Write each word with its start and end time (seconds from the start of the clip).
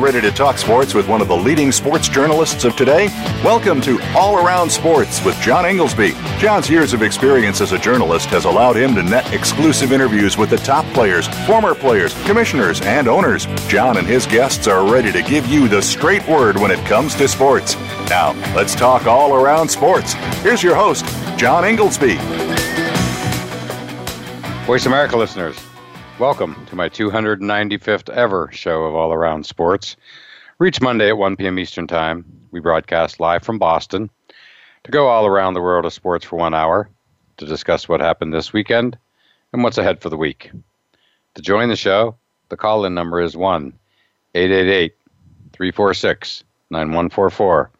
you 0.00 0.06
ready 0.06 0.20
to 0.20 0.30
talk 0.30 0.56
sports 0.56 0.94
with 0.94 1.06
one 1.08 1.20
of 1.20 1.28
the 1.28 1.36
leading 1.36 1.70
sports 1.70 2.08
journalists 2.08 2.64
of 2.64 2.74
today? 2.74 3.08
Welcome 3.44 3.82
to 3.82 4.00
All 4.16 4.38
Around 4.38 4.70
Sports 4.70 5.22
with 5.24 5.38
John 5.40 5.66
Inglesby. 5.66 6.12
John's 6.38 6.70
years 6.70 6.94
of 6.94 7.02
experience 7.02 7.60
as 7.60 7.72
a 7.72 7.78
journalist 7.78 8.28
has 8.28 8.46
allowed 8.46 8.76
him 8.76 8.94
to 8.94 9.02
net 9.02 9.30
exclusive 9.34 9.92
interviews 9.92 10.38
with 10.38 10.48
the 10.48 10.56
top 10.56 10.86
players, 10.94 11.28
former 11.46 11.74
players, 11.74 12.14
commissioners, 12.24 12.80
and 12.82 13.08
owners. 13.08 13.46
John 13.68 13.98
and 13.98 14.06
his 14.06 14.26
guests 14.26 14.66
are 14.66 14.90
ready 14.90 15.12
to 15.12 15.22
give 15.22 15.46
you 15.46 15.68
the 15.68 15.82
straight 15.82 16.26
word 16.26 16.56
when 16.56 16.70
it 16.70 16.82
comes 16.86 17.14
to 17.16 17.28
sports. 17.28 17.74
Now, 18.08 18.32
let's 18.54 18.74
talk 18.74 19.06
all 19.06 19.34
around 19.34 19.68
sports. 19.68 20.14
Here's 20.42 20.62
your 20.62 20.76
host, 20.76 21.04
John 21.36 21.64
Inglesby. 21.66 22.14
Voice 24.64 24.86
America 24.86 25.16
listeners. 25.16 25.69
Welcome 26.20 26.66
to 26.66 26.76
my 26.76 26.90
295th 26.90 28.10
ever 28.10 28.50
show 28.52 28.82
of 28.84 28.94
All 28.94 29.10
Around 29.10 29.46
Sports. 29.46 29.96
Reach 30.58 30.78
Monday 30.82 31.08
at 31.08 31.16
1 31.16 31.36
p.m. 31.36 31.58
Eastern 31.58 31.86
Time. 31.86 32.26
We 32.50 32.60
broadcast 32.60 33.20
live 33.20 33.42
from 33.42 33.58
Boston 33.58 34.10
to 34.84 34.90
go 34.90 35.06
all 35.06 35.24
around 35.24 35.54
the 35.54 35.62
world 35.62 35.86
of 35.86 35.94
sports 35.94 36.26
for 36.26 36.36
one 36.36 36.52
hour 36.52 36.90
to 37.38 37.46
discuss 37.46 37.88
what 37.88 38.02
happened 38.02 38.34
this 38.34 38.52
weekend 38.52 38.98
and 39.54 39.62
what's 39.62 39.78
ahead 39.78 40.02
for 40.02 40.10
the 40.10 40.18
week. 40.18 40.50
To 41.36 41.40
join 41.40 41.70
the 41.70 41.74
show, 41.74 42.18
the 42.50 42.56
call 42.58 42.84
in 42.84 42.92
number 42.92 43.22
is 43.22 43.34
1 43.34 43.72
888 44.34 44.92
346 45.54 46.44
9144, 46.68 47.70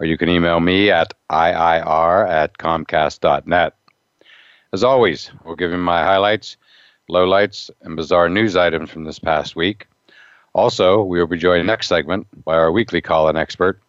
or 0.00 0.06
you 0.06 0.18
can 0.18 0.28
email 0.28 0.60
me 0.60 0.90
at 0.90 1.14
IIR 1.30 2.28
at 2.28 2.58
Comcast.net. 2.58 3.74
As 4.74 4.84
always, 4.84 5.30
we'll 5.46 5.56
give 5.56 5.70
you 5.70 5.78
my 5.78 6.04
highlights 6.04 6.58
lowlights, 7.10 7.70
and 7.82 7.96
bizarre 7.96 8.28
news 8.28 8.56
items 8.56 8.90
from 8.90 9.04
this 9.04 9.18
past 9.18 9.56
week. 9.56 9.86
Also, 10.52 11.02
we 11.02 11.18
will 11.18 11.26
be 11.26 11.38
joined 11.38 11.66
next 11.66 11.88
segment 11.88 12.26
by 12.44 12.54
our 12.54 12.72
weekly 12.72 13.00
call-in 13.00 13.36
expert, 13.36 13.80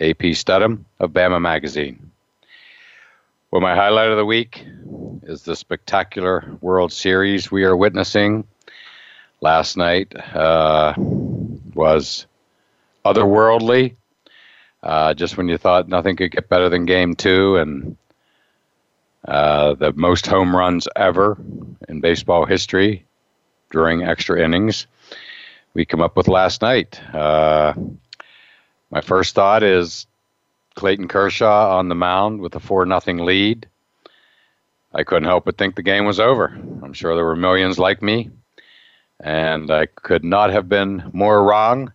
AP 0.00 0.34
Stedham 0.34 0.84
of 1.00 1.10
Bama 1.12 1.40
Magazine. 1.40 2.10
Well, 3.50 3.60
my 3.60 3.74
highlight 3.74 4.10
of 4.10 4.16
the 4.16 4.24
week 4.24 4.64
is 5.22 5.42
the 5.42 5.56
spectacular 5.56 6.56
World 6.60 6.92
Series 6.92 7.50
we 7.50 7.64
are 7.64 7.76
witnessing. 7.76 8.44
Last 9.40 9.76
night 9.76 10.14
uh, 10.34 10.94
was 10.96 12.26
otherworldly. 13.04 13.94
Uh, 14.82 15.14
just 15.14 15.36
when 15.36 15.48
you 15.48 15.56
thought 15.56 15.88
nothing 15.88 16.16
could 16.16 16.32
get 16.32 16.48
better 16.48 16.68
than 16.68 16.84
Game 16.84 17.14
Two, 17.14 17.56
and 17.56 17.96
uh, 19.26 19.74
the 19.74 19.92
most 19.92 20.26
home 20.26 20.54
runs 20.54 20.86
ever 20.96 21.38
in 21.88 22.00
baseball 22.00 22.44
history 22.44 23.04
during 23.70 24.02
extra 24.02 24.42
innings. 24.42 24.86
We 25.72 25.84
come 25.84 26.00
up 26.00 26.16
with 26.16 26.28
last 26.28 26.62
night. 26.62 27.00
Uh, 27.14 27.74
my 28.90 29.00
first 29.00 29.34
thought 29.34 29.62
is 29.62 30.06
Clayton 30.74 31.08
Kershaw 31.08 31.76
on 31.78 31.88
the 31.88 31.94
mound 31.94 32.40
with 32.40 32.54
a 32.54 32.60
four 32.60 32.84
nothing 32.86 33.18
lead. 33.18 33.66
I 34.92 35.02
couldn't 35.02 35.24
help 35.24 35.46
but 35.46 35.56
think 35.56 35.74
the 35.74 35.82
game 35.82 36.04
was 36.04 36.20
over. 36.20 36.46
I'm 36.82 36.92
sure 36.92 37.16
there 37.16 37.24
were 37.24 37.34
millions 37.34 37.78
like 37.78 38.02
me, 38.02 38.30
and 39.18 39.70
I 39.70 39.86
could 39.86 40.22
not 40.22 40.50
have 40.50 40.68
been 40.68 41.10
more 41.12 41.42
wrong, 41.42 41.92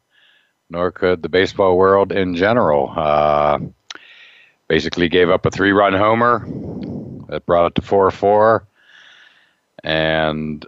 nor 0.70 0.92
could 0.92 1.22
the 1.22 1.30
baseball 1.30 1.78
world 1.78 2.12
in 2.12 2.36
general. 2.36 2.92
Uh, 2.94 3.60
basically, 4.68 5.08
gave 5.08 5.30
up 5.30 5.46
a 5.46 5.52
three 5.52 5.72
run 5.72 5.94
homer 5.94 6.46
that 7.30 7.46
brought 7.46 7.68
it 7.68 7.76
to 7.76 7.82
4 7.82 8.12
4. 8.12 8.68
And 9.84 10.66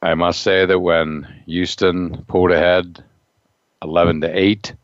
I 0.00 0.14
must 0.14 0.42
say 0.42 0.64
that 0.66 0.78
when 0.78 1.42
Houston 1.46 2.24
pulled 2.24 2.52
ahead 2.52 3.02
11 3.82 4.22
to 4.22 4.38
8, 4.38 4.74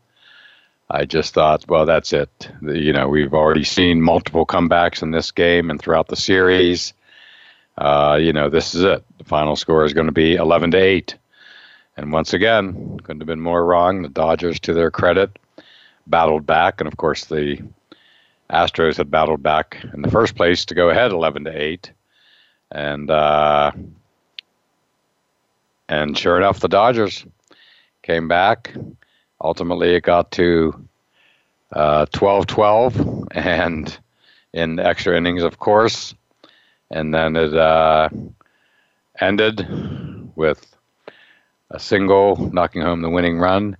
I 0.89 1.05
just 1.05 1.33
thought, 1.33 1.67
well, 1.67 1.85
that's 1.85 2.13
it. 2.13 2.49
You 2.61 2.93
know, 2.93 3.07
we've 3.07 3.33
already 3.33 3.63
seen 3.63 4.01
multiple 4.01 4.45
comebacks 4.45 5.01
in 5.01 5.11
this 5.11 5.31
game 5.31 5.69
and 5.69 5.79
throughout 5.79 6.07
the 6.07 6.15
series. 6.15 6.93
Uh, 7.77 8.19
you 8.21 8.33
know, 8.33 8.49
this 8.49 8.75
is 8.75 8.83
it. 8.83 9.03
The 9.17 9.23
final 9.23 9.55
score 9.55 9.85
is 9.85 9.93
going 9.93 10.05
to 10.05 10.13
be 10.13 10.35
11 10.35 10.71
to 10.71 10.77
8. 10.77 11.15
And 11.97 12.11
once 12.11 12.33
again, 12.33 12.99
couldn't 13.03 13.21
have 13.21 13.27
been 13.27 13.39
more 13.39 13.65
wrong. 13.65 14.01
The 14.01 14.09
Dodgers, 14.09 14.59
to 14.61 14.73
their 14.73 14.91
credit, 14.91 15.39
battled 16.05 16.45
back. 16.45 16.81
And 16.81 16.87
of 16.87 16.97
course, 16.97 17.25
the 17.25 17.63
Astros 18.53 18.97
had 18.97 19.09
battled 19.09 19.41
back 19.41 19.83
in 19.93 20.03
the 20.03 20.11
first 20.11 20.35
place 20.35 20.65
to 20.65 20.75
go 20.75 20.89
ahead 20.89 21.11
11 21.11 21.45
to 21.45 21.61
8. 21.61 21.91
And 22.71 23.09
uh, 23.09 23.71
and 25.89 26.17
sure 26.17 26.37
enough, 26.37 26.59
the 26.59 26.67
Dodgers 26.67 27.25
came 28.03 28.27
back. 28.27 28.73
Ultimately, 29.41 29.95
it 29.95 30.03
got 30.03 30.31
to 30.33 30.87
uh, 31.71 32.05
12 32.11 32.47
12 32.47 33.27
and 33.31 33.97
in 34.53 34.79
extra 34.79 35.17
innings, 35.17 35.43
of 35.43 35.57
course. 35.59 36.13
And 36.91 37.13
then 37.13 37.35
it 37.35 37.55
uh, 37.55 38.09
ended 39.19 39.67
with 40.35 40.75
a 41.71 41.79
single 41.79 42.35
knocking 42.53 42.83
home 42.83 43.01
the 43.01 43.09
winning 43.09 43.39
run 43.39 43.77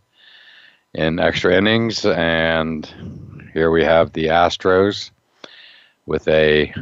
in 0.94 1.20
extra 1.20 1.56
innings. 1.56 2.06
And 2.06 2.90
here 3.54 3.70
we 3.70 3.84
have 3.84 4.14
the 4.14 4.26
Astros 4.26 5.12
with 6.08 6.28
a 6.28 6.74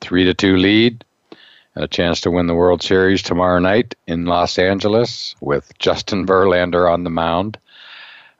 three 0.00 0.24
to 0.24 0.32
two 0.32 0.56
lead 0.56 1.04
and 1.74 1.84
a 1.84 1.88
chance 1.88 2.20
to 2.20 2.30
win 2.30 2.46
the 2.46 2.54
World 2.54 2.82
Series 2.82 3.20
tomorrow 3.20 3.58
night 3.58 3.96
in 4.06 4.26
Los 4.26 4.58
Angeles 4.60 5.34
with 5.40 5.76
Justin 5.78 6.24
Verlander 6.24 6.88
on 6.88 7.02
the 7.02 7.10
mound. 7.10 7.58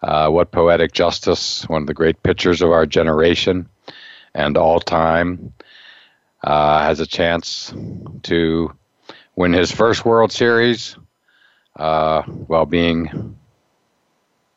Uh, 0.03 0.29
what 0.29 0.53
poetic 0.53 0.93
justice! 0.93 1.69
One 1.69 1.83
of 1.83 1.89
the 1.89 1.95
great 1.95 2.23
pitchers 2.23 2.63
of 2.63 2.71
our 2.71 2.87
generation 2.87 3.69
and 4.33 4.57
all 4.57 4.79
time 4.79 5.53
uh, 6.45 6.83
has 6.83 7.01
a 7.01 7.07
chance 7.07 7.75
to 8.23 8.73
win 9.35 9.53
his 9.53 9.73
first 9.73 10.05
World 10.05 10.31
Series 10.31 10.97
uh, 11.75 12.23
while 12.23 12.67
being 12.67 13.37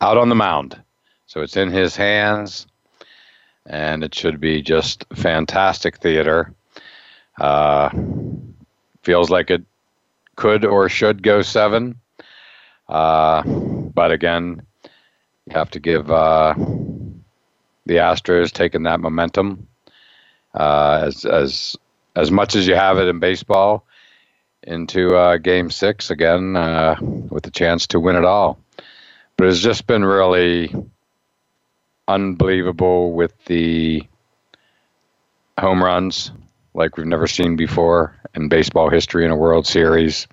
out 0.00 0.18
on 0.18 0.28
the 0.28 0.34
mound. 0.36 0.80
So 1.26 1.42
it's 1.42 1.56
in 1.56 1.70
his 1.70 1.96
hands, 1.96 2.66
and 3.66 4.04
it 4.04 4.14
should 4.14 4.40
be 4.40 4.62
just 4.62 5.04
fantastic 5.14 5.98
theater. 5.98 6.54
Uh, 7.38 7.90
feels 9.02 9.28
like 9.28 9.50
it 9.50 9.64
could 10.36 10.64
or 10.64 10.88
should 10.88 11.22
go 11.22 11.42
seven. 11.42 12.00
Uh, 12.88 13.42
but 13.44 14.12
again, 14.12 14.62
you 14.84 15.52
have 15.54 15.70
to 15.72 15.80
give 15.80 16.10
uh, 16.10 16.54
the 17.86 17.96
Astros 17.96 18.52
taking 18.52 18.84
that 18.84 19.00
momentum 19.00 19.68
uh, 20.54 21.02
as 21.06 21.24
as 21.24 21.76
as 22.14 22.30
much 22.30 22.54
as 22.54 22.66
you 22.66 22.74
have 22.74 22.98
it 22.98 23.08
in 23.08 23.18
baseball 23.18 23.84
into 24.62 25.14
uh, 25.14 25.36
Game 25.36 25.70
Six 25.70 26.10
again 26.10 26.56
uh, 26.56 26.96
with 27.00 27.44
the 27.44 27.50
chance 27.50 27.88
to 27.88 28.00
win 28.00 28.16
it 28.16 28.24
all. 28.24 28.58
But 29.36 29.48
it's 29.48 29.60
just 29.60 29.86
been 29.86 30.04
really 30.04 30.72
unbelievable 32.08 33.12
with 33.12 33.32
the 33.46 34.02
home 35.58 35.82
runs 35.82 36.32
like 36.74 36.96
we've 36.96 37.06
never 37.06 37.26
seen 37.26 37.56
before 37.56 38.14
in 38.34 38.48
baseball 38.48 38.90
history 38.90 39.24
in 39.24 39.30
a 39.30 39.36
World 39.36 39.66
Series. 39.66 40.26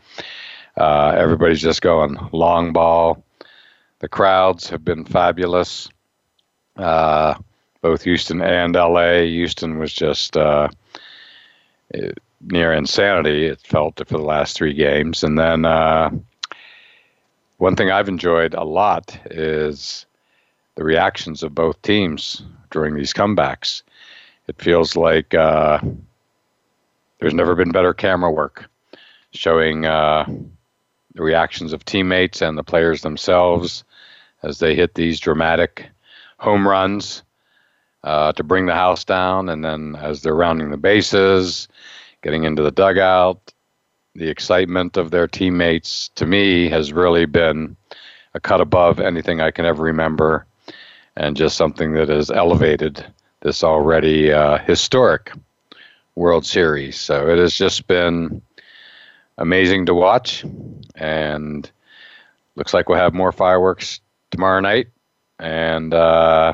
Uh, 0.78 1.16
everybody's 1.18 1.62
just 1.62 1.82
going 1.82 2.18
long 2.32 2.74
ball. 2.74 3.24
The 4.00 4.10
crowds 4.10 4.70
have 4.70 4.84
been 4.84 5.06
fabulous. 5.06 5.90
Uh, 6.76 7.36
both 7.82 8.04
Houston 8.04 8.42
and 8.42 8.76
LA. 8.76 9.22
Houston 9.22 9.78
was 9.78 9.94
just 9.94 10.36
uh, 10.36 10.68
near 12.42 12.74
insanity, 12.74 13.46
it 13.46 13.62
felt, 13.62 13.98
for 14.08 14.18
the 14.18 14.24
last 14.24 14.56
three 14.56 14.74
games. 14.74 15.24
And 15.24 15.38
then 15.38 15.66
uh, 15.66 16.10
one 17.58 17.76
thing 17.76 17.92
I've 17.92 18.10
enjoyed 18.10 18.54
a 18.54 18.64
lot 18.64 19.18
is 19.31 20.06
the 20.75 20.84
reactions 20.84 21.44
of 21.44 21.56
both 21.56 21.81
teams 21.81 22.44
during 22.72 22.96
these 22.96 23.14
comebacks. 23.14 23.84
It 24.48 24.62
feels 24.62 24.96
like 24.96 25.34
uh, 25.34 25.80
there's 27.20 27.34
never 27.34 27.56
been 27.56 27.72
better 27.72 27.94
camera 27.94 28.31
work 28.31 28.70
showing 29.31 29.86
uh, 29.86 30.25
the 31.16 31.24
reactions 31.24 31.74
of 31.74 31.86
teammates 31.86 32.42
and 32.42 32.58
the 32.58 32.64
players 32.64 33.02
themselves 33.02 33.84
as 34.42 34.60
they 34.60 34.75
hit 34.75 34.96
these 34.96 35.20
dramatic 35.20 35.90
home 36.38 36.68
runs 36.68 37.24
uh, 38.04 38.34
to 38.34 38.44
bring 38.44 38.66
the 38.66 38.74
house 38.74 39.04
down. 39.04 39.48
And 39.50 39.64
then 39.64 39.96
as 39.96 40.22
they're 40.22 40.36
rounding 40.36 40.72
the 40.72 40.78
bases, 40.78 41.68
getting 42.22 42.44
into 42.44 42.64
the 42.64 42.72
dugout, 42.72 43.54
the 44.16 44.30
excitement 44.30 44.98
of 44.98 45.12
their 45.12 45.28
teammates 45.28 46.10
to 46.16 46.26
me 46.26 46.69
has 46.69 46.94
really 46.94 47.26
been 47.26 47.76
a 48.34 48.40
cut 48.40 48.62
above 48.62 49.00
anything 49.00 49.40
I 49.40 49.52
can 49.52 49.66
ever 49.66 49.84
remember 49.84 50.46
and 51.15 51.38
just 51.38 51.57
something 51.57 51.94
that 51.94 52.10
has 52.10 52.31
elevated 52.31 53.06
this 53.42 53.63
already 53.63 54.31
uh, 54.31 54.57
historic 54.60 55.31
World 56.15 56.45
Series. 56.45 57.00
So 57.00 57.30
it 57.30 57.38
has 57.38 57.56
just 57.56 57.88
been 57.88 58.42
amazing 59.38 59.88
to 59.88 59.94
watch. 59.94 60.45
And 60.95 61.69
looks 62.56 62.74
like 62.74 62.89
we'll 62.89 63.00
have 63.00 63.13
more 63.13 63.31
fireworks 63.31 64.00
tomorrow 64.31 64.60
night, 64.60 64.88
and 65.39 65.94
uh, 65.94 66.54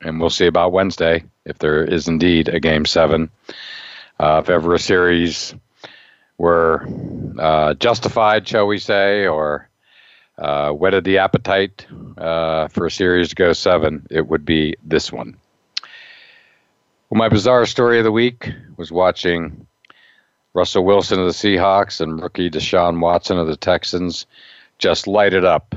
and 0.00 0.20
we'll 0.20 0.30
see 0.30 0.46
about 0.46 0.72
Wednesday 0.72 1.24
if 1.44 1.58
there 1.58 1.84
is 1.84 2.08
indeed 2.08 2.48
a 2.48 2.60
game 2.60 2.84
seven. 2.84 3.30
Uh, 4.18 4.40
if 4.42 4.48
ever 4.48 4.74
a 4.74 4.78
series 4.78 5.54
were 6.38 6.86
uh, 7.38 7.74
justified, 7.74 8.46
shall 8.46 8.66
we 8.66 8.78
say, 8.78 9.26
or 9.26 9.68
uh, 10.38 10.70
whetted 10.70 11.04
the 11.04 11.18
appetite 11.18 11.86
uh, 12.18 12.68
for 12.68 12.86
a 12.86 12.90
series 12.90 13.30
to 13.30 13.34
go 13.34 13.52
seven, 13.52 14.06
it 14.10 14.26
would 14.26 14.44
be 14.44 14.74
this 14.82 15.12
one. 15.12 15.36
Well, 17.10 17.18
my 17.18 17.28
bizarre 17.28 17.66
story 17.66 17.98
of 17.98 18.04
the 18.04 18.12
week 18.12 18.50
was 18.76 18.90
watching 18.90 19.66
Russell 20.54 20.84
Wilson 20.84 21.20
of 21.20 21.26
the 21.26 21.32
Seahawks 21.32 22.00
and 22.00 22.20
rookie 22.20 22.50
Deshaun 22.50 23.00
Watson 23.00 23.38
of 23.38 23.46
the 23.46 23.56
Texans 23.56 24.26
just 24.78 25.06
light 25.06 25.34
it 25.34 25.44
up 25.44 25.74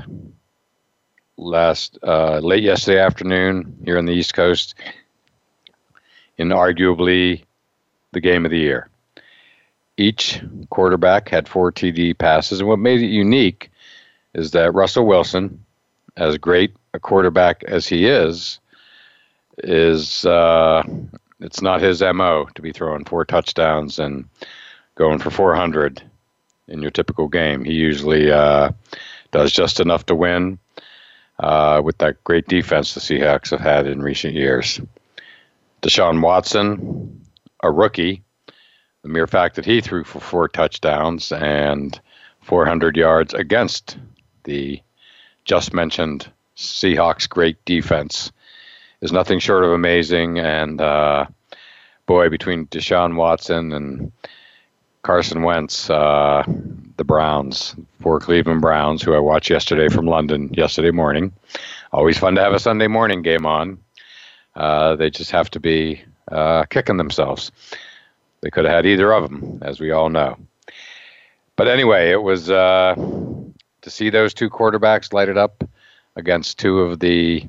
last 1.36 1.98
uh, 2.02 2.38
late 2.38 2.62
yesterday 2.62 3.00
afternoon 3.00 3.78
here 3.84 3.98
on 3.98 4.06
the 4.06 4.12
East 4.12 4.34
Coast 4.34 4.74
in 6.36 6.48
arguably 6.48 7.44
the 8.12 8.20
game 8.20 8.44
of 8.44 8.50
the 8.50 8.58
year. 8.58 8.88
Each 9.96 10.40
quarterback 10.70 11.28
had 11.28 11.48
four 11.48 11.72
TD 11.72 12.16
passes, 12.16 12.60
and 12.60 12.68
what 12.68 12.78
made 12.78 13.00
it 13.00 13.06
unique 13.06 13.70
is 14.38 14.52
that 14.52 14.72
Russell 14.72 15.04
Wilson, 15.04 15.64
as 16.16 16.38
great 16.38 16.74
a 16.94 17.00
quarterback 17.00 17.64
as 17.64 17.88
he 17.88 18.06
is, 18.06 18.60
is 19.58 20.24
uh, 20.24 20.84
it's 21.40 21.60
not 21.60 21.80
his 21.80 22.00
mo 22.00 22.48
to 22.54 22.62
be 22.62 22.72
throwing 22.72 23.04
four 23.04 23.24
touchdowns 23.24 23.98
and 23.98 24.28
going 24.94 25.18
for 25.18 25.30
400 25.30 26.02
in 26.68 26.80
your 26.80 26.92
typical 26.92 27.26
game. 27.26 27.64
He 27.64 27.72
usually 27.72 28.30
uh, 28.30 28.70
does 29.32 29.52
just 29.52 29.80
enough 29.80 30.06
to 30.06 30.14
win 30.14 30.60
uh, 31.40 31.82
with 31.84 31.98
that 31.98 32.22
great 32.22 32.46
defense 32.46 32.94
the 32.94 33.00
Seahawks 33.00 33.50
have 33.50 33.60
had 33.60 33.88
in 33.88 34.02
recent 34.02 34.34
years. 34.34 34.80
Deshaun 35.82 36.22
Watson, 36.22 37.24
a 37.62 37.72
rookie, 37.72 38.22
the 39.02 39.08
mere 39.08 39.26
fact 39.26 39.56
that 39.56 39.64
he 39.64 39.80
threw 39.80 40.04
for 40.04 40.20
four 40.20 40.48
touchdowns 40.48 41.32
and 41.32 42.00
400 42.42 42.96
yards 42.96 43.34
against 43.34 43.98
the 44.48 44.82
just 45.44 45.72
mentioned 45.72 46.30
Seahawks' 46.56 47.28
great 47.28 47.62
defense 47.64 48.32
is 49.00 49.12
nothing 49.12 49.38
short 49.38 49.62
of 49.62 49.70
amazing. 49.70 50.38
And 50.38 50.80
uh, 50.80 51.26
boy, 52.06 52.30
between 52.30 52.66
Deshaun 52.66 53.14
Watson 53.14 53.72
and 53.72 54.10
Carson 55.02 55.42
Wentz, 55.42 55.88
uh, 55.88 56.42
the 56.96 57.04
Browns, 57.04 57.76
for 58.00 58.18
Cleveland 58.18 58.62
Browns, 58.62 59.02
who 59.02 59.14
I 59.14 59.20
watched 59.20 59.50
yesterday 59.50 59.88
from 59.88 60.06
London 60.06 60.52
yesterday 60.54 60.90
morning. 60.90 61.32
Always 61.92 62.18
fun 62.18 62.34
to 62.34 62.42
have 62.42 62.54
a 62.54 62.58
Sunday 62.58 62.88
morning 62.88 63.22
game 63.22 63.46
on. 63.46 63.78
Uh, 64.56 64.96
they 64.96 65.10
just 65.10 65.30
have 65.30 65.50
to 65.50 65.60
be 65.60 66.02
uh, 66.32 66.64
kicking 66.64 66.96
themselves. 66.96 67.52
They 68.40 68.50
could 68.50 68.64
have 68.64 68.74
had 68.74 68.86
either 68.86 69.12
of 69.12 69.24
them, 69.24 69.60
as 69.62 69.78
we 69.78 69.92
all 69.92 70.08
know. 70.08 70.36
But 71.56 71.68
anyway, 71.68 72.10
it 72.10 72.22
was 72.22 72.50
uh, 72.50 72.94
to 73.88 73.94
see 73.94 74.10
those 74.10 74.34
two 74.34 74.50
quarterbacks 74.50 75.12
light 75.12 75.28
it 75.28 75.38
up 75.38 75.64
against 76.14 76.58
two 76.58 76.80
of 76.80 77.00
the 77.00 77.46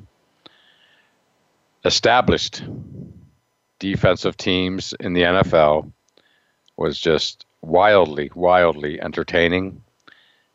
established 1.84 2.62
defensive 3.78 4.36
teams 4.36 4.94
in 5.00 5.12
the 5.12 5.22
NFL 5.22 5.92
was 6.76 6.98
just 6.98 7.44
wildly, 7.60 8.30
wildly 8.34 9.00
entertaining. 9.00 9.82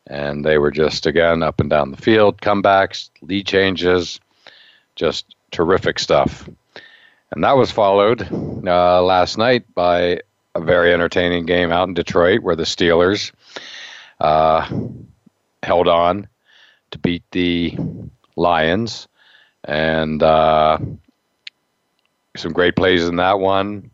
And 0.08 0.44
they 0.44 0.58
were 0.58 0.70
just, 0.70 1.06
again, 1.06 1.42
up 1.42 1.60
and 1.60 1.70
down 1.70 1.90
the 1.90 1.96
field, 1.96 2.40
comebacks, 2.40 3.10
lead 3.22 3.46
changes, 3.46 4.20
just 4.94 5.34
terrific 5.50 5.98
stuff. 5.98 6.48
And 7.32 7.42
that 7.44 7.56
was 7.56 7.70
followed 7.72 8.22
uh, 8.66 9.02
last 9.02 9.36
night 9.36 9.72
by 9.74 10.20
a 10.54 10.60
very 10.60 10.92
entertaining 10.92 11.44
game 11.44 11.72
out 11.72 11.88
in 11.88 11.94
Detroit 11.94 12.40
where 12.42 12.56
the 12.56 12.62
Steelers 12.62 13.32
uh, 14.20 14.68
held 15.66 15.88
on 15.88 16.28
to 16.92 16.98
beat 16.98 17.22
the 17.32 17.76
Lions. 18.36 19.08
And 19.64 20.22
uh, 20.22 20.78
some 22.36 22.52
great 22.52 22.76
plays 22.76 23.06
in 23.06 23.16
that 23.16 23.40
one. 23.40 23.90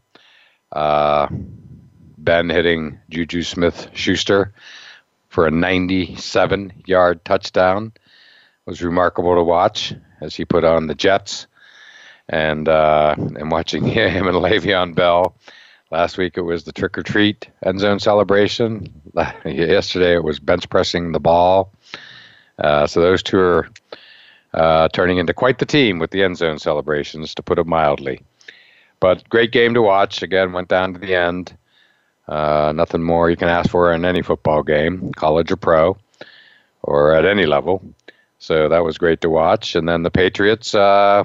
Uh, 0.71 1.29
ben 2.19 2.49
hitting 2.49 3.01
Juju 3.11 3.43
Smith 3.43 3.91
Schuster 3.95 4.53
for 5.29 5.47
a 5.47 5.51
97 5.51 6.73
yard 6.87 7.25
touchdown 7.25 7.93
it 8.65 8.71
was 8.71 8.83
remarkable 8.83 9.35
to 9.35 9.43
watch 9.43 9.93
as 10.21 10.37
he 10.37 10.45
put 10.45 10.63
on 10.63 10.87
the 10.87 10.95
Jets. 10.95 11.49
And 12.29 12.69
uh, 12.69 13.17
and 13.19 13.51
watching 13.51 13.85
him 13.89 14.29
and 14.29 14.37
Le'Veon 14.37 14.95
Bell. 14.95 15.35
Last 15.93 16.17
week 16.17 16.39
it 16.39 16.41
was 16.41 16.65
the 16.65 16.73
trick 16.73 16.97
or 16.97 17.03
treat 17.03 17.51
end 17.63 17.79
zone 17.79 18.01
celebration. 18.01 18.91
Yesterday 19.45 20.15
it 20.15 20.25
was 20.25 20.41
bench 20.41 20.71
pressing 20.71 21.13
the 21.13 21.21
ball. 21.21 21.71
Uh, 22.59 22.87
so 22.87 23.03
those 23.03 23.23
two 23.23 23.39
are 23.39 23.69
uh, 24.55 24.89
turning 24.89 25.19
into 25.19 25.35
quite 25.35 25.59
the 25.59 25.67
team 25.67 25.99
with 25.99 26.11
the 26.11 26.23
end 26.23 26.39
zone 26.39 26.59
celebrations, 26.59 27.35
to 27.35 27.43
put 27.43 27.59
it 27.59 27.67
mildly. 27.67 28.23
But 29.01 29.29
great 29.29 29.53
game 29.53 29.75
to 29.75 29.83
watch. 29.83 30.23
Again, 30.23 30.53
went 30.53 30.69
down 30.69 30.95
to 30.95 30.99
the 30.99 31.15
end. 31.15 31.55
Uh, 32.27 32.73
nothing 32.75 33.03
more 33.03 33.29
you 33.29 33.37
can 33.37 33.51
ask 33.51 33.69
for 33.69 33.93
in 33.93 34.07
any 34.07 34.23
football 34.23 34.63
game, 34.63 35.13
college 35.13 35.53
or 35.53 35.57
pro, 35.57 35.99
or 36.83 37.13
at 37.13 37.27
any 37.27 37.45
level. 37.45 37.85
So 38.39 38.71
that 38.71 38.83
was 38.83 38.97
great 38.97 39.21
to 39.21 39.29
watch. 39.29 39.75
And 39.75 39.87
then 39.87 40.05
the 40.05 40.11
Patriots, 40.11 40.75
uh, 40.75 41.25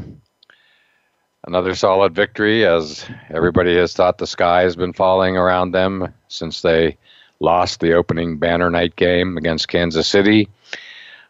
another 1.47 1.73
solid 1.73 2.13
victory 2.13 2.65
as 2.65 3.05
everybody 3.29 3.75
has 3.77 3.93
thought 3.93 4.17
the 4.17 4.27
sky 4.27 4.61
has 4.63 4.75
been 4.75 4.91
falling 4.91 5.37
around 5.37 5.71
them 5.71 6.13
since 6.27 6.61
they 6.61 6.97
lost 7.39 7.79
the 7.79 7.93
opening 7.93 8.37
banner 8.37 8.69
night 8.69 8.95
game 8.97 9.37
against 9.37 9.69
Kansas 9.69 10.07
City. 10.07 10.49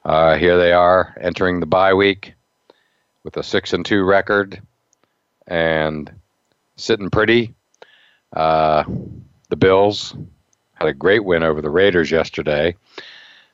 Uh, 0.04 0.36
here 0.36 0.58
they 0.58 0.74
are 0.74 1.16
entering 1.22 1.60
the 1.60 1.68
bye 1.68 1.94
week 1.94 2.34
with 3.24 3.38
a 3.38 3.44
six 3.44 3.74
and 3.74 3.86
two 3.86 4.04
record 4.04 4.60
and 5.46 6.12
sitting 6.78 7.12
pretty. 7.12 7.54
Uh, 8.34 8.84
the 9.50 9.56
Bills 9.56 10.16
had 10.74 10.88
a 10.88 10.94
great 10.94 11.24
win 11.24 11.44
over 11.44 11.62
the 11.62 11.70
Raiders 11.70 12.10
yesterday. 12.10 12.76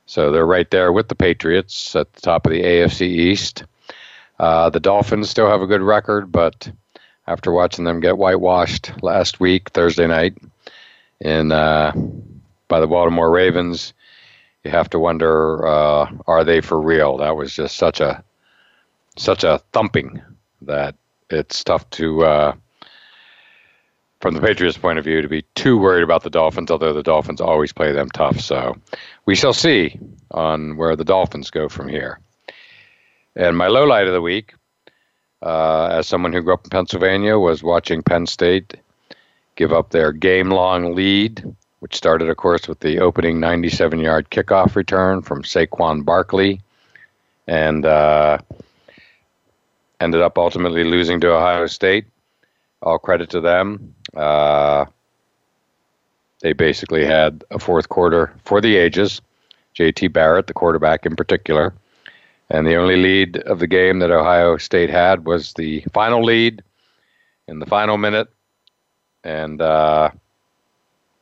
So 0.06 0.32
they're 0.32 0.46
right 0.46 0.70
there 0.70 0.92
with 0.92 1.08
the 1.08 1.14
Patriots 1.14 1.94
at 1.94 2.10
the 2.14 2.20
top 2.22 2.46
of 2.46 2.52
the 2.52 2.62
AFC 2.62 3.02
East. 3.02 3.64
Uh, 4.38 4.70
the 4.70 4.80
Dolphins 4.80 5.30
still 5.30 5.48
have 5.48 5.62
a 5.62 5.66
good 5.66 5.82
record, 5.82 6.32
but 6.32 6.70
after 7.26 7.52
watching 7.52 7.84
them 7.84 8.00
get 8.00 8.18
whitewashed 8.18 8.92
last 9.02 9.40
week, 9.40 9.70
Thursday 9.70 10.06
night, 10.06 10.36
in 11.20 11.52
uh, 11.52 11.92
by 12.68 12.80
the 12.80 12.86
Baltimore 12.86 13.30
Ravens, 13.30 13.94
you 14.64 14.70
have 14.70 14.90
to 14.90 14.98
wonder: 14.98 15.66
uh, 15.66 16.10
Are 16.26 16.44
they 16.44 16.60
for 16.60 16.80
real? 16.80 17.18
That 17.18 17.36
was 17.36 17.54
just 17.54 17.76
such 17.76 18.00
a 18.00 18.22
such 19.16 19.44
a 19.44 19.58
thumping 19.72 20.20
that 20.62 20.96
it's 21.30 21.62
tough 21.62 21.88
to 21.90 22.24
uh, 22.24 22.54
from 24.20 24.34
the 24.34 24.40
Patriots' 24.40 24.78
point 24.78 24.98
of 24.98 25.04
view, 25.04 25.20
to 25.20 25.28
be 25.28 25.42
too 25.54 25.78
worried 25.78 26.02
about 26.02 26.22
the 26.22 26.30
Dolphins, 26.30 26.70
although 26.70 26.94
the 26.94 27.02
Dolphins 27.02 27.42
always 27.42 27.74
play 27.74 27.92
them 27.92 28.08
tough. 28.08 28.40
So 28.40 28.74
we 29.26 29.34
shall 29.34 29.52
see 29.52 29.98
on 30.30 30.78
where 30.78 30.96
the 30.96 31.04
Dolphins 31.04 31.50
go 31.50 31.68
from 31.68 31.88
here. 31.88 32.18
And 33.36 33.56
my 33.56 33.66
low 33.66 33.84
light 33.84 34.06
of 34.06 34.12
the 34.12 34.20
week, 34.20 34.54
uh, 35.42 35.86
as 35.86 36.06
someone 36.06 36.32
who 36.32 36.42
grew 36.42 36.54
up 36.54 36.64
in 36.64 36.70
Pennsylvania, 36.70 37.38
was 37.38 37.62
watching 37.62 38.02
Penn 38.02 38.26
State 38.26 38.76
give 39.56 39.72
up 39.72 39.90
their 39.90 40.12
game 40.12 40.50
long 40.50 40.94
lead, 40.94 41.44
which 41.80 41.96
started, 41.96 42.28
of 42.28 42.36
course, 42.36 42.68
with 42.68 42.80
the 42.80 43.00
opening 43.00 43.40
97 43.40 43.98
yard 43.98 44.30
kickoff 44.30 44.76
return 44.76 45.22
from 45.22 45.42
Saquon 45.42 46.04
Barkley 46.04 46.60
and 47.46 47.84
uh, 47.84 48.38
ended 50.00 50.22
up 50.22 50.38
ultimately 50.38 50.84
losing 50.84 51.20
to 51.20 51.34
Ohio 51.34 51.66
State. 51.66 52.06
All 52.82 52.98
credit 52.98 53.30
to 53.30 53.40
them. 53.40 53.94
Uh, 54.14 54.84
they 56.40 56.52
basically 56.52 57.04
had 57.04 57.42
a 57.50 57.58
fourth 57.58 57.88
quarter 57.88 58.32
for 58.44 58.60
the 58.60 58.76
ages. 58.76 59.20
J.T. 59.72 60.08
Barrett, 60.08 60.46
the 60.46 60.52
quarterback 60.52 61.06
in 61.06 61.16
particular. 61.16 61.74
And 62.50 62.66
the 62.66 62.76
only 62.76 62.96
lead 62.96 63.38
of 63.38 63.58
the 63.58 63.66
game 63.66 63.98
that 64.00 64.10
Ohio 64.10 64.56
State 64.58 64.90
had 64.90 65.24
was 65.24 65.54
the 65.54 65.80
final 65.92 66.22
lead 66.22 66.62
in 67.48 67.58
the 67.58 67.66
final 67.66 67.96
minute. 67.96 68.28
And 69.24 69.60
uh, 69.62 70.10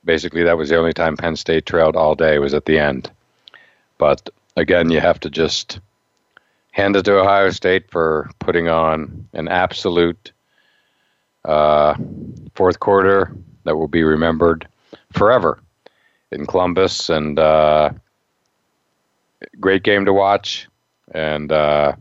basically, 0.04 0.42
that 0.42 0.58
was 0.58 0.68
the 0.68 0.78
only 0.78 0.92
time 0.92 1.16
Penn 1.16 1.36
State 1.36 1.66
trailed 1.66 1.96
all 1.96 2.14
day 2.14 2.38
was 2.38 2.54
at 2.54 2.64
the 2.64 2.78
end. 2.78 3.10
But 3.98 4.30
again, 4.56 4.90
you 4.90 5.00
have 5.00 5.20
to 5.20 5.30
just 5.30 5.80
hand 6.72 6.96
it 6.96 7.04
to 7.04 7.18
Ohio 7.18 7.50
State 7.50 7.90
for 7.90 8.30
putting 8.40 8.68
on 8.68 9.28
an 9.32 9.46
absolute 9.46 10.32
uh, 11.44 11.94
fourth 12.54 12.80
quarter 12.80 13.34
that 13.64 13.76
will 13.76 13.88
be 13.88 14.02
remembered 14.02 14.66
forever 15.12 15.60
in 16.30 16.46
Columbus, 16.46 17.10
and 17.10 17.38
uh, 17.38 17.90
great 19.60 19.82
game 19.82 20.04
to 20.06 20.12
watch, 20.12 20.66
and 21.12 21.52
uh, 21.52 21.94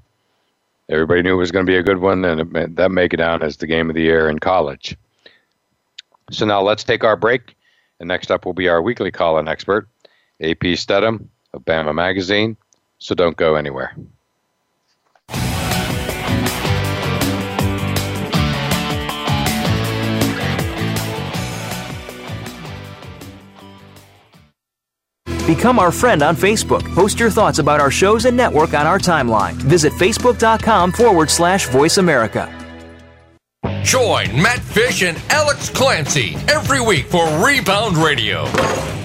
everybody 0.89 1.21
knew 1.21 1.33
it 1.33 1.37
was 1.37 1.51
going 1.51 1.65
to 1.65 1.71
be 1.71 1.77
a 1.77 1.83
good 1.83 1.99
one, 1.99 2.25
and 2.25 2.55
it, 2.55 2.75
that 2.75 2.91
make 2.91 3.13
it 3.13 3.17
down 3.17 3.43
as 3.43 3.57
the 3.57 3.67
game 3.67 3.89
of 3.89 3.95
the 3.95 4.01
year 4.01 4.29
in 4.29 4.39
college. 4.39 4.97
So 6.31 6.45
now 6.45 6.61
let's 6.61 6.83
take 6.83 7.03
our 7.03 7.15
break, 7.15 7.55
and 7.99 8.07
next 8.07 8.31
up 8.31 8.45
will 8.45 8.53
be 8.53 8.69
our 8.69 8.81
weekly 8.81 9.11
call-in 9.11 9.47
expert, 9.47 9.87
AP 10.41 10.75
Stedham 10.75 11.29
of 11.53 11.63
Bama 11.65 11.93
Magazine. 11.93 12.57
So 12.99 13.15
don't 13.15 13.37
go 13.37 13.55
anywhere. 13.55 13.95
Become 25.55 25.79
our 25.79 25.91
friend 25.91 26.23
on 26.23 26.37
Facebook. 26.37 26.81
Post 26.95 27.19
your 27.19 27.29
thoughts 27.29 27.59
about 27.59 27.81
our 27.81 27.91
shows 27.91 28.23
and 28.23 28.37
network 28.37 28.73
on 28.73 28.87
our 28.87 28.97
timeline. 28.97 29.51
Visit 29.55 29.91
facebook.com 29.91 30.93
forward 30.93 31.29
slash 31.29 31.67
voice 31.67 31.97
America. 31.97 32.47
Join 33.83 34.41
Matt 34.41 34.59
Fish 34.59 35.03
and 35.03 35.21
Alex 35.29 35.69
Clancy 35.69 36.37
every 36.47 36.79
week 36.79 37.05
for 37.07 37.27
Rebound 37.45 37.97
Radio. 37.97 38.45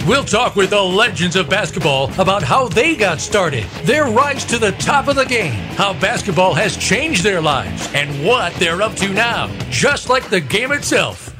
We'll 0.06 0.22
talk 0.22 0.54
with 0.54 0.70
the 0.70 0.80
legends 0.80 1.34
of 1.34 1.50
basketball 1.50 2.12
about 2.20 2.44
how 2.44 2.68
they 2.68 2.94
got 2.94 3.18
started, 3.18 3.64
their 3.82 4.04
rise 4.04 4.44
to 4.44 4.60
the 4.60 4.70
top 4.72 5.08
of 5.08 5.16
the 5.16 5.24
game, 5.24 5.52
how 5.74 5.98
basketball 5.98 6.54
has 6.54 6.76
changed 6.76 7.24
their 7.24 7.40
lives, 7.40 7.92
and 7.92 8.24
what 8.24 8.54
they're 8.54 8.82
up 8.82 8.94
to 8.96 9.08
now. 9.08 9.48
Just 9.68 10.08
like 10.08 10.30
the 10.30 10.40
game 10.40 10.70
itself, 10.70 11.35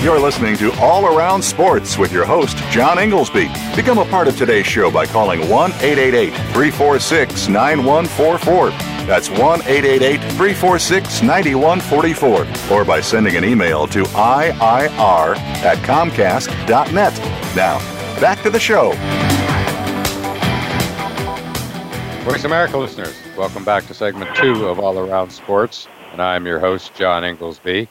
You're 0.00 0.20
listening 0.20 0.56
to 0.58 0.72
All 0.78 1.06
Around 1.06 1.42
Sports 1.42 1.98
with 1.98 2.12
your 2.12 2.24
host, 2.24 2.56
John 2.70 3.00
Inglesby. 3.00 3.48
Become 3.74 3.98
a 3.98 4.04
part 4.04 4.28
of 4.28 4.36
today's 4.38 4.64
show 4.64 4.92
by 4.92 5.06
calling 5.06 5.40
1 5.48 5.72
888 5.72 6.30
346 6.30 7.48
9144. 7.48 8.70
That's 9.08 9.28
1 9.28 9.40
888 9.62 10.20
346 10.20 11.22
9144. 11.22 12.76
Or 12.76 12.84
by 12.84 13.00
sending 13.00 13.34
an 13.34 13.44
email 13.44 13.88
to 13.88 14.04
IIR 14.04 15.36
at 15.36 15.78
Comcast.net. 15.78 17.18
Now, 17.56 17.78
back 18.20 18.40
to 18.44 18.50
the 18.50 18.60
show. 18.60 18.92
Voice 22.22 22.44
America 22.44 22.78
listeners, 22.78 23.16
welcome 23.36 23.64
back 23.64 23.84
to 23.88 23.94
segment 23.94 24.32
two 24.36 24.68
of 24.68 24.78
All 24.78 24.96
Around 24.96 25.30
Sports. 25.30 25.88
And 26.12 26.22
I'm 26.22 26.46
your 26.46 26.60
host, 26.60 26.94
John 26.94 27.24
Inglesby. 27.24 27.88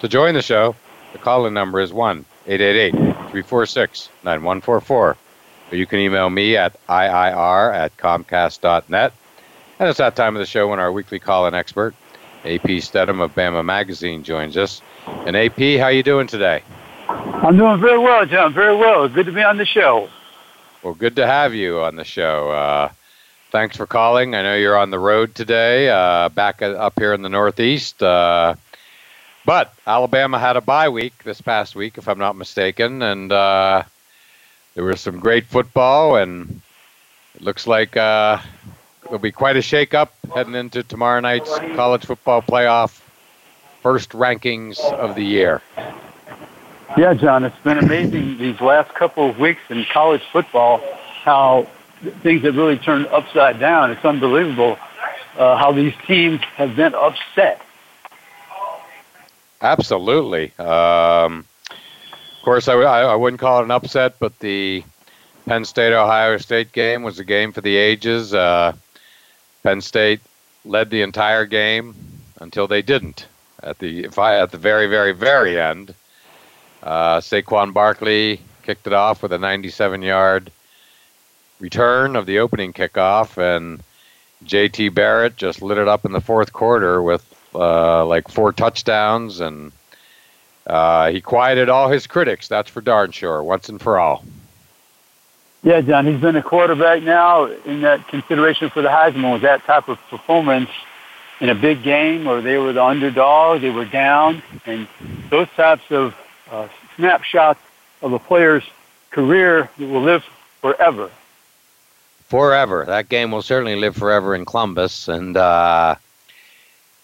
To 0.00 0.08
join 0.08 0.32
the 0.34 0.42
show, 0.42 0.74
the 1.12 1.18
call 1.18 1.46
in 1.46 1.54
number 1.54 1.80
is 1.80 1.92
1 1.92 2.24
888 2.46 2.92
346 2.92 4.08
9144. 4.22 5.16
Or 5.70 5.76
you 5.76 5.86
can 5.86 6.00
email 6.00 6.28
me 6.28 6.56
at 6.56 6.76
IIR 6.86 7.74
at 7.74 7.96
Comcast.net. 7.96 9.12
And 9.78 9.88
it's 9.88 9.98
that 9.98 10.16
time 10.16 10.36
of 10.36 10.40
the 10.40 10.46
show 10.46 10.68
when 10.68 10.78
our 10.78 10.92
weekly 10.92 11.18
call 11.18 11.46
in 11.46 11.54
expert, 11.54 11.94
AP 12.44 12.82
Stedham 12.82 13.20
of 13.20 13.34
Bama 13.34 13.64
Magazine, 13.64 14.22
joins 14.22 14.56
us. 14.56 14.82
And 15.26 15.36
AP, 15.36 15.78
how 15.78 15.88
you 15.88 16.02
doing 16.02 16.26
today? 16.26 16.62
I'm 17.08 17.56
doing 17.56 17.80
very 17.80 17.98
well, 17.98 18.24
John. 18.26 18.52
Very 18.52 18.76
well. 18.76 19.08
Good 19.08 19.26
to 19.26 19.32
be 19.32 19.42
on 19.42 19.56
the 19.56 19.64
show. 19.64 20.08
Well, 20.82 20.94
good 20.94 21.16
to 21.16 21.26
have 21.26 21.54
you 21.54 21.80
on 21.80 21.96
the 21.96 22.04
show. 22.04 22.50
Uh, 22.50 22.90
thanks 23.50 23.76
for 23.76 23.86
calling. 23.86 24.34
I 24.34 24.42
know 24.42 24.56
you're 24.56 24.76
on 24.76 24.90
the 24.90 24.98
road 24.98 25.34
today, 25.34 25.88
uh, 25.88 26.28
back 26.28 26.62
up 26.62 26.98
here 26.98 27.12
in 27.14 27.22
the 27.22 27.28
Northeast. 27.28 28.02
Uh, 28.02 28.54
but 29.44 29.74
Alabama 29.86 30.38
had 30.38 30.56
a 30.56 30.60
bye 30.60 30.88
week 30.88 31.24
this 31.24 31.40
past 31.40 31.74
week, 31.74 31.98
if 31.98 32.08
I'm 32.08 32.18
not 32.18 32.36
mistaken, 32.36 33.02
and 33.02 33.32
uh, 33.32 33.82
there 34.74 34.84
was 34.84 35.00
some 35.00 35.18
great 35.20 35.46
football, 35.46 36.16
and 36.16 36.60
it 37.34 37.42
looks 37.42 37.66
like 37.66 37.96
uh, 37.96 38.38
there'll 39.04 39.18
be 39.18 39.32
quite 39.32 39.56
a 39.56 39.60
shakeup 39.60 40.08
heading 40.34 40.54
into 40.54 40.82
tomorrow 40.82 41.20
night's 41.20 41.50
college 41.74 42.04
football 42.04 42.42
playoff 42.42 43.00
first 43.82 44.10
rankings 44.10 44.78
of 44.80 45.14
the 45.14 45.24
year. 45.24 45.60
Yeah, 46.96 47.14
John, 47.14 47.44
it's 47.44 47.58
been 47.64 47.78
amazing 47.78 48.38
these 48.38 48.60
last 48.60 48.94
couple 48.94 49.28
of 49.28 49.38
weeks 49.38 49.62
in 49.70 49.84
college 49.92 50.22
football 50.30 50.82
how 51.22 51.66
things 52.22 52.42
have 52.42 52.56
really 52.56 52.78
turned 52.78 53.06
upside 53.06 53.58
down. 53.58 53.90
It's 53.90 54.04
unbelievable 54.04 54.78
uh, 55.38 55.56
how 55.56 55.72
these 55.72 55.94
teams 56.06 56.40
have 56.56 56.76
been 56.76 56.94
upset. 56.94 57.62
Absolutely. 59.62 60.52
Um, 60.58 61.44
of 61.70 62.42
course, 62.42 62.66
I, 62.66 62.74
I 62.74 63.14
wouldn't 63.14 63.40
call 63.40 63.60
it 63.60 63.64
an 63.64 63.70
upset, 63.70 64.18
but 64.18 64.36
the 64.40 64.82
Penn 65.46 65.64
State 65.64 65.92
Ohio 65.92 66.36
State 66.38 66.72
game 66.72 67.04
was 67.04 67.20
a 67.20 67.24
game 67.24 67.52
for 67.52 67.60
the 67.60 67.76
ages. 67.76 68.34
Uh, 68.34 68.72
Penn 69.62 69.80
State 69.80 70.20
led 70.64 70.90
the 70.90 71.02
entire 71.02 71.46
game 71.46 71.94
until 72.40 72.66
they 72.66 72.82
didn't. 72.82 73.26
At 73.62 73.78
the 73.78 74.08
I, 74.18 74.40
at 74.40 74.50
the 74.50 74.58
very 74.58 74.88
very 74.88 75.12
very 75.12 75.60
end, 75.60 75.94
uh, 76.82 77.18
Saquon 77.18 77.72
Barkley 77.72 78.40
kicked 78.64 78.88
it 78.88 78.92
off 78.92 79.22
with 79.22 79.32
a 79.32 79.38
97-yard 79.38 80.50
return 81.60 82.16
of 82.16 82.26
the 82.26 82.40
opening 82.40 82.72
kickoff, 82.72 83.38
and 83.38 83.82
J.T. 84.44 84.88
Barrett 84.90 85.36
just 85.36 85.62
lit 85.62 85.78
it 85.78 85.86
up 85.86 86.04
in 86.04 86.10
the 86.10 86.20
fourth 86.20 86.52
quarter 86.52 87.00
with 87.00 87.24
uh, 87.54 88.04
like 88.06 88.28
four 88.28 88.52
touchdowns, 88.52 89.40
and 89.40 89.72
uh, 90.66 91.10
he 91.10 91.20
quieted 91.20 91.68
all 91.68 91.88
his 91.88 92.06
critics. 92.06 92.48
That's 92.48 92.70
for 92.70 92.80
darn 92.80 93.12
sure, 93.12 93.42
once 93.42 93.68
and 93.68 93.80
for 93.80 93.98
all. 93.98 94.24
Yeah, 95.64 95.80
John, 95.80 96.06
he's 96.06 96.20
been 96.20 96.34
a 96.34 96.42
quarterback 96.42 97.02
now 97.02 97.44
in 97.44 97.82
that 97.82 98.08
consideration 98.08 98.68
for 98.70 98.82
the 98.82 98.88
Heisman 98.88 99.32
was 99.32 99.42
that 99.42 99.64
type 99.64 99.88
of 99.88 99.98
performance 100.10 100.70
in 101.40 101.48
a 101.48 101.54
big 101.54 101.82
game 101.82 102.24
where 102.24 102.40
they 102.40 102.58
were 102.58 102.72
the 102.72 102.82
underdog, 102.82 103.60
they 103.60 103.70
were 103.70 103.84
down, 103.84 104.42
and 104.66 104.88
those 105.30 105.48
types 105.56 105.84
of 105.90 106.16
uh, 106.50 106.68
snapshots 106.96 107.60
of 108.00 108.12
a 108.12 108.18
player's 108.18 108.64
career 109.10 109.70
will 109.78 110.02
live 110.02 110.24
forever. 110.60 111.10
Forever. 112.28 112.84
That 112.86 113.08
game 113.08 113.30
will 113.30 113.42
certainly 113.42 113.76
live 113.76 113.96
forever 113.96 114.34
in 114.34 114.44
Columbus, 114.44 115.08
and 115.08 115.36
uh, 115.36 115.94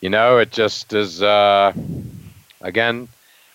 you 0.01 0.11
know, 0.11 0.39
it 0.39 0.51
just 0.51 0.93
is. 0.93 1.23
Uh, 1.23 1.73
again, 2.61 3.09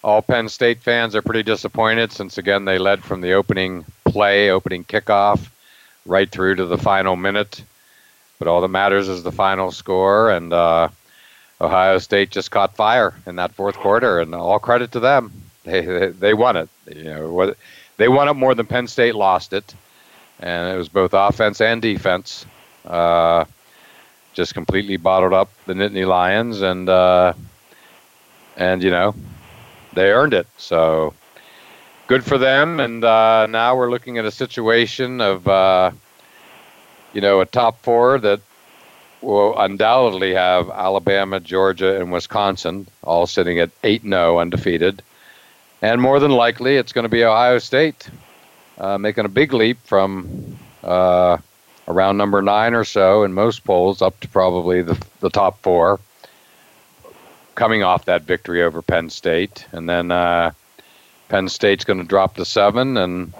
all 0.03 0.21
Penn 0.21 0.49
State 0.49 0.79
fans 0.81 1.15
are 1.15 1.21
pretty 1.21 1.43
disappointed 1.43 2.11
since 2.11 2.37
again 2.37 2.65
they 2.65 2.77
led 2.77 3.03
from 3.03 3.21
the 3.21 3.33
opening 3.33 3.85
play, 4.05 4.49
opening 4.49 4.83
kickoff, 4.83 5.49
right 6.05 6.29
through 6.29 6.55
to 6.55 6.65
the 6.65 6.77
final 6.77 7.15
minute. 7.15 7.63
But 8.39 8.47
all 8.47 8.61
that 8.61 8.67
matters 8.67 9.07
is 9.07 9.23
the 9.23 9.31
final 9.31 9.71
score, 9.71 10.29
and 10.31 10.51
uh, 10.51 10.89
Ohio 11.61 11.97
State 11.99 12.29
just 12.31 12.51
caught 12.51 12.75
fire 12.75 13.13
in 13.25 13.37
that 13.37 13.53
fourth 13.53 13.75
quarter, 13.77 14.19
and 14.19 14.35
all 14.35 14.59
credit 14.59 14.91
to 14.93 14.99
them. 14.99 15.31
They 15.63 15.79
they, 15.79 16.07
they 16.07 16.33
won 16.33 16.57
it. 16.57 16.67
You 16.93 17.03
know, 17.05 17.55
they 17.95 18.09
won 18.09 18.27
it 18.27 18.33
more 18.33 18.53
than 18.53 18.65
Penn 18.65 18.85
State 18.87 19.15
lost 19.15 19.53
it, 19.53 19.73
and 20.41 20.75
it 20.75 20.77
was 20.77 20.89
both 20.89 21.13
offense 21.13 21.61
and 21.61 21.81
defense. 21.81 22.45
Uh, 22.83 23.45
just 24.33 24.53
completely 24.53 24.97
bottled 24.97 25.33
up 25.33 25.49
the 25.65 25.73
Nittany 25.73 26.05
Lions, 26.05 26.61
and 26.61 26.89
uh, 26.89 27.33
and 28.57 28.83
you 28.83 28.89
know 28.91 29.15
they 29.93 30.11
earned 30.11 30.33
it. 30.33 30.47
So 30.57 31.13
good 32.07 32.23
for 32.23 32.37
them. 32.37 32.79
And 32.79 33.03
uh, 33.03 33.47
now 33.47 33.75
we're 33.75 33.89
looking 33.89 34.17
at 34.17 34.25
a 34.25 34.31
situation 34.31 35.21
of 35.21 35.47
uh, 35.47 35.91
you 37.13 37.21
know 37.21 37.41
a 37.41 37.45
top 37.45 37.81
four 37.81 38.19
that 38.19 38.41
will 39.21 39.57
undoubtedly 39.57 40.33
have 40.33 40.69
Alabama, 40.69 41.39
Georgia, 41.39 41.99
and 41.99 42.11
Wisconsin 42.11 42.87
all 43.03 43.25
sitting 43.25 43.59
at 43.59 43.71
eight 43.83 44.01
0 44.03 44.39
undefeated. 44.39 45.01
And 45.81 46.01
more 46.01 46.19
than 46.19 46.31
likely, 46.31 46.77
it's 46.77 46.93
going 46.93 47.03
to 47.03 47.09
be 47.09 47.23
Ohio 47.23 47.59
State 47.59 48.09
uh, 48.77 48.97
making 48.97 49.25
a 49.25 49.29
big 49.29 49.53
leap 49.53 49.77
from 49.85 50.57
uh, 50.83 51.37
around 51.87 52.17
number 52.17 52.41
nine 52.41 52.73
or 52.73 52.83
so 52.83 53.23
in 53.23 53.33
most 53.33 53.63
polls 53.63 54.01
up 54.01 54.19
to 54.21 54.27
probably 54.27 54.81
the, 54.81 55.01
the 55.19 55.29
top 55.29 55.61
four, 55.61 55.99
coming 57.55 57.83
off 57.83 58.05
that 58.05 58.23
victory 58.23 58.63
over 58.63 58.81
Penn 58.81 59.09
State. 59.09 59.65
And 59.71 59.89
then 59.89 60.11
uh, 60.11 60.51
Penn 61.29 61.49
State's 61.49 61.83
going 61.83 61.99
to 61.99 62.05
drop 62.05 62.35
to 62.35 62.45
seven, 62.45 62.97
and 62.97 63.33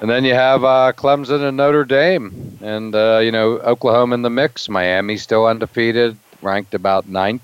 and 0.00 0.08
then 0.08 0.24
you 0.24 0.32
have 0.32 0.64
uh, 0.64 0.92
Clemson 0.96 1.46
and 1.46 1.56
Notre 1.56 1.84
Dame, 1.84 2.58
and 2.62 2.94
uh, 2.94 3.20
you 3.22 3.30
know 3.30 3.58
Oklahoma 3.58 4.14
in 4.14 4.22
the 4.22 4.30
mix. 4.30 4.68
Miami 4.68 5.18
still 5.18 5.46
undefeated, 5.46 6.16
ranked 6.40 6.72
about 6.72 7.06
ninth, 7.06 7.42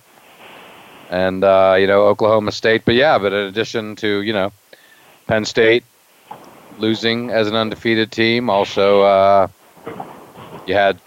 and 1.11 1.45
uh, 1.45 1.77
you 1.79 1.87
know 1.87 2.07
Oklahoma 2.07 2.53
State. 2.53 2.83
But 2.85 2.95
yeah, 2.95 3.19
but 3.19 3.33
in 3.33 3.47
addition 3.47 3.95
to 3.97 4.23
you 4.23 4.33
know 4.33 4.53
Penn 5.27 5.45
State 5.45 5.85
losing 6.79 7.31
as 7.31 7.47
an 7.47 7.55
undefeated 7.55 8.11
team, 8.11 8.49
also 8.49 9.03
uh, 9.03 9.49
you 10.67 10.75
had 10.75 11.01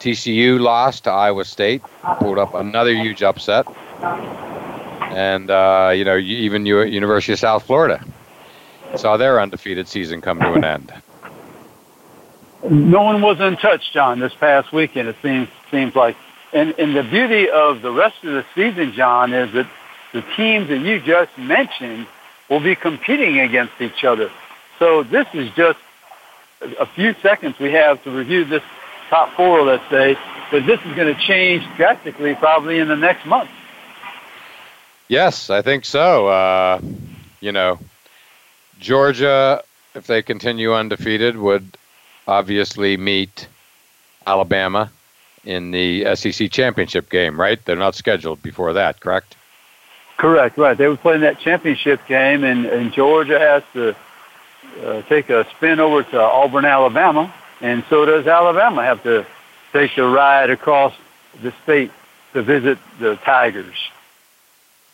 TCU 0.00 0.60
lost 0.60 1.04
to 1.04 1.10
Iowa 1.10 1.44
State, 1.44 1.82
pulled 2.18 2.38
up 2.38 2.54
another 2.54 2.94
huge 2.94 3.22
upset, 3.22 3.66
and 5.10 5.50
uh, 5.50 5.92
you 5.94 6.04
know 6.04 6.16
even 6.16 6.66
University 6.66 7.32
of 7.32 7.38
South 7.38 7.64
Florida 7.64 8.04
saw 8.96 9.16
their 9.16 9.40
undefeated 9.40 9.88
season 9.88 10.20
come 10.20 10.40
to 10.40 10.52
an 10.52 10.64
end. 10.64 10.92
No 12.68 13.02
one 13.02 13.22
was 13.22 13.38
untouched, 13.40 13.92
John, 13.92 14.18
this 14.18 14.34
past 14.34 14.72
weekend. 14.72 15.08
It 15.08 15.16
seems 15.22 15.48
seems 15.70 15.94
like, 15.94 16.16
and 16.52 16.74
and 16.78 16.96
the 16.96 17.02
beauty 17.02 17.50
of 17.50 17.82
the 17.82 17.90
rest 17.90 18.22
of 18.24 18.32
the 18.32 18.44
season, 18.54 18.92
John, 18.92 19.32
is 19.32 19.52
that 19.52 19.66
the 20.12 20.22
teams 20.36 20.68
that 20.68 20.78
you 20.78 21.00
just 21.00 21.36
mentioned 21.36 22.06
will 22.48 22.60
be 22.60 22.74
competing 22.74 23.40
against 23.40 23.80
each 23.80 24.04
other. 24.04 24.30
So 24.78 25.02
this 25.02 25.26
is 25.34 25.50
just 25.54 25.78
a 26.78 26.86
few 26.86 27.14
seconds 27.22 27.58
we 27.58 27.72
have 27.72 28.02
to 28.04 28.10
review 28.10 28.44
this 28.44 28.62
top 29.08 29.32
four, 29.34 29.62
let's 29.62 29.88
say, 29.90 30.16
but 30.50 30.66
this 30.66 30.80
is 30.80 30.94
going 30.94 31.14
to 31.14 31.20
change 31.20 31.64
drastically 31.76 32.34
probably 32.34 32.78
in 32.78 32.88
the 32.88 32.96
next 32.96 33.26
month. 33.26 33.50
Yes, 35.08 35.50
I 35.50 35.62
think 35.62 35.84
so. 35.84 36.28
Uh, 36.28 36.80
you 37.40 37.52
know, 37.52 37.78
Georgia, 38.78 39.62
if 39.94 40.06
they 40.06 40.22
continue 40.22 40.74
undefeated, 40.74 41.36
would 41.36 41.76
obviously 42.26 42.96
meet 42.96 43.48
Alabama 44.26 44.90
in 45.44 45.70
the 45.70 46.14
SEC 46.14 46.50
championship 46.50 47.08
game, 47.08 47.40
right? 47.40 47.64
They're 47.64 47.76
not 47.76 47.94
scheduled 47.94 48.42
before 48.42 48.74
that, 48.74 49.00
correct? 49.00 49.34
Correct, 50.18 50.58
right. 50.58 50.76
They 50.76 50.88
were 50.88 50.96
playing 50.96 51.22
that 51.22 51.38
championship 51.38 52.00
game, 52.06 52.44
and, 52.44 52.66
and 52.66 52.92
Georgia 52.92 53.38
has 53.38 53.62
to 53.72 53.96
uh, 54.84 55.02
take 55.02 55.30
a 55.30 55.48
spin 55.50 55.80
over 55.80 56.02
to 56.02 56.20
Auburn, 56.20 56.64
Alabama, 56.64 57.32
and 57.60 57.84
so 57.88 58.04
does 58.04 58.26
Alabama 58.26 58.84
have 58.84 59.02
to 59.02 59.26
take 59.72 59.94
the 59.96 60.04
ride 60.04 60.50
across 60.50 60.94
the 61.42 61.52
state 61.62 61.90
to 62.32 62.42
visit 62.42 62.78
the 62.98 63.16
Tigers. 63.16 63.76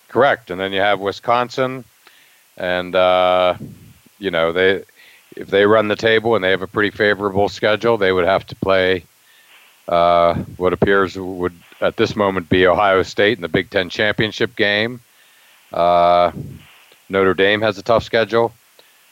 Correct, 0.09 0.51
and 0.51 0.61
then 0.61 0.73
you 0.73 0.81
have 0.81 1.01
Wisconsin, 1.01 1.85
and 2.57 2.95
uh, 2.95 3.57
you 4.19 4.31
know 4.31 4.53
they 4.53 4.85
if 5.37 5.49
they 5.49 5.67
run 5.67 5.89
the 5.89 5.97
table 5.97 6.37
and 6.37 6.45
they 6.45 6.51
have 6.51 6.63
a 6.63 6.67
pretty 6.67 6.91
favorable 6.91 7.49
schedule, 7.49 7.97
they 7.97 8.13
would 8.13 8.25
have 8.25 8.47
to 8.47 8.57
play 8.57 9.05
uh, 9.89 10.35
what 10.57 10.73
appears 10.73 11.17
would 11.17 11.55
at 11.81 11.97
this 11.97 12.15
moment 12.15 12.49
be 12.49 12.67
Ohio 12.67 13.03
State 13.03 13.39
in 13.39 13.43
the 13.43 13.49
Big 13.49 13.71
Ten 13.71 13.91
championship 13.91 14.55
game. 14.55 15.01
Uh, 15.73 16.31
Notre 17.09 17.35
Dame 17.35 17.61
has 17.63 17.79
a 17.79 17.83
tough 17.83 18.05
schedule 18.05 18.53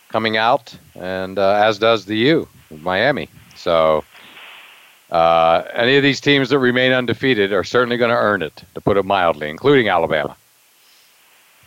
coming 0.09 0.37
out, 0.37 0.77
and 0.94 1.38
uh, 1.38 1.62
as 1.64 1.79
does 1.79 2.05
the 2.05 2.16
U, 2.16 2.48
of 2.70 2.83
Miami. 2.83 3.29
So 3.62 4.05
uh, 5.11 5.62
any 5.72 5.96
of 5.96 6.03
these 6.03 6.20
teams 6.20 6.51
that 6.51 6.59
remain 6.59 6.92
undefeated 6.92 7.53
are 7.53 7.64
certainly 7.64 7.96
going 7.96 8.11
to 8.11 8.16
earn 8.16 8.42
it, 8.42 8.62
to 8.75 8.81
put 8.81 8.96
it 8.96 9.05
mildly, 9.05 9.48
including 9.48 9.88
Alabama. 9.88 10.37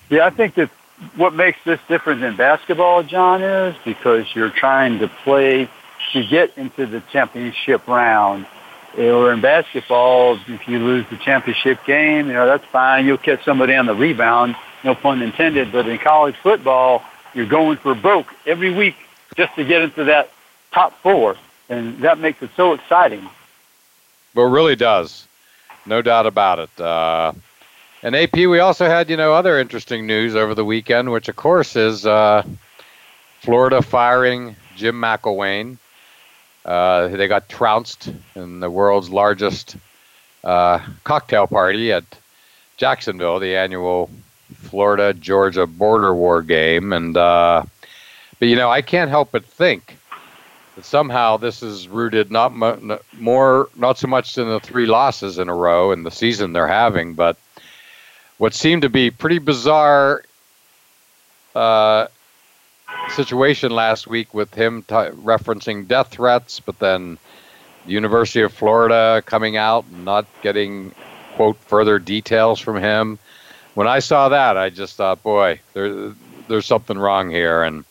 Yeah, 0.09 0.25
I 0.25 0.29
think 0.29 0.55
that 0.55 0.69
what 1.15 1.33
makes 1.33 1.57
this 1.63 1.79
different 1.87 2.21
than 2.21 2.35
basketball, 2.35 3.03
John, 3.03 3.41
is 3.41 3.75
because 3.83 4.25
you're 4.35 4.49
trying 4.49 4.99
to 4.99 5.07
play 5.07 5.69
to 6.13 6.25
get 6.25 6.57
into 6.57 6.85
the 6.85 7.01
championship 7.11 7.87
round. 7.87 8.45
Or 8.97 9.33
in 9.33 9.41
basketball, 9.41 10.39
if 10.47 10.67
you 10.69 10.79
lose 10.79 11.05
the 11.09 11.17
championship 11.17 11.83
game, 11.85 12.27
you 12.27 12.33
know, 12.33 12.45
that's 12.45 12.63
fine. 12.65 13.05
You'll 13.05 13.17
catch 13.17 13.43
somebody 13.43 13.75
on 13.75 13.87
the 13.87 13.95
rebound, 13.95 14.55
no 14.85 14.95
pun 14.95 15.21
intended. 15.21 15.71
But 15.71 15.87
in 15.89 15.97
college 15.97 16.35
football, 16.37 17.03
you're 17.33 17.45
going 17.45 17.77
for 17.77 17.93
broke 17.93 18.33
every 18.45 18.73
week 18.73 18.95
just 19.35 19.53
to 19.55 19.65
get 19.65 19.81
into 19.81 20.05
that 20.05 20.29
top 20.71 20.93
four. 21.01 21.35
And 21.69 21.99
that 21.99 22.19
makes 22.19 22.41
it 22.41 22.51
so 22.55 22.73
exciting. 22.73 23.27
Well, 24.33 24.47
it 24.47 24.51
really 24.51 24.75
does. 24.75 25.27
No 25.85 26.01
doubt 26.01 26.25
about 26.25 26.59
it. 26.59 26.81
Uh, 26.81 27.33
and 28.03 28.15
AP, 28.15 28.35
we 28.35 28.59
also 28.59 28.85
had, 28.85 29.09
you 29.09 29.17
know, 29.17 29.33
other 29.33 29.59
interesting 29.59 30.05
news 30.05 30.35
over 30.35 30.53
the 30.53 30.65
weekend, 30.65 31.11
which 31.11 31.27
of 31.27 31.35
course 31.35 31.75
is 31.75 32.05
uh, 32.05 32.43
Florida 33.41 33.81
firing 33.81 34.55
Jim 34.75 34.95
McElwain. 34.95 35.77
Uh, 36.63 37.07
they 37.09 37.27
got 37.27 37.47
trounced 37.47 38.11
in 38.35 38.59
the 38.59 38.69
world's 38.69 39.09
largest 39.09 39.77
uh, 40.43 40.79
cocktail 41.03 41.47
party 41.47 41.91
at 41.91 42.03
Jacksonville, 42.77 43.39
the 43.39 43.55
annual 43.55 44.09
Florida 44.55 45.13
Georgia 45.13 45.65
border 45.65 46.13
war 46.13 46.41
game, 46.41 46.93
and 46.93 47.15
uh, 47.15 47.63
but 48.39 48.47
you 48.47 48.55
know 48.55 48.69
I 48.69 48.81
can't 48.81 49.09
help 49.09 49.31
but 49.31 49.45
think 49.45 49.97
somehow 50.81 51.37
this 51.37 51.63
is 51.63 51.87
rooted 51.87 52.31
not 52.31 52.53
mo- 52.53 52.99
more 53.13 53.69
not 53.75 53.97
so 53.97 54.07
much 54.07 54.37
in 54.37 54.47
the 54.47 54.59
three 54.59 54.85
losses 54.85 55.37
in 55.37 55.49
a 55.49 55.55
row 55.55 55.91
in 55.91 56.03
the 56.03 56.11
season 56.11 56.53
they're 56.53 56.67
having, 56.67 57.13
but 57.13 57.37
what 58.37 58.53
seemed 58.53 58.81
to 58.81 58.89
be 58.89 59.09
pretty 59.09 59.39
bizarre 59.39 60.23
uh, 61.53 62.07
situation 63.09 63.71
last 63.71 64.07
week 64.07 64.33
with 64.33 64.53
him 64.53 64.81
t- 64.83 64.93
referencing 64.93 65.87
death 65.87 66.09
threats, 66.09 66.59
but 66.59 66.77
then 66.79 67.17
the 67.85 67.91
University 67.91 68.41
of 68.41 68.51
Florida 68.51 69.23
coming 69.25 69.55
out 69.55 69.85
and 69.85 70.03
not 70.03 70.25
getting 70.41 70.93
quote 71.35 71.57
further 71.57 71.99
details 71.99 72.59
from 72.59 72.77
him 72.77 73.17
when 73.75 73.87
I 73.87 73.99
saw 73.99 74.29
that, 74.29 74.57
I 74.57 74.69
just 74.69 74.95
thought, 74.95 75.21
boy, 75.21 75.59
there, 75.73 76.13
there's 76.47 76.65
something 76.65 76.97
wrong 76.97 77.29
here. 77.29 77.61
And 77.61 77.85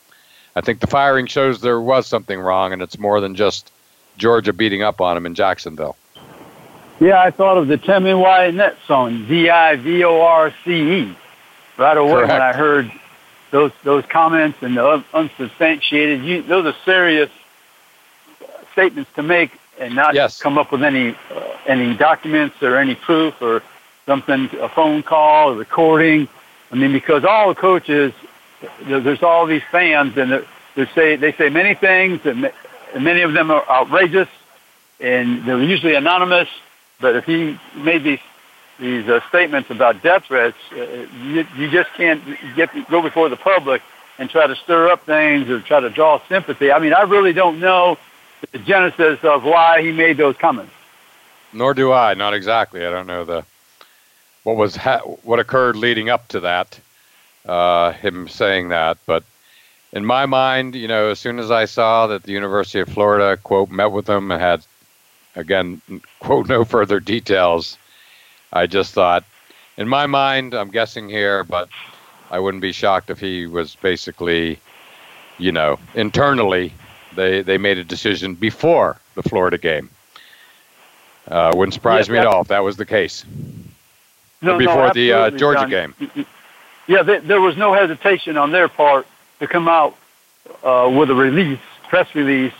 I 0.56 0.60
think 0.60 0.80
the 0.80 0.86
firing 0.86 1.26
shows 1.26 1.60
there 1.60 1.80
was 1.80 2.06
something 2.06 2.38
wrong, 2.38 2.72
and 2.72 2.80
it's 2.80 2.98
more 2.98 3.20
than 3.20 3.34
just 3.34 3.72
Georgia 4.16 4.52
beating 4.52 4.82
up 4.82 5.00
on 5.00 5.16
him 5.16 5.26
in 5.26 5.34
Jacksonville. 5.34 5.96
Yeah, 7.00 7.20
I 7.20 7.30
thought 7.30 7.58
of 7.58 7.66
the 7.66 7.76
Tammy 7.76 8.10
Wynette 8.10 8.76
song, 8.86 9.26
D-I-V-O-R-C-E, 9.26 11.16
right 11.76 11.96
away 11.96 12.12
Correct. 12.12 12.28
when 12.28 12.40
I 12.40 12.52
heard 12.52 12.92
those 13.50 13.72
those 13.82 14.04
comments 14.06 14.58
and 14.62 14.76
the 14.76 15.04
unsubstantiated. 15.12 16.24
You, 16.24 16.42
those 16.42 16.66
are 16.66 16.76
serious 16.84 17.30
statements 18.72 19.10
to 19.14 19.22
make, 19.22 19.52
and 19.78 19.94
not 19.94 20.14
yes. 20.14 20.40
come 20.40 20.56
up 20.56 20.70
with 20.70 20.84
any 20.84 21.16
uh, 21.34 21.56
any 21.66 21.94
documents 21.94 22.62
or 22.62 22.76
any 22.76 22.94
proof 22.94 23.40
or 23.42 23.62
something, 24.06 24.48
a 24.60 24.68
phone 24.68 25.02
call, 25.02 25.50
a 25.50 25.56
recording. 25.56 26.28
I 26.70 26.76
mean, 26.76 26.92
because 26.92 27.24
all 27.24 27.48
the 27.48 27.54
coaches, 27.54 28.12
there's 28.82 29.22
all 29.22 29.46
these 29.46 29.62
fans, 29.70 30.16
and 30.16 30.44
they 30.74 30.86
say 30.94 31.16
they 31.16 31.32
say 31.32 31.48
many 31.48 31.74
things, 31.74 32.24
and 32.24 32.50
many 32.98 33.22
of 33.22 33.32
them 33.32 33.50
are 33.50 33.68
outrageous, 33.68 34.28
and 35.00 35.44
they're 35.44 35.62
usually 35.62 35.94
anonymous. 35.94 36.48
But 37.00 37.16
if 37.16 37.24
he 37.24 37.58
made 37.76 38.04
these 38.04 38.20
these 38.78 39.08
uh, 39.08 39.20
statements 39.28 39.70
about 39.70 40.02
death 40.02 40.24
threats, 40.24 40.56
uh, 40.72 40.76
you, 41.22 41.46
you 41.56 41.70
just 41.70 41.92
can't 41.94 42.22
get 42.56 42.70
go 42.90 43.02
before 43.02 43.28
the 43.28 43.36
public 43.36 43.82
and 44.18 44.30
try 44.30 44.46
to 44.46 44.56
stir 44.56 44.88
up 44.88 45.04
things 45.04 45.48
or 45.48 45.60
try 45.60 45.80
to 45.80 45.90
draw 45.90 46.20
sympathy. 46.28 46.70
I 46.70 46.78
mean, 46.78 46.92
I 46.92 47.02
really 47.02 47.32
don't 47.32 47.60
know 47.60 47.98
the 48.52 48.58
genesis 48.58 49.18
of 49.22 49.44
why 49.44 49.82
he 49.82 49.92
made 49.92 50.16
those 50.16 50.36
comments. 50.36 50.72
Nor 51.52 51.74
do 51.74 51.92
I. 51.92 52.14
Not 52.14 52.34
exactly. 52.34 52.84
I 52.84 52.90
don't 52.90 53.06
know 53.06 53.24
the 53.24 53.44
what 54.42 54.56
was 54.56 54.76
ha- 54.76 55.00
what 55.22 55.40
occurred 55.40 55.76
leading 55.76 56.10
up 56.10 56.28
to 56.28 56.40
that, 56.40 56.78
uh, 57.46 57.92
him 57.92 58.28
saying 58.28 58.68
that. 58.68 58.98
But 59.06 59.24
in 59.92 60.04
my 60.04 60.26
mind, 60.26 60.74
you 60.74 60.88
know, 60.88 61.10
as 61.10 61.18
soon 61.18 61.38
as 61.38 61.50
I 61.50 61.64
saw 61.64 62.06
that 62.08 62.22
the 62.24 62.32
University 62.32 62.80
of 62.80 62.88
Florida 62.88 63.36
quote 63.36 63.70
met 63.70 63.92
with 63.92 64.08
him 64.08 64.30
and 64.30 64.40
had 64.40 64.64
again 65.36 65.80
quote 66.20 66.48
no 66.56 66.64
further 66.64 67.00
details, 67.00 67.78
I 68.52 68.66
just 68.66 68.94
thought, 68.94 69.24
in 69.76 69.88
my 69.88 70.06
mind, 70.06 70.54
I'm 70.54 70.70
guessing 70.70 71.08
here, 71.08 71.44
but 71.44 71.68
I 72.30 72.38
wouldn't 72.38 72.62
be 72.62 72.72
shocked 72.72 73.10
if 73.10 73.20
he 73.20 73.46
was 73.46 73.76
basically, 73.76 74.58
you 75.38 75.52
know, 75.52 75.78
internally 75.94 76.72
they 77.14 77.42
they 77.42 77.58
made 77.58 77.78
a 77.78 77.84
decision 77.84 78.34
before 78.34 78.98
the 79.14 79.22
Florida 79.22 79.58
game. 79.58 79.90
Uh, 81.26 81.52
wouldn't 81.54 81.72
surprise 81.72 82.06
yeah, 82.06 82.14
me 82.14 82.18
at 82.18 82.26
all 82.26 82.42
if 82.42 82.48
that 82.48 82.62
was 82.62 82.76
the 82.76 82.84
case 82.84 83.24
no, 84.44 84.58
before 84.58 84.88
no, 84.88 84.92
the 84.92 85.12
uh, 85.12 85.30
Georgia 85.30 85.60
John. 85.60 85.70
game. 85.70 86.26
Yeah, 86.86 87.02
they, 87.02 87.18
there 87.18 87.40
was 87.40 87.56
no 87.56 87.72
hesitation 87.72 88.36
on 88.36 88.52
their 88.52 88.68
part 88.68 89.06
to 89.40 89.46
come 89.46 89.68
out 89.68 89.96
uh, 90.62 90.92
with 90.94 91.10
a 91.10 91.14
release, 91.14 91.60
press 91.88 92.12
release, 92.14 92.52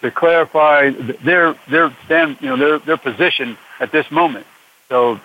to 0.00 0.10
clarify 0.10 0.90
their 0.90 1.56
their 1.68 1.96
stand, 2.04 2.36
you 2.40 2.48
know, 2.48 2.56
their 2.56 2.78
their 2.78 2.96
position 2.96 3.56
at 3.80 3.90
this 3.90 4.10
moment. 4.10 4.46
So 4.88 5.20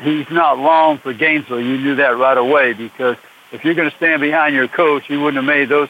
he's 0.00 0.28
not 0.30 0.58
long 0.58 0.98
for 0.98 1.12
Gainesville. 1.12 1.60
You 1.60 1.78
knew 1.78 1.94
that 1.96 2.16
right 2.16 2.36
away 2.36 2.72
because 2.72 3.16
if 3.52 3.64
you're 3.64 3.74
going 3.74 3.90
to 3.90 3.96
stand 3.96 4.20
behind 4.20 4.54
your 4.54 4.68
coach, 4.68 5.08
you 5.08 5.20
wouldn't 5.20 5.36
have 5.36 5.44
made 5.44 5.68
those 5.68 5.88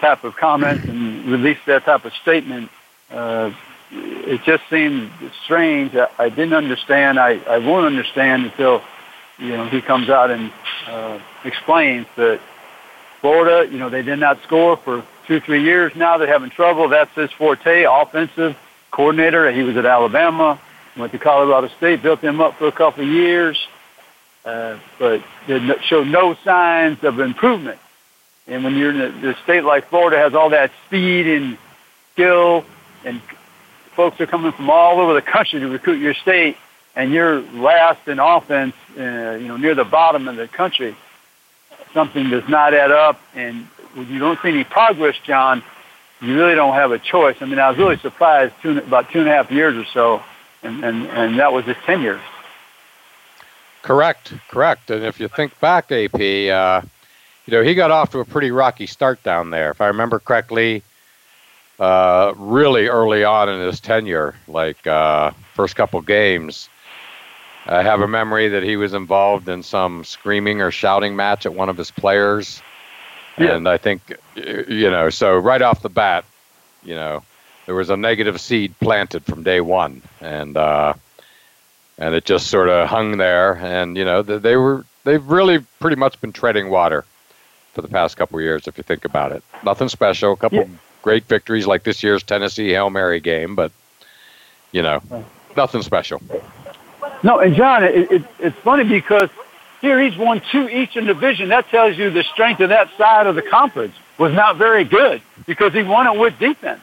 type 0.00 0.24
of 0.24 0.36
comments 0.36 0.84
and 0.88 1.26
released 1.26 1.66
that 1.66 1.84
type 1.84 2.04
of 2.04 2.12
statement. 2.14 2.70
Uh, 3.10 3.52
it 3.90 4.42
just 4.44 4.62
seemed 4.68 5.10
strange. 5.44 5.94
I, 5.94 6.08
I 6.18 6.28
didn't 6.28 6.54
understand. 6.54 7.18
I, 7.18 7.38
I 7.48 7.58
won't 7.58 7.86
understand 7.86 8.46
until 8.46 8.82
you 9.38 9.56
know 9.56 9.66
he 9.66 9.80
comes 9.80 10.08
out 10.08 10.30
and 10.30 10.52
uh, 10.88 11.20
explains 11.44 12.06
that 12.16 12.40
Florida, 13.20 13.70
you 13.70 13.78
know, 13.78 13.90
they 13.90 14.02
did 14.02 14.18
not 14.18 14.42
score 14.42 14.76
for 14.76 15.04
two, 15.26 15.40
three 15.40 15.62
years 15.62 15.94
now. 15.94 16.18
They're 16.18 16.28
having 16.28 16.50
trouble. 16.50 16.88
That's 16.88 17.14
his 17.14 17.30
forte, 17.32 17.84
offensive 17.84 18.56
coordinator. 18.90 19.50
He 19.52 19.62
was 19.62 19.76
at 19.76 19.86
Alabama, 19.86 20.60
went 20.96 21.12
to 21.12 21.18
Colorado 21.18 21.68
State, 21.76 22.02
built 22.02 22.20
them 22.20 22.40
up 22.40 22.54
for 22.58 22.66
a 22.66 22.72
couple 22.72 23.04
of 23.04 23.10
years, 23.10 23.58
uh, 24.44 24.78
but 24.98 25.22
did 25.46 25.82
show 25.84 26.04
no 26.04 26.34
signs 26.44 27.02
of 27.04 27.20
improvement. 27.20 27.78
And 28.46 28.64
when 28.64 28.76
you're 28.76 28.90
in 28.90 29.24
a, 29.24 29.30
a 29.30 29.34
state 29.42 29.64
like 29.64 29.88
Florida 29.88 30.16
has 30.16 30.34
all 30.34 30.50
that 30.50 30.70
speed 30.86 31.26
and 31.26 31.58
skill, 32.14 32.64
and 33.04 33.20
folks 33.94 34.20
are 34.20 34.26
coming 34.26 34.52
from 34.52 34.70
all 34.70 35.00
over 35.00 35.12
the 35.12 35.22
country 35.22 35.60
to 35.60 35.68
recruit 35.68 36.00
your 36.00 36.14
state, 36.14 36.56
and 36.96 37.12
you're 37.12 37.40
last 37.40 38.06
in 38.08 38.18
offense, 38.18 38.74
uh, 38.98 39.36
you 39.40 39.48
know, 39.48 39.56
near 39.56 39.74
the 39.74 39.84
bottom 39.84 40.28
of 40.28 40.36
the 40.36 40.48
country, 40.48 40.96
something 41.94 42.30
does 42.30 42.48
not 42.48 42.74
add 42.74 42.90
up. 42.90 43.20
And 43.34 43.66
when 43.94 44.08
you 44.08 44.18
don't 44.18 44.40
see 44.42 44.48
any 44.48 44.64
progress, 44.64 45.16
John, 45.24 45.62
you 46.20 46.36
really 46.36 46.54
don't 46.54 46.74
have 46.74 46.92
a 46.92 46.98
choice. 46.98 47.36
I 47.40 47.44
mean, 47.44 47.58
I 47.58 47.68
was 47.70 47.78
really 47.78 47.96
surprised 47.98 48.54
two, 48.62 48.78
about 48.78 49.10
two 49.10 49.20
and 49.20 49.28
a 49.28 49.32
half 49.32 49.50
years 49.50 49.76
or 49.76 49.84
so, 49.92 50.22
and, 50.62 50.84
and, 50.84 51.06
and 51.06 51.38
that 51.38 51.52
was 51.52 51.64
his 51.64 51.76
tenure. 51.84 52.20
Correct, 53.82 54.34
correct. 54.48 54.90
And 54.90 55.04
if 55.04 55.20
you 55.20 55.28
think 55.28 55.58
back, 55.60 55.92
AP, 55.92 56.14
uh, 56.14 56.82
you 57.46 57.52
know, 57.52 57.62
he 57.62 57.74
got 57.74 57.90
off 57.90 58.10
to 58.10 58.18
a 58.18 58.24
pretty 58.24 58.50
rocky 58.50 58.86
start 58.86 59.22
down 59.22 59.50
there. 59.50 59.70
If 59.70 59.80
I 59.80 59.86
remember 59.86 60.18
correctly, 60.18 60.82
uh, 61.78 62.34
really 62.36 62.88
early 62.88 63.24
on 63.24 63.48
in 63.48 63.60
his 63.66 63.80
tenure, 63.80 64.34
like 64.48 64.86
uh, 64.86 65.30
first 65.54 65.76
couple 65.76 66.00
games, 66.00 66.68
I 67.68 67.82
have 67.82 68.00
a 68.00 68.08
memory 68.08 68.48
that 68.48 68.62
he 68.62 68.76
was 68.76 68.94
involved 68.94 69.48
in 69.48 69.62
some 69.62 70.02
screaming 70.02 70.62
or 70.62 70.70
shouting 70.70 71.14
match 71.14 71.44
at 71.44 71.54
one 71.54 71.68
of 71.68 71.76
his 71.76 71.90
players. 71.90 72.62
Yeah. 73.36 73.54
And 73.54 73.68
I 73.68 73.76
think, 73.76 74.14
you 74.34 74.90
know, 74.90 75.10
so 75.10 75.36
right 75.36 75.60
off 75.60 75.82
the 75.82 75.90
bat, 75.90 76.24
you 76.82 76.94
know, 76.94 77.22
there 77.66 77.74
was 77.74 77.90
a 77.90 77.96
negative 77.96 78.40
seed 78.40 78.74
planted 78.80 79.24
from 79.24 79.42
day 79.42 79.60
one. 79.60 80.00
And, 80.20 80.56
uh, 80.56 80.94
and 81.98 82.14
it 82.14 82.24
just 82.24 82.46
sort 82.46 82.70
of 82.70 82.88
hung 82.88 83.18
there. 83.18 83.56
And, 83.56 83.96
you 83.96 84.04
know, 84.04 84.22
they 84.22 84.56
were, 84.56 84.84
they've 85.04 85.24
really 85.24 85.58
pretty 85.78 85.96
much 85.96 86.18
been 86.20 86.32
treading 86.32 86.70
water 86.70 87.04
for 87.74 87.82
the 87.82 87.88
past 87.88 88.16
couple 88.16 88.38
of 88.38 88.42
years, 88.42 88.66
if 88.66 88.78
you 88.78 88.82
think 88.82 89.04
about 89.04 89.32
it. 89.32 89.44
Nothing 89.62 89.88
special. 89.88 90.32
A 90.32 90.36
couple 90.36 90.58
yeah. 90.58 90.68
great 91.02 91.24
victories 91.24 91.66
like 91.66 91.82
this 91.82 92.02
year's 92.02 92.22
Tennessee 92.22 92.70
Hail 92.70 92.88
Mary 92.88 93.20
game, 93.20 93.54
but 93.54 93.70
you 94.72 94.82
know, 94.82 95.02
nothing 95.56 95.82
special. 95.82 96.20
No, 97.22 97.38
and 97.40 97.54
John, 97.54 97.84
it, 97.84 98.10
it, 98.10 98.24
it's 98.38 98.56
funny 98.58 98.84
because 98.84 99.30
here 99.80 100.00
he's 100.00 100.16
won 100.16 100.40
two 100.52 100.68
each 100.68 100.96
in 100.96 101.06
division. 101.06 101.48
That 101.48 101.68
tells 101.68 101.96
you 101.96 102.10
the 102.10 102.24
strength 102.24 102.60
of 102.60 102.68
that 102.70 102.90
side 102.96 103.26
of 103.26 103.34
the 103.34 103.42
conference 103.42 103.94
was 104.18 104.32
not 104.32 104.56
very 104.56 104.84
good 104.84 105.22
because 105.46 105.72
he 105.72 105.82
won 105.82 106.06
it 106.06 106.18
with 106.18 106.38
defense. 106.38 106.80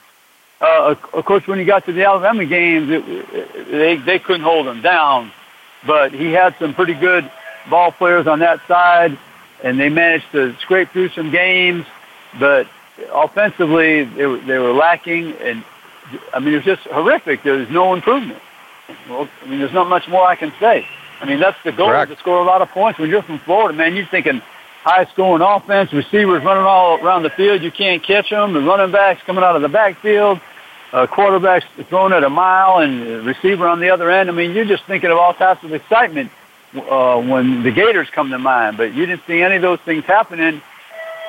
Uh, 0.62 0.96
of 1.14 1.26
course, 1.26 1.46
when 1.48 1.60
he 1.60 1.66
got 1.66 1.86
to 1.86 1.92
the 1.92 2.06
Alabama 2.06 2.46
games, 2.46 2.90
it, 2.90 3.04
it, 3.08 3.72
they 3.72 3.96
they 3.98 4.20
couldn't 4.20 4.44
hold 4.44 4.68
him 4.68 4.82
down, 4.82 5.32
but 5.86 6.14
he 6.14 6.32
had 6.32 6.56
some 6.58 6.74
pretty 6.74 6.94
good 6.94 7.30
ball 7.70 7.92
players 7.92 8.28
on 8.28 8.40
that 8.40 8.66
side 8.68 9.18
and 9.64 9.80
they 9.80 9.90
managed 9.90 10.32
to 10.32 10.56
scrape 10.58 10.90
through 10.90 11.10
some 11.10 11.32
games, 11.32 11.86
but 12.40 12.68
offensively 13.12 14.04
they 14.04 14.40
they 14.42 14.60
were 14.60 14.74
lacking, 14.74 15.34
and 15.34 15.64
I 16.34 16.40
mean 16.40 16.54
it 16.54 16.58
was 16.58 16.66
just 16.66 16.84
horrific. 16.84 17.44
There 17.44 17.56
was 17.56 17.70
no 17.70 17.94
improvement. 17.94 18.40
Well, 19.10 19.28
I 19.44 19.46
mean 19.48 19.60
there's 19.60 19.74
not 19.74 19.88
much 19.88 20.08
more 20.08 20.26
I 20.26 20.36
can 20.36 20.54
say. 20.60 20.88
I 21.22 21.26
mean 21.26 21.40
that's 21.40 21.58
the 21.64 21.72
goal 21.72 21.90
Correct. 21.90 22.12
to 22.12 22.18
score 22.18 22.42
a 22.42 22.46
lot 22.46 22.62
of 22.62 22.70
points. 22.70 23.00
When 23.00 23.10
you're 23.10 23.22
from 23.24 23.40
Florida, 23.40 23.78
man, 23.78 23.96
you're 23.96 24.06
thinking 24.08 24.42
high 24.84 25.06
scoring 25.06 25.42
offense, 25.42 25.92
receivers 25.92 26.44
running 26.44 26.64
all 26.64 27.04
around 27.04 27.24
the 27.24 27.32
field, 27.32 27.64
you 27.64 27.72
can't 27.72 28.04
catch 28.04 28.30
them, 28.30 28.54
the 28.54 28.62
running 28.62 28.92
backs 28.92 29.22
coming 29.24 29.44
out 29.44 29.56
of 29.56 29.64
the 29.64 29.70
backfield, 29.70 30.40
uh, 30.94 31.08
quarterbacks 31.08 31.64
throwing 31.90 32.14
at 32.14 32.24
a 32.24 32.30
mile, 32.30 32.80
and 32.80 33.26
receiver 33.26 33.68
on 33.68 33.80
the 33.80 33.90
other 33.90 34.12
end. 34.12 34.30
I 34.30 34.34
mean, 34.34 34.52
you're 34.52 34.66
just 34.66 34.84
thinking 34.86 35.10
of 35.10 35.18
all 35.18 35.34
types 35.34 35.64
of 35.64 35.74
excitement 35.74 36.32
uh, 36.76 37.20
when 37.20 37.64
the 37.64 37.72
Gators 37.72 38.10
come 38.12 38.30
to 38.30 38.38
mind, 38.38 38.78
but 38.78 38.94
you 38.94 39.08
didn't 39.08 39.24
see 39.26 39.42
any 39.42 39.56
of 39.56 39.64
those 39.64 39.80
things 39.80 40.06
happening 40.06 40.62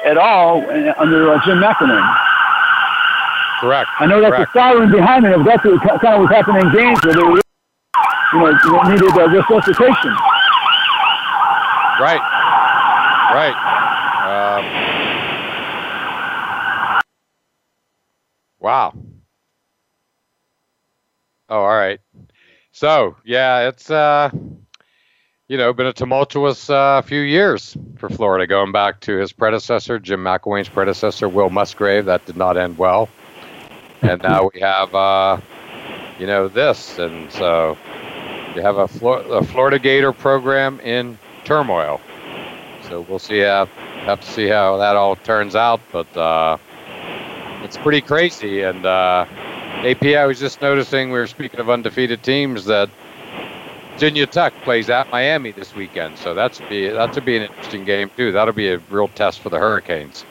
at 0.05 0.19
all 0.19 0.61
under 0.99 1.33
uh, 1.33 1.45
Jim 1.47 1.59
McElwain. 1.59 2.17
Correct. 3.61 3.89
I 3.99 4.07
know 4.07 4.21
that's 4.21 4.37
Correct. 4.37 4.53
the 4.53 4.61
siren 4.61 4.93
behind 4.93 5.25
it. 5.25 5.45
That's 5.45 5.65
what 5.65 5.81
kind 6.03 6.15
of 6.15 6.21
was 6.21 6.31
happening 6.31 6.61
in 6.67 6.73
games 6.75 6.99
where 7.03 7.15
they 7.15 7.23
were, 7.23 7.41
you 8.33 8.39
know, 8.41 8.51
needed 8.89 9.13
uh, 9.13 9.29
resuscitation. 9.29 10.17
Right. 11.99 12.21
Right. 13.33 13.57
Um, 14.27 14.65
wow. 18.59 18.93
Oh, 21.49 21.59
all 21.59 21.69
right. 21.69 22.01
So 22.73 23.17
yeah, 23.25 23.69
it's 23.69 23.91
uh, 23.91 24.31
you 25.49 25.57
know, 25.57 25.73
been 25.73 25.87
a 25.87 25.93
tumultuous 25.93 26.69
uh, 26.69 27.03
few 27.03 27.21
years 27.21 27.77
for 27.99 28.09
Florida, 28.09 28.47
going 28.47 28.73
back 28.73 29.01
to 29.03 29.17
his 29.17 29.33
predecessor, 29.33 29.99
Jim 29.99 30.21
McElwain's 30.21 30.69
predecessor, 30.69 31.29
Will 31.29 31.51
Muschamp. 31.51 32.07
That 32.07 32.27
did 32.27 32.37
not 32.37 32.57
end 32.57 32.79
well. 32.79 33.09
And 34.03 34.21
now 34.23 34.51
we 34.53 34.61
have, 34.61 34.95
uh, 34.95 35.41
you 36.19 36.27
know, 36.27 36.49
this. 36.49 36.99
And 36.99 37.31
so 37.33 37.79
you 38.57 38.63
have 38.63 38.79
a, 38.79 38.89
Flor- 38.89 39.23
a 39.31 39.45
Florida 39.45 39.79
Gator 39.79 40.13
program 40.13 40.81
in 40.81 41.19
turmoil. 41.45 42.01
So 42.89 43.03
we'll 43.09 43.19
see. 43.19 43.41
How, 43.41 43.67
have 43.67 44.21
to 44.21 44.27
see 44.27 44.49
how 44.49 44.77
that 44.79 44.97
all 44.97 45.17
turns 45.17 45.55
out. 45.55 45.81
But 45.93 46.17
uh, 46.17 46.57
it's 47.63 47.77
pretty 47.77 48.01
crazy. 48.01 48.63
And 48.63 48.85
uh, 48.85 49.27
AP, 49.85 50.05
I 50.05 50.27
was 50.27 50.41
just 50.41 50.61
noticing 50.61 51.11
we 51.11 51.19
were 51.19 51.27
speaking 51.27 51.61
of 51.61 51.71
undefeated 51.71 52.23
teams 52.23 52.65
that– 52.65 52.91
Virginia 53.97 54.27
Tech 54.27 54.53
plays 54.57 54.91
at 54.91 55.11
Miami 55.11 55.53
this 55.53 55.75
weekend, 55.75 56.19
so 56.19 56.35
that's 56.35 56.61
be 56.61 56.87
that'll 56.87 57.23
be 57.23 57.39
an 57.39 57.45
interesting 57.45 57.87
game 57.87 58.11
too. 58.15 58.31
That'll 58.31 58.53
be 58.53 58.69
a 58.69 58.77
real 58.91 59.09
test 59.09 59.41
for 59.41 59.49
the 59.49 59.59
Hurricanes. 59.59 60.27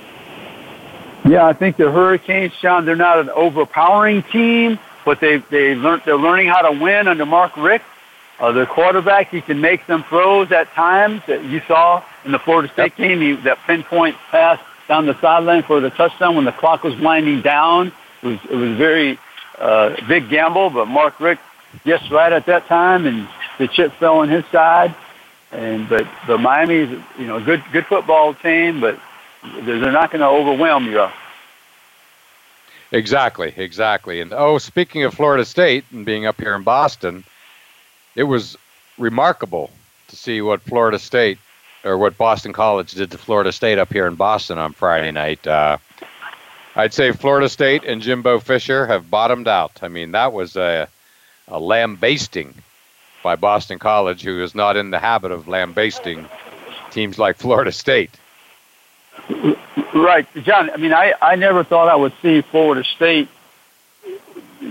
Yeah, 1.27 1.47
I 1.47 1.53
think 1.53 1.77
the 1.77 1.89
Hurricanes, 1.89 2.53
Sean, 2.53 2.85
they're 2.85 2.95
not 2.95 3.17
an 3.17 3.31
overpowering 3.31 4.21
team, 4.21 4.77
but 5.03 5.19
they 5.19 5.38
they 5.49 5.73
learned 5.73 6.03
they're 6.05 6.15
learning 6.15 6.49
how 6.49 6.61
to 6.61 6.79
win 6.79 7.07
under 7.07 7.25
Mark 7.25 7.57
Richt. 7.57 7.85
Uh, 8.39 8.52
their 8.52 8.65
quarterback, 8.65 9.30
he 9.30 9.41
can 9.41 9.62
make 9.62 9.84
some 9.86 10.04
throws 10.04 10.52
at 10.52 10.71
times 10.74 11.21
that 11.28 11.43
you 11.45 11.62
saw 11.67 12.04
in 12.26 12.32
the 12.32 12.39
Florida 12.39 12.71
State 12.74 12.93
yep. 12.98 12.98
game. 12.98 13.21
He, 13.21 13.34
that 13.43 13.58
pinpoint 13.65 14.17
pass 14.30 14.60
down 14.88 15.06
the 15.06 15.19
sideline 15.21 15.63
for 15.63 15.80
the 15.80 15.89
touchdown 15.89 16.36
when 16.36 16.45
the 16.45 16.52
clock 16.52 16.84
was 16.84 16.95
winding 16.98 17.41
down. 17.41 17.91
It 18.21 18.28
was 18.28 18.39
it 18.50 18.56
was 18.56 18.78
very 18.78 19.17
uh, 19.58 19.95
big 20.08 20.30
gamble, 20.30 20.69
but 20.69 20.88
Mark 20.88 21.19
Richt 21.19 21.41
guessed 21.86 22.12
right 22.12 22.32
at 22.32 22.45
that 22.48 22.67
time 22.67 23.06
and 23.06 23.28
the 23.58 23.67
chip 23.67 23.93
fell 23.93 24.17
on 24.17 24.30
his 24.30 24.45
side. 24.48 24.93
And 25.52 25.88
but 25.88 26.06
but 26.28 26.39
Miami's 26.39 26.89
you 27.17 27.28
know 27.28 27.38
a 27.38 27.41
good 27.41 27.63
good 27.71 27.86
football 27.86 28.34
team, 28.34 28.82
but 28.82 29.00
they're 29.62 29.91
not 29.91 30.12
going 30.12 30.21
to 30.21 30.28
overwhelm 30.28 30.86
you. 30.91 31.08
Exactly, 32.91 33.54
exactly. 33.56 34.21
And 34.21 34.34
oh, 34.34 34.58
speaking 34.58 35.04
of 35.04 35.13
Florida 35.13 35.45
State 35.45 35.86
and 35.91 36.06
being 36.06 36.26
up 36.26 36.39
here 36.39 36.56
in 36.56 36.63
Boston, 36.63 37.24
it 38.15 38.23
was 38.23 38.58
remarkable 38.97 39.69
to 40.08 40.15
see 40.15 40.41
what 40.41 40.62
Florida 40.62 40.99
State 40.99 41.38
or 41.84 41.97
what 41.97 42.17
Boston 42.17 42.54
College 42.54 42.91
did 42.91 43.12
to 43.12 43.17
Florida 43.17 43.51
State 43.51 43.78
up 43.78 43.91
here 43.91 44.08
in 44.08 44.15
Boston 44.15 44.58
on 44.58 44.73
Friday 44.73 45.12
night. 45.12 45.45
Uh, 45.45 45.78
I'd 46.75 46.93
say 46.93 47.12
Florida 47.12 47.47
State 47.47 47.84
and 47.84 48.01
Jimbo 48.01 48.39
Fisher 48.39 48.88
have 48.88 49.10
bottomed 49.10 49.47
out. 49.47 49.80
I 49.82 49.88
mean, 49.88 50.12
that 50.12 50.34
was 50.34 50.56
a, 50.56 50.88
a 51.47 51.60
lambasting 51.60 52.54
by 53.23 53.36
Boston 53.36 53.80
College, 53.80 54.23
who 54.23 54.43
is 54.43 54.56
not 54.56 54.78
in 54.78 54.91
the 54.91 54.99
habit 54.99 55.32
of 55.32 55.47
lambasting 55.47 56.28
teams 56.91 57.17
like 57.17 57.38
Florida 57.38 57.71
State. 57.71 58.12
Right, 59.93 60.28
John. 60.43 60.69
I 60.69 60.78
mean, 60.78 60.93
I, 60.93 61.13
I 61.21 61.36
never 61.36 61.63
thought 61.63 61.88
I 61.88 61.95
would 61.95 62.13
see 62.21 62.41
Florida 62.41 62.84
State 62.84 63.30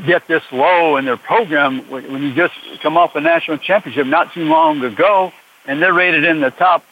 get 0.02 0.26
this 0.26 0.42
low 0.52 0.96
in 0.96 1.04
their 1.04 1.16
program 1.16 1.80
when 1.90 2.22
you 2.22 2.34
just 2.34 2.54
come 2.82 2.96
off 2.96 3.14
a 3.16 3.20
national 3.20 3.58
championship 3.58 4.06
not 4.06 4.32
too 4.32 4.44
long 4.44 4.82
ago, 4.84 5.32
and 5.66 5.80
they're 5.80 5.92
rated 5.92 6.24
in 6.24 6.40
the 6.40 6.50
top 6.50 6.84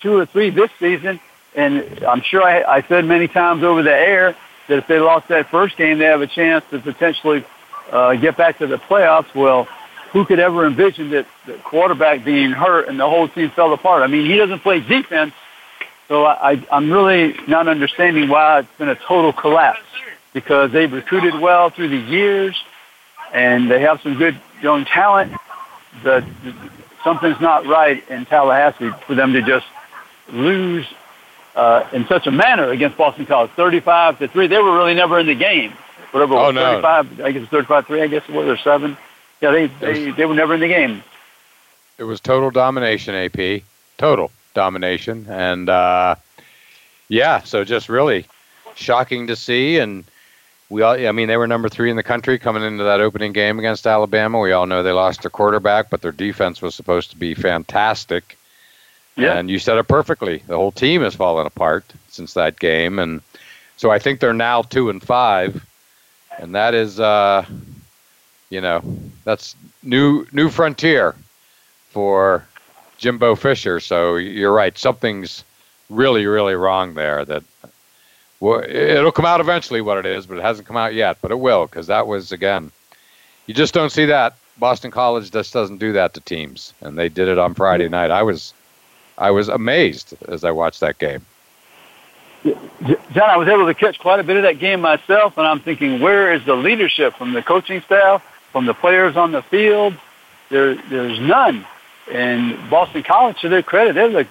two 0.00 0.16
or 0.16 0.26
three 0.26 0.50
this 0.50 0.70
season. 0.78 1.20
And 1.54 2.04
I'm 2.04 2.22
sure 2.22 2.42
I, 2.42 2.62
I 2.62 2.82
said 2.82 3.04
many 3.04 3.28
times 3.28 3.62
over 3.62 3.82
the 3.82 3.94
air 3.94 4.36
that 4.68 4.78
if 4.78 4.86
they 4.86 5.00
lost 5.00 5.28
that 5.28 5.48
first 5.48 5.76
game, 5.76 5.98
they 5.98 6.04
have 6.04 6.20
a 6.20 6.26
chance 6.26 6.64
to 6.70 6.78
potentially 6.78 7.44
uh, 7.90 8.14
get 8.14 8.36
back 8.36 8.58
to 8.58 8.66
the 8.66 8.76
playoffs. 8.76 9.34
Well, 9.34 9.64
who 10.12 10.24
could 10.24 10.38
ever 10.38 10.66
envision 10.66 11.10
that 11.10 11.26
the 11.46 11.54
quarterback 11.54 12.24
being 12.24 12.52
hurt 12.52 12.88
and 12.88 12.98
the 12.98 13.08
whole 13.08 13.28
team 13.28 13.50
fell 13.50 13.72
apart? 13.72 14.02
I 14.02 14.06
mean, 14.06 14.26
he 14.26 14.36
doesn't 14.36 14.60
play 14.60 14.80
defense, 14.80 15.34
so 16.08 16.24
I, 16.24 16.64
I'm 16.70 16.90
really 16.92 17.36
not 17.46 17.68
understanding 17.68 18.28
why 18.28 18.60
it's 18.60 18.78
been 18.78 18.88
a 18.88 18.96
total 18.96 19.32
collapse 19.32 19.80
because 20.32 20.72
they've 20.72 20.92
recruited 20.92 21.38
well 21.38 21.70
through 21.70 21.88
the 21.88 21.96
years 21.96 22.56
and 23.32 23.70
they 23.70 23.80
have 23.80 24.00
some 24.02 24.16
good 24.16 24.38
young 24.62 24.84
talent, 24.84 25.32
but 26.02 26.24
something's 27.02 27.40
not 27.40 27.66
right 27.66 28.06
in 28.08 28.26
Tallahassee 28.26 28.90
for 29.06 29.14
them 29.14 29.32
to 29.32 29.42
just 29.42 29.66
lose 30.32 30.86
uh, 31.56 31.88
in 31.92 32.06
such 32.06 32.26
a 32.26 32.30
manner 32.30 32.70
against 32.70 32.96
Boston 32.96 33.26
College, 33.26 33.50
35 33.52 34.18
to 34.20 34.28
three. 34.28 34.46
They 34.46 34.58
were 34.58 34.76
really 34.76 34.94
never 34.94 35.18
in 35.18 35.26
the 35.26 35.34
game. 35.34 35.72
Whatever, 36.12 36.34
oh, 36.34 36.50
no. 36.50 36.80
35, 36.80 37.20
I 37.20 37.32
guess 37.32 37.48
35 37.48 37.86
three. 37.86 38.02
I 38.02 38.06
guess 38.06 38.24
it 38.28 38.34
was 38.34 38.46
or 38.46 38.56
seven. 38.56 38.96
Yeah, 39.40 39.52
they, 39.52 39.66
they 39.66 40.10
they 40.10 40.26
were 40.26 40.34
never 40.34 40.54
in 40.54 40.60
the 40.60 40.68
game. 40.68 41.02
It 41.98 42.04
was 42.04 42.20
total 42.20 42.50
domination, 42.50 43.14
AP. 43.14 43.62
Total 43.96 44.30
domination, 44.54 45.26
and 45.28 45.68
uh, 45.68 46.16
yeah, 47.08 47.42
so 47.42 47.64
just 47.64 47.88
really 47.88 48.26
shocking 48.74 49.26
to 49.28 49.36
see 49.36 49.78
and 49.78 50.04
we 50.70 50.82
all, 50.82 50.94
I 50.94 51.10
mean, 51.10 51.26
they 51.26 51.36
were 51.36 51.48
number 51.48 51.68
three 51.68 51.90
in 51.90 51.96
the 51.96 52.02
country 52.04 52.38
coming 52.38 52.62
into 52.62 52.84
that 52.84 53.00
opening 53.00 53.32
game 53.32 53.58
against 53.58 53.86
Alabama. 53.86 54.38
We 54.38 54.52
all 54.52 54.66
know 54.66 54.82
they 54.82 54.92
lost 54.92 55.22
their 55.22 55.30
quarterback, 55.30 55.90
but 55.90 56.00
their 56.00 56.12
defense 56.12 56.62
was 56.62 56.76
supposed 56.76 57.10
to 57.10 57.16
be 57.16 57.34
fantastic. 57.34 58.38
Yeah. 59.16 59.36
And 59.36 59.50
you 59.50 59.58
said 59.58 59.76
it 59.76 59.88
perfectly. 59.88 60.42
The 60.46 60.56
whole 60.56 60.70
team 60.70 61.02
has 61.02 61.16
fallen 61.16 61.46
apart 61.46 61.84
since 62.08 62.34
that 62.34 62.58
game, 62.58 63.00
and 63.00 63.20
so 63.76 63.90
I 63.90 63.98
think 63.98 64.20
they're 64.20 64.32
now 64.32 64.62
two 64.62 64.88
and 64.88 65.02
five, 65.02 65.66
and 66.38 66.54
that 66.54 66.72
is, 66.74 67.00
uh, 67.00 67.44
you 68.48 68.60
know, 68.60 68.82
that's 69.24 69.56
new 69.82 70.26
new 70.32 70.48
frontier 70.48 71.16
for 71.90 72.46
Jimbo 72.98 73.34
Fisher. 73.34 73.80
So 73.80 74.16
you're 74.16 74.52
right. 74.52 74.78
Something's 74.78 75.44
really 75.90 76.26
really 76.26 76.54
wrong 76.54 76.94
there. 76.94 77.24
That 77.24 77.42
well, 78.40 78.62
it'll 78.62 79.12
come 79.12 79.26
out 79.26 79.40
eventually 79.40 79.80
what 79.80 79.98
it 79.98 80.06
is, 80.06 80.26
but 80.26 80.38
it 80.38 80.42
hasn't 80.42 80.66
come 80.66 80.76
out 80.76 80.94
yet. 80.94 81.18
But 81.20 81.30
it 81.30 81.38
will 81.38 81.66
because 81.66 81.86
that 81.86 82.06
was 82.06 82.32
again, 82.32 82.72
you 83.46 83.54
just 83.54 83.74
don't 83.74 83.90
see 83.90 84.06
that. 84.06 84.34
Boston 84.58 84.90
College 84.90 85.30
just 85.30 85.52
doesn't 85.52 85.78
do 85.78 85.92
that 85.92 86.14
to 86.14 86.20
teams, 86.20 86.74
and 86.80 86.98
they 86.98 87.08
did 87.08 87.28
it 87.28 87.38
on 87.38 87.54
Friday 87.54 87.88
night. 87.88 88.10
I 88.10 88.22
was, 88.22 88.52
I 89.16 89.30
was 89.30 89.48
amazed 89.48 90.14
as 90.28 90.44
I 90.44 90.50
watched 90.50 90.80
that 90.80 90.98
game. 90.98 91.24
John, 92.42 93.28
I 93.28 93.36
was 93.36 93.48
able 93.48 93.66
to 93.66 93.74
catch 93.74 93.98
quite 93.98 94.20
a 94.20 94.22
bit 94.22 94.36
of 94.36 94.42
that 94.42 94.58
game 94.58 94.80
myself, 94.80 95.36
and 95.36 95.46
I'm 95.46 95.60
thinking, 95.60 96.00
where 96.00 96.32
is 96.32 96.44
the 96.44 96.54
leadership 96.54 97.14
from 97.14 97.32
the 97.32 97.42
coaching 97.42 97.80
staff, 97.82 98.22
from 98.52 98.66
the 98.66 98.74
players 98.74 99.16
on 99.16 99.32
the 99.32 99.42
field? 99.42 99.94
There, 100.48 100.74
there's 100.74 101.18
none. 101.20 101.66
And 102.10 102.58
Boston 102.70 103.02
College, 103.02 103.40
to 103.40 103.48
their 103.48 103.62
credit, 103.62 103.94
they're, 103.94 104.08
the, 104.08 104.26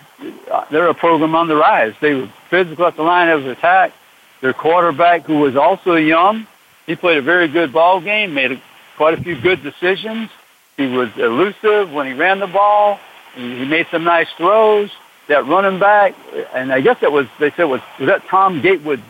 they're 0.72 0.88
a 0.88 0.94
program 0.94 1.36
on 1.36 1.48
the 1.48 1.56
rise. 1.56 1.94
They 2.02 2.16
were 2.16 2.30
physical 2.50 2.86
at 2.86 2.96
the 2.96 3.04
line 3.04 3.30
of 3.30 3.46
attack. 3.46 3.94
Their 4.42 4.54
quarterback, 4.54 5.24
who 5.26 5.40
was 5.40 5.56
also 5.56 5.96
young, 5.96 6.48
he 6.86 6.96
played 6.96 7.18
a 7.18 7.22
very 7.22 7.48
good 7.48 7.74
ball 7.74 8.00
game, 8.02 8.34
made 8.34 8.54
a, 8.54 8.62
quite 8.98 9.14
a 9.14 9.22
few 9.22 9.40
good 9.40 9.62
decisions. 9.62 10.30
He 10.78 10.88
was 10.88 11.10
elusive 11.18 11.92
when 11.92 12.08
he 12.08 12.14
ran 12.14 12.40
the 12.40 12.48
ball. 12.48 13.00
He, 13.36 13.60
he 13.60 13.66
made 13.66 13.88
some 13.92 14.04
nice 14.04 14.30
throws. 14.38 14.90
That 15.28 15.46
running 15.46 15.78
back, 15.78 16.16
and 16.56 16.74
I 16.74 16.82
guess 16.82 17.02
that 17.02 17.12
was 17.12 17.28
they 17.40 17.52
said 17.52 17.66
was 17.66 17.82
was 18.00 18.08
that 18.08 18.26
Tom 18.26 18.62
Gatewood's 18.62 19.04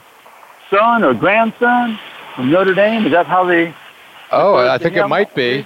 son 0.69 1.01
or 1.05 1.13
grandson 1.13 1.97
from 2.35 2.51
Notre 2.51 2.73
Dame? 2.73 3.05
Is 3.05 3.13
that 3.13 3.25
how 3.25 3.45
they? 3.45 3.73
Oh, 4.29 4.57
I 4.57 4.77
think 4.77 4.95
him? 4.95 5.05
it 5.05 5.07
might 5.07 5.33
be. 5.33 5.65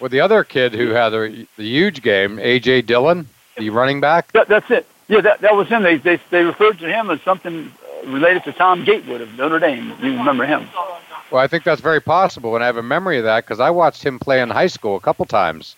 Well, 0.00 0.10
the 0.10 0.20
other 0.20 0.44
kid 0.44 0.74
who 0.74 0.90
had 0.90 1.10
the, 1.10 1.46
the 1.56 1.64
huge 1.64 2.02
game, 2.02 2.38
A.J. 2.38 2.82
Dillon, 2.82 3.26
the 3.56 3.70
running 3.70 4.00
back. 4.00 4.30
That, 4.32 4.48
that's 4.48 4.70
it. 4.70 4.86
Yeah, 5.08 5.20
that, 5.20 5.40
that 5.40 5.54
was 5.54 5.68
him. 5.68 5.82
They, 5.82 5.96
they, 5.96 6.20
they 6.30 6.44
referred 6.44 6.78
to 6.78 6.86
him 6.86 7.10
as 7.10 7.20
something 7.22 7.72
related 8.06 8.44
to 8.44 8.52
Tom 8.52 8.84
Gatewood 8.84 9.20
of 9.20 9.36
Notre 9.36 9.58
Dame. 9.58 9.94
You 10.02 10.16
remember 10.16 10.46
him? 10.46 10.68
Well, 11.30 11.42
I 11.42 11.46
think 11.46 11.64
that's 11.64 11.80
very 11.80 12.00
possible, 12.00 12.54
and 12.54 12.62
I 12.62 12.66
have 12.66 12.76
a 12.76 12.82
memory 12.82 13.18
of 13.18 13.24
that 13.24 13.44
because 13.44 13.60
I 13.60 13.70
watched 13.70 14.04
him 14.04 14.18
play 14.18 14.40
in 14.40 14.50
high 14.50 14.66
school 14.66 14.96
a 14.96 15.00
couple 15.00 15.24
times. 15.24 15.74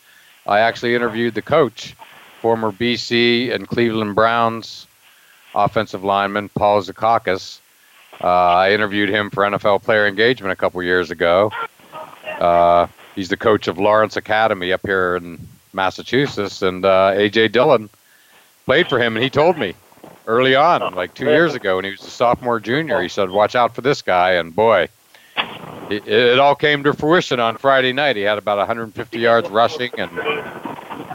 I 0.46 0.60
actually 0.60 0.94
interviewed 0.94 1.34
the 1.34 1.42
coach, 1.42 1.94
former 2.40 2.70
BC 2.70 3.52
and 3.54 3.66
Cleveland 3.66 4.14
Browns 4.14 4.86
offensive 5.56 6.04
lineman 6.04 6.48
Paul 6.50 6.82
Zukauskas. 6.82 7.58
Uh, 8.22 8.26
I 8.26 8.72
interviewed 8.72 9.08
him 9.08 9.30
for 9.30 9.42
NFL 9.42 9.82
Player 9.82 10.06
Engagement 10.06 10.52
a 10.52 10.56
couple 10.56 10.82
years 10.82 11.10
ago. 11.10 11.50
Uh, 12.38 12.86
he's 13.14 13.28
the 13.30 13.36
coach 13.36 13.66
of 13.66 13.78
Lawrence 13.78 14.16
Academy 14.16 14.72
up 14.72 14.82
here 14.84 15.16
in 15.16 15.48
Massachusetts, 15.72 16.62
and 16.62 16.84
uh, 16.84 17.12
AJ 17.14 17.52
Dillon 17.52 17.88
played 18.64 18.88
for 18.88 18.98
him, 18.98 19.16
and 19.16 19.22
he 19.24 19.30
told 19.30 19.58
me 19.58 19.74
early 20.26 20.54
on, 20.54 20.94
like 20.94 21.14
two 21.14 21.26
years 21.26 21.54
ago, 21.54 21.76
when 21.76 21.84
he 21.84 21.92
was 21.92 22.02
a 22.02 22.10
sophomore, 22.10 22.60
junior. 22.60 23.00
He 23.00 23.08
said, 23.08 23.30
"Watch 23.30 23.54
out 23.54 23.74
for 23.74 23.80
this 23.80 24.02
guy," 24.02 24.32
and 24.32 24.54
boy, 24.54 24.88
it, 25.90 26.06
it 26.06 26.38
all 26.38 26.54
came 26.54 26.84
to 26.84 26.92
fruition 26.92 27.40
on 27.40 27.56
Friday 27.56 27.92
night. 27.92 28.16
He 28.16 28.22
had 28.22 28.38
about 28.38 28.58
150 28.58 29.18
yards 29.18 29.48
rushing, 29.48 29.90
and 29.98 30.10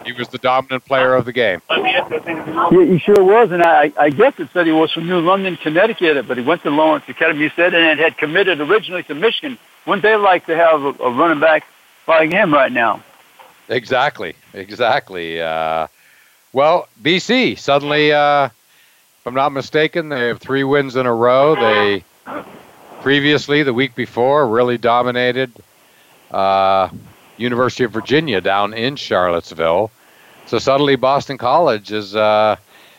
he 0.05 0.13
was 0.13 0.27
the 0.29 0.37
dominant 0.37 0.85
player 0.85 1.13
of 1.13 1.25
the 1.25 1.33
game. 1.33 1.61
Yeah, 1.69 2.85
he 2.85 2.99
sure 2.99 3.23
was, 3.23 3.51
and 3.51 3.63
I, 3.63 3.91
I 3.97 4.09
guess 4.09 4.33
it 4.39 4.49
said 4.53 4.65
he 4.65 4.71
was 4.71 4.91
from 4.91 5.07
New 5.07 5.19
London, 5.19 5.57
Connecticut, 5.57 6.27
but 6.27 6.37
he 6.37 6.43
went 6.43 6.63
to 6.63 6.69
Lawrence 6.69 7.05
Academy, 7.07 7.41
you 7.41 7.51
said, 7.55 7.73
and 7.73 7.99
had 7.99 8.17
committed 8.17 8.61
originally 8.61 9.03
to 9.03 9.15
Michigan. 9.15 9.57
Wouldn't 9.85 10.03
they 10.03 10.15
like 10.15 10.45
to 10.45 10.55
have 10.55 10.83
a, 10.83 10.89
a 11.03 11.11
running 11.11 11.39
back 11.39 11.65
like 12.07 12.31
him 12.31 12.53
right 12.53 12.71
now? 12.71 13.03
Exactly, 13.69 14.35
exactly. 14.53 15.41
Uh, 15.41 15.87
well, 16.53 16.87
BC 17.01 17.57
suddenly 17.57 18.11
uh, 18.11 18.49
if 19.21 19.27
I'm 19.27 19.35
not 19.35 19.51
mistaken, 19.51 20.09
they 20.09 20.29
have 20.29 20.39
three 20.39 20.63
wins 20.63 20.95
in 20.95 21.05
a 21.05 21.13
row. 21.13 21.53
They 21.53 22.03
previously, 23.01 23.61
the 23.61 23.71
week 23.71 23.93
before, 23.93 24.47
really 24.47 24.79
dominated 24.79 25.51
uh, 26.31 26.89
University 27.37 27.83
of 27.83 27.91
Virginia 27.91 28.41
down 28.41 28.73
in 28.73 28.95
Charlottesville. 28.95 29.91
So 30.47 30.57
suddenly, 30.57 30.95
Boston 30.95 31.37
College 31.37 31.91
is 31.91 32.15
uh, 32.15 32.55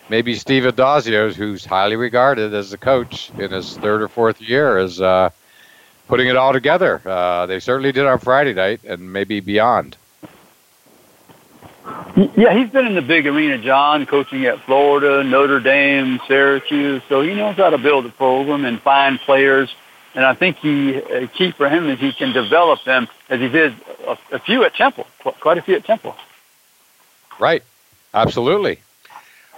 maybe 0.08 0.37
Steve 0.37 0.62
Addazio, 0.62 1.35
who's 1.35 1.64
highly 1.64 1.96
regarded 1.96 2.54
as 2.54 2.72
a 2.72 2.78
coach 2.78 3.32
in 3.37 3.50
his 3.50 3.76
third 3.78 4.00
or 4.00 4.06
fourth 4.06 4.40
year, 4.40 4.78
is 4.78 5.00
uh, 5.00 5.30
putting 6.06 6.28
it 6.28 6.37
all 6.37 6.52
together. 6.52 7.02
Uh, 7.04 7.46
they 7.46 7.58
certainly 7.58 7.90
did 7.90 8.06
on 8.06 8.20
Friday 8.20 8.54
night, 8.54 8.85
and 8.85 9.12
maybe 9.12 9.40
beyond. 9.40 9.96
Yeah, 12.37 12.55
he's 12.55 12.71
been 12.71 12.87
in 12.87 12.95
the 12.95 13.03
big 13.03 13.27
arena, 13.27 13.59
John, 13.59 14.07
coaching 14.07 14.45
at 14.45 14.61
Florida, 14.61 15.25
Notre 15.25 15.61
Dame, 15.61 16.21
Syracuse. 16.29 17.03
So 17.09 17.23
he 17.23 17.35
knows 17.35 17.57
how 17.57 17.71
to 17.71 17.79
build 17.79 18.07
a 18.07 18.11
program 18.11 18.64
and 18.64 18.81
find 18.81 19.18
players. 19.18 19.75
And 20.14 20.25
I 20.25 20.35
think 20.35 20.59
he 20.59 21.03
uh, 21.03 21.27
key 21.29 21.53
for 21.53 21.68
him 21.68 21.88
is 21.88 21.99
he 21.99 22.12
can 22.12 22.33
develop 22.33 22.85
them 22.85 23.09
as 23.31 23.40
he 23.40 23.49
did 23.49 23.75
a, 24.07 24.18
a 24.33 24.38
few 24.38 24.62
at 24.64 24.75
Temple, 24.75 25.07
quite 25.40 25.59
a 25.59 25.62
few 25.62 25.75
at 25.75 25.85
Temple. 25.85 26.14
Right, 27.40 27.62
absolutely. 28.12 28.81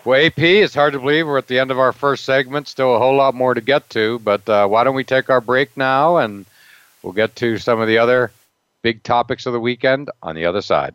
Well, 0.05 0.25
AP, 0.25 0.39
it's 0.39 0.75
hard 0.75 0.93
to 0.93 1.01
believe 1.01 1.27
we're 1.27 1.39
at 1.39 1.49
the 1.49 1.59
end 1.59 1.71
of 1.71 1.79
our 1.79 1.93
first 1.93 2.25
segment. 2.25 2.69
Still 2.69 2.95
a 2.95 2.99
whole 2.99 3.17
lot 3.17 3.35
more 3.35 3.55
to 3.55 3.61
get 3.61 3.91
to, 3.91 4.21
but 4.21 4.49
uh, 4.49 4.67
why 4.69 4.85
don't 4.85 4.95
we 4.95 5.03
take 5.05 5.29
our 5.29 5.41
break 5.41 5.77
now 5.77 6.19
and 6.19 6.47
we'll 7.03 7.15
get 7.15 7.35
to 7.37 7.59
some 7.59 7.81
of 7.81 7.89
the 7.89 7.99
other 7.99 8.31
big 8.83 9.03
topics 9.03 9.47
of 9.47 9.55
the 9.55 9.61
weekend 9.61 10.11
on 10.23 10.37
the 10.37 10.45
other 10.45 10.63
side. 10.63 10.95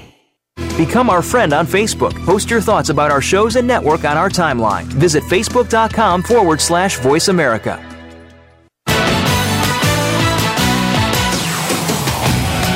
Become 0.77 1.09
our 1.09 1.21
friend 1.21 1.53
on 1.53 1.67
Facebook. 1.67 2.13
Post 2.25 2.49
your 2.49 2.61
thoughts 2.61 2.89
about 2.89 3.11
our 3.11 3.21
shows 3.21 3.55
and 3.55 3.67
network 3.67 4.03
on 4.03 4.17
our 4.17 4.29
timeline. 4.29 4.83
Visit 4.85 5.23
facebook.com 5.23 6.23
forward 6.23 6.59
slash 6.59 6.97
voice 6.99 7.27
America. 7.27 7.87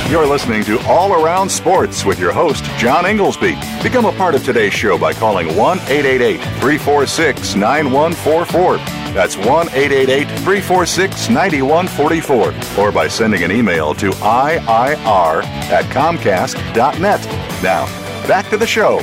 You're 0.08 0.28
listening 0.28 0.64
to 0.66 0.80
All 0.86 1.14
Around 1.14 1.50
Sports 1.50 2.06
with 2.06 2.20
your 2.20 2.32
host, 2.32 2.64
John 2.78 3.08
Inglesby. 3.08 3.58
Become 3.82 4.06
a 4.06 4.12
part 4.12 4.36
of 4.36 4.46
today's 4.46 4.72
show 4.74 4.98
by 5.00 5.14
calling 5.14 5.48
1 5.58 5.80
888 5.80 6.38
346 6.38 7.56
9144. 7.56 8.78
That's 9.14 9.36
1 9.36 9.48
888 9.70 10.28
346 10.28 11.30
9144. 11.30 12.84
Or 12.86 12.92
by 12.92 13.08
sending 13.08 13.44
an 13.44 13.52
email 13.52 13.96
to 13.96 14.12
IIR 14.12 15.44
at 15.44 15.86
Comcast.net. 15.86 17.55
Now, 17.66 17.88
back 18.28 18.48
to 18.52 18.58
the 18.58 18.68
show. 18.68 19.00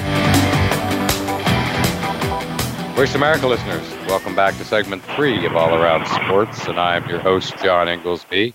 Voice 2.94 3.12
America 3.16 3.48
listeners, 3.48 3.83
welcome 4.07 4.37
back 4.37 4.57
to 4.59 4.64
segment 4.64 5.03
three 5.16 5.44
of 5.44 5.57
All 5.57 5.75
Around 5.75 6.07
Sports, 6.07 6.68
and 6.68 6.79
I 6.79 6.94
am 6.94 7.09
your 7.09 7.18
host, 7.18 7.57
John 7.59 7.88
Inglesby. 7.88 8.55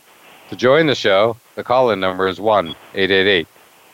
To 0.50 0.56
join 0.56 0.88
the 0.88 0.96
show, 0.96 1.36
the 1.56 1.64
call 1.66 1.92
in 1.92 2.00
number 2.00 2.26
is 2.26 2.40
1 2.40 2.70
888 2.70 3.48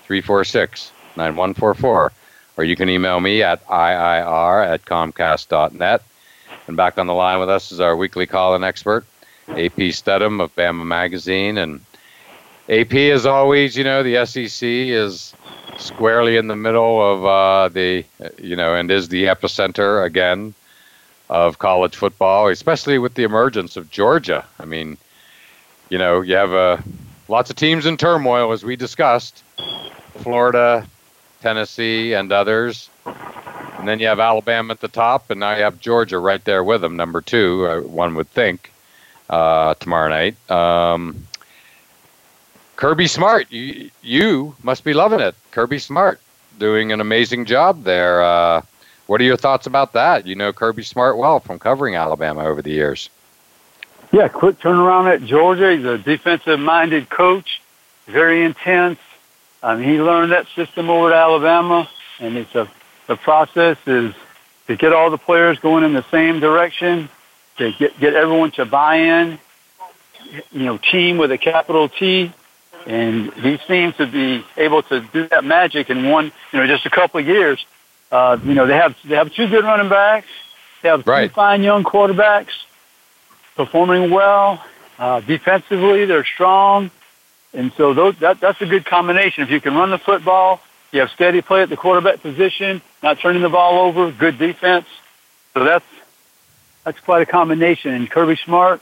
346 0.04 0.92
9144, 1.16 2.12
or 2.58 2.64
you 2.64 2.76
can 2.76 2.90
email 2.90 3.20
me 3.20 3.42
at 3.42 3.66
IIR 3.66 4.68
at 4.68 4.86
Comcast.net. 4.86 6.04
And 6.68 6.78
back 6.78 7.00
on 7.00 7.08
the 7.08 7.16
line 7.16 7.40
with 7.40 7.50
us 7.50 7.72
is 7.72 7.80
our 7.80 7.96
weekly 7.96 8.28
call 8.28 8.54
in 8.54 8.64
expert, 8.64 9.04
AP 9.48 9.92
Stedham 9.92 10.42
of 10.42 10.56
Bama 10.56 10.86
Magazine. 10.86 11.58
And 11.58 11.84
AP, 12.70 12.94
as 12.94 13.26
always, 13.26 13.76
you 13.76 13.84
know, 13.84 14.04
the 14.04 14.24
SEC 14.28 14.62
is 14.62 15.34
squarely 15.78 16.38
in 16.38 16.48
the 16.48 16.56
middle 16.56 17.02
of 17.02 17.26
uh, 17.26 17.70
the, 17.70 18.06
you 18.38 18.56
know, 18.56 18.76
and 18.76 18.92
is 18.92 19.10
the 19.10 19.26
epicenter 19.26 20.06
again 20.06 20.54
of 21.30 21.60
college 21.60 21.96
football, 21.96 22.48
especially 22.48 23.00
with 23.00 23.16
the 23.16 23.24
emergence 23.24 23.78
of 23.78 23.90
Georgia. 23.90 24.46
I 24.60 24.66
mean, 24.66 24.98
you 25.90 25.98
know, 25.98 26.22
you 26.22 26.36
have 26.36 26.54
uh, 26.54 26.78
lots 27.28 27.50
of 27.50 27.56
teams 27.56 27.86
in 27.86 27.98
turmoil, 27.98 28.52
as 28.52 28.64
we 28.64 28.76
discussed 28.76 29.44
Florida, 30.18 30.86
Tennessee, 31.42 32.14
and 32.14 32.32
others. 32.32 32.90
And 33.06 33.88
then 33.88 34.00
you 34.00 34.08
have 34.08 34.20
Alabama 34.20 34.72
at 34.72 34.80
the 34.80 34.88
top, 34.88 35.30
and 35.30 35.40
now 35.40 35.56
you 35.56 35.64
have 35.64 35.80
Georgia 35.80 36.20
right 36.20 36.44
there 36.46 36.64
with 36.64 36.82
them, 36.82 36.96
number 36.96 37.20
two, 37.22 37.68
uh, 37.68 37.82
one 37.82 38.16
would 38.16 38.30
think, 38.30 38.72
uh, 39.30 39.74
tomorrow 39.76 40.10
night. 40.10 40.52
Um, 40.52 41.28
Kirby 42.76 43.08
Smart, 43.08 43.52
you, 43.52 43.90
you 44.02 44.56
must 44.64 44.84
be 44.84 44.94
loving 44.94 45.20
it. 45.20 45.36
Kirby 45.52 45.80
Smart 45.80 46.20
doing 46.60 46.92
an 46.92 47.02
amazing 47.02 47.46
job 47.46 47.84
there. 47.84 48.22
Uh, 48.22 48.62
what 49.08 49.22
are 49.22 49.26
your 49.26 49.38
thoughts 49.38 49.68
about 49.68 49.94
that? 49.94 50.26
You 50.26 50.36
know 50.36 50.54
Kirby 50.54 50.84
Smart 50.84 51.18
well 51.18 51.40
from 51.40 51.60
covering 51.60 51.96
Alabama 51.96 52.44
over 52.46 52.62
the 52.62 52.72
years. 52.72 53.10
Yeah, 54.12 54.28
quick 54.28 54.60
turnaround 54.60 55.14
at 55.14 55.24
Georgia. 55.24 55.76
He's 55.76 55.86
a 55.86 55.98
defensive-minded 55.98 57.10
coach, 57.10 57.62
very 58.06 58.44
intense. 58.44 59.00
Um, 59.64 59.82
he 59.82 60.00
learned 60.00 60.32
that 60.32 60.48
system 60.56 60.90
over 60.90 61.12
at 61.12 61.18
Alabama, 61.18 61.90
and 62.20 62.38
it's 62.38 62.54
a 62.54 62.68
the 63.08 63.16
process 63.18 63.78
is 63.86 64.14
to 64.68 64.76
get 64.76 64.94
all 64.94 65.10
the 65.10 65.18
players 65.18 65.60
going 65.60 65.84
in 65.84 65.94
the 65.94 66.06
same 66.10 66.40
direction, 66.40 67.10
to 67.58 67.72
get 67.74 68.00
get 68.00 68.14
everyone 68.14 68.52
to 68.52 68.66
buy 68.66 68.96
in. 68.96 69.40
You 70.52 70.66
know, 70.66 70.78
team 70.78 71.18
with 71.18 71.32
a 71.32 71.38
capital 71.38 71.90
T, 71.90 72.32
and 72.86 73.34
he 73.34 73.58
seems 73.68 73.96
to 73.98 74.08
be 74.08 74.44
able 74.58 74.84
to 74.84 75.02
do 75.02 75.28
that 75.30 75.44
magic 75.44 75.90
in 75.90 76.10
one, 76.10 76.32
you 76.52 76.60
know, 76.60 76.68
just 76.68 76.86
a 76.86 76.90
couple 76.90 77.20
of 77.20 77.28
years. 77.28 77.66
Uh, 78.12 78.38
you 78.44 78.54
know, 78.54 78.68
they 78.68 78.76
have 78.76 78.96
they 79.04 79.16
have 79.16 79.34
two 79.34 79.48
good 79.48 79.64
running 79.64 79.90
backs. 79.90 80.28
They 80.82 80.90
have 80.90 81.08
right. 81.08 81.30
two 81.30 81.34
fine 81.34 81.64
young 81.64 81.84
quarterbacks 81.84 82.54
performing 83.56 84.12
well. 84.12 84.64
Uh, 85.00 85.22
defensively, 85.22 86.06
they're 86.06 86.26
strong, 86.26 86.92
and 87.54 87.74
so 87.74 87.94
those 87.94 88.18
that 88.20 88.40
that's 88.40 88.62
a 88.62 88.66
good 88.66 88.86
combination. 88.86 89.44
If 89.44 89.50
you 89.50 89.60
can 89.60 89.74
run 89.76 89.90
the 89.90 89.98
football, 89.98 90.62
you 90.92 91.00
have 91.00 91.10
steady 91.10 91.42
play 91.42 91.64
at 91.64 91.70
the 91.70 91.78
quarterback 91.78 92.22
position, 92.22 92.82
not 93.02 93.20
turning 93.20 93.42
the 93.42 93.50
ball 93.50 93.86
over, 93.86 94.12
good 94.12 94.38
defense. 94.38 94.86
So 95.54 95.64
that's 95.64 95.86
that's 96.84 97.00
quite 97.00 97.24
a 97.24 97.26
combination. 97.26 97.94
And 97.94 98.10
Kirby 98.10 98.36
Smart, 98.36 98.82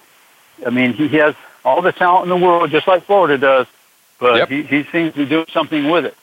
I 0.66 0.72
mean, 0.72 0.94
he 0.94 1.08
has 1.18 1.36
all 1.64 1.82
the 1.82 1.92
talent 1.92 2.24
in 2.24 2.30
the 2.30 2.46
world, 2.46 2.70
just 2.72 2.88
like 2.88 3.04
Florida 3.04 3.38
does, 3.38 3.68
but 4.21 4.38
Yep. 4.38 4.49
he, 4.49 4.62
he 4.63 4.84
seems 4.86 5.13
to 5.15 5.25
do 5.25 5.45
something 5.51 5.89
with 5.89 6.05
it. 6.05 6.15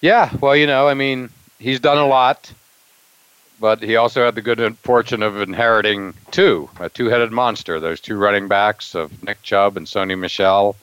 Yeah, 0.00 0.30
well, 0.40 0.56
you 0.56 0.66
know, 0.66 0.86
I 0.88 0.94
mean, 0.94 1.28
he's 1.58 1.80
done 1.80 1.98
a 1.98 2.06
lot, 2.06 2.52
but 3.60 3.82
he 3.82 3.96
also 3.96 4.24
had 4.24 4.34
the 4.36 4.42
good 4.42 4.78
fortune 4.78 5.22
of 5.22 5.40
inheriting 5.40 6.14
two, 6.30 6.70
a 6.80 6.88
two-headed 6.88 7.32
monster. 7.32 7.80
Those 7.80 8.00
two 8.00 8.16
running 8.16 8.46
backs 8.46 8.94
of 8.94 9.22
Nick 9.24 9.42
Chubb 9.42 9.76
and 9.76 9.86
Sony 9.86 10.16
Michel 10.16 10.76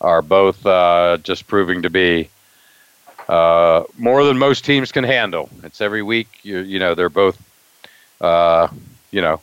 are 0.00 0.22
both 0.22 0.64
uh, 0.64 1.18
just 1.22 1.46
proving 1.48 1.82
to 1.82 1.90
be 1.90 2.28
uh, 3.28 3.82
more 3.98 4.22
than 4.24 4.38
most 4.38 4.64
teams 4.64 4.92
can 4.92 5.02
handle. 5.04 5.48
It's 5.64 5.80
every 5.80 6.02
week, 6.02 6.28
you, 6.42 6.58
you 6.58 6.78
know, 6.78 6.94
they're 6.94 7.08
both, 7.08 7.42
uh, 8.20 8.68
you 9.10 9.20
know, 9.20 9.40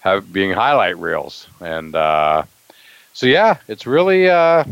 have 0.00 0.30
being 0.32 0.50
highlight 0.50 0.98
reels, 0.98 1.46
and 1.60 1.94
uh, 1.94 2.42
so 3.12 3.26
yeah, 3.26 3.58
it's 3.68 3.86
really, 3.86 4.28
uh, 4.28 4.64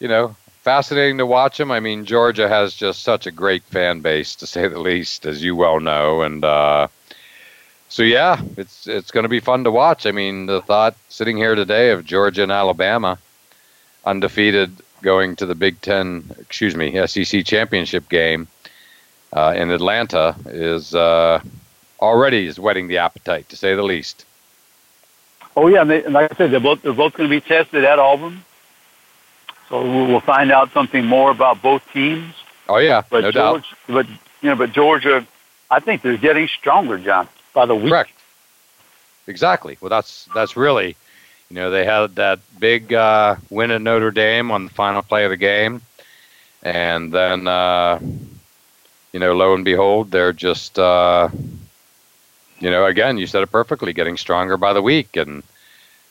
you 0.00 0.08
know, 0.08 0.36
fascinating 0.62 1.18
to 1.18 1.26
watch 1.26 1.58
them. 1.58 1.70
I 1.70 1.80
mean, 1.80 2.04
Georgia 2.04 2.48
has 2.48 2.74
just 2.74 3.02
such 3.02 3.26
a 3.26 3.30
great 3.30 3.62
fan 3.64 4.00
base, 4.00 4.34
to 4.36 4.46
say 4.46 4.68
the 4.68 4.80
least, 4.80 5.26
as 5.26 5.42
you 5.42 5.56
well 5.56 5.80
know, 5.80 6.22
and 6.22 6.44
uh, 6.44 6.88
so 7.88 8.02
yeah, 8.02 8.40
it's 8.56 8.86
it's 8.86 9.10
going 9.10 9.24
to 9.24 9.28
be 9.28 9.40
fun 9.40 9.64
to 9.64 9.70
watch. 9.70 10.06
I 10.06 10.12
mean, 10.12 10.46
the 10.46 10.60
thought 10.62 10.94
sitting 11.08 11.36
here 11.36 11.54
today 11.54 11.90
of 11.90 12.04
Georgia 12.04 12.42
and 12.42 12.52
Alabama 12.52 13.18
undefeated 14.04 14.70
going 15.02 15.36
to 15.36 15.46
the 15.46 15.54
Big 15.54 15.80
Ten, 15.80 16.30
excuse 16.38 16.74
me, 16.76 17.06
SEC 17.06 17.44
championship 17.44 18.08
game 18.08 18.48
uh, 19.32 19.54
in 19.56 19.70
Atlanta 19.70 20.36
is 20.46 20.94
uh, 20.94 21.40
already 22.00 22.46
is 22.46 22.58
whetting 22.58 22.88
the 22.88 22.98
appetite, 22.98 23.48
to 23.48 23.56
say 23.56 23.74
the 23.74 23.82
least. 23.82 24.24
Oh 25.58 25.66
yeah, 25.66 25.80
and, 25.80 25.90
they, 25.90 26.04
and 26.04 26.14
like 26.14 26.30
I 26.32 26.36
said, 26.36 26.52
they're 26.52 26.60
both 26.60 26.82
they're 26.82 26.92
both 26.92 27.14
going 27.14 27.28
to 27.28 27.34
be 27.34 27.40
tested 27.40 27.82
at 27.84 27.98
Auburn. 27.98 28.44
So 29.68 29.82
we'll 29.82 30.06
we'll 30.06 30.20
find 30.20 30.52
out 30.52 30.70
something 30.72 31.04
more 31.04 31.32
about 31.32 31.60
both 31.60 31.82
teams. 31.92 32.32
Oh 32.68 32.78
yeah, 32.78 33.02
But 33.10 33.22
no 33.22 33.30
doubt. 33.32 33.64
Georgia, 33.64 33.76
but 33.88 34.06
you 34.40 34.50
know, 34.50 34.54
but 34.54 34.72
Georgia, 34.72 35.26
I 35.68 35.80
think 35.80 36.02
they're 36.02 36.16
getting 36.16 36.46
stronger, 36.46 36.96
John, 36.96 37.28
by 37.54 37.66
the 37.66 37.74
week. 37.74 37.90
Correct. 37.90 38.12
Exactly. 39.26 39.76
Well, 39.80 39.88
that's 39.90 40.28
that's 40.32 40.56
really, 40.56 40.94
you 41.50 41.56
know, 41.56 41.70
they 41.72 41.84
had 41.84 42.14
that 42.14 42.38
big 42.60 42.92
uh, 42.92 43.34
win 43.50 43.72
at 43.72 43.82
Notre 43.82 44.12
Dame 44.12 44.52
on 44.52 44.64
the 44.66 44.70
final 44.70 45.02
play 45.02 45.24
of 45.24 45.30
the 45.30 45.36
game, 45.36 45.82
and 46.62 47.12
then, 47.12 47.48
uh, 47.48 47.98
you 49.12 49.18
know, 49.18 49.34
lo 49.34 49.54
and 49.54 49.64
behold, 49.64 50.12
they're 50.12 50.32
just, 50.32 50.78
uh, 50.78 51.28
you 52.60 52.70
know, 52.70 52.86
again, 52.86 53.18
you 53.18 53.26
said 53.26 53.42
it 53.42 53.50
perfectly, 53.50 53.92
getting 53.92 54.16
stronger 54.16 54.56
by 54.56 54.72
the 54.72 54.82
week, 54.82 55.16
and 55.16 55.42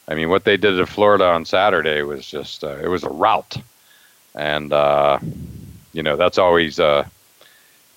I 0.07 0.15
mean, 0.15 0.29
what 0.29 0.43
they 0.43 0.57
did 0.57 0.77
to 0.77 0.85
Florida 0.85 1.25
on 1.25 1.45
Saturday 1.45 2.01
was 2.01 2.25
just, 2.25 2.63
uh, 2.63 2.77
it 2.77 2.87
was 2.87 3.03
a 3.03 3.09
rout, 3.09 3.57
and 4.35 4.71
uh, 4.71 5.19
you 5.93 6.03
know 6.03 6.15
that's 6.15 6.37
always 6.37 6.79
uh, 6.79 7.05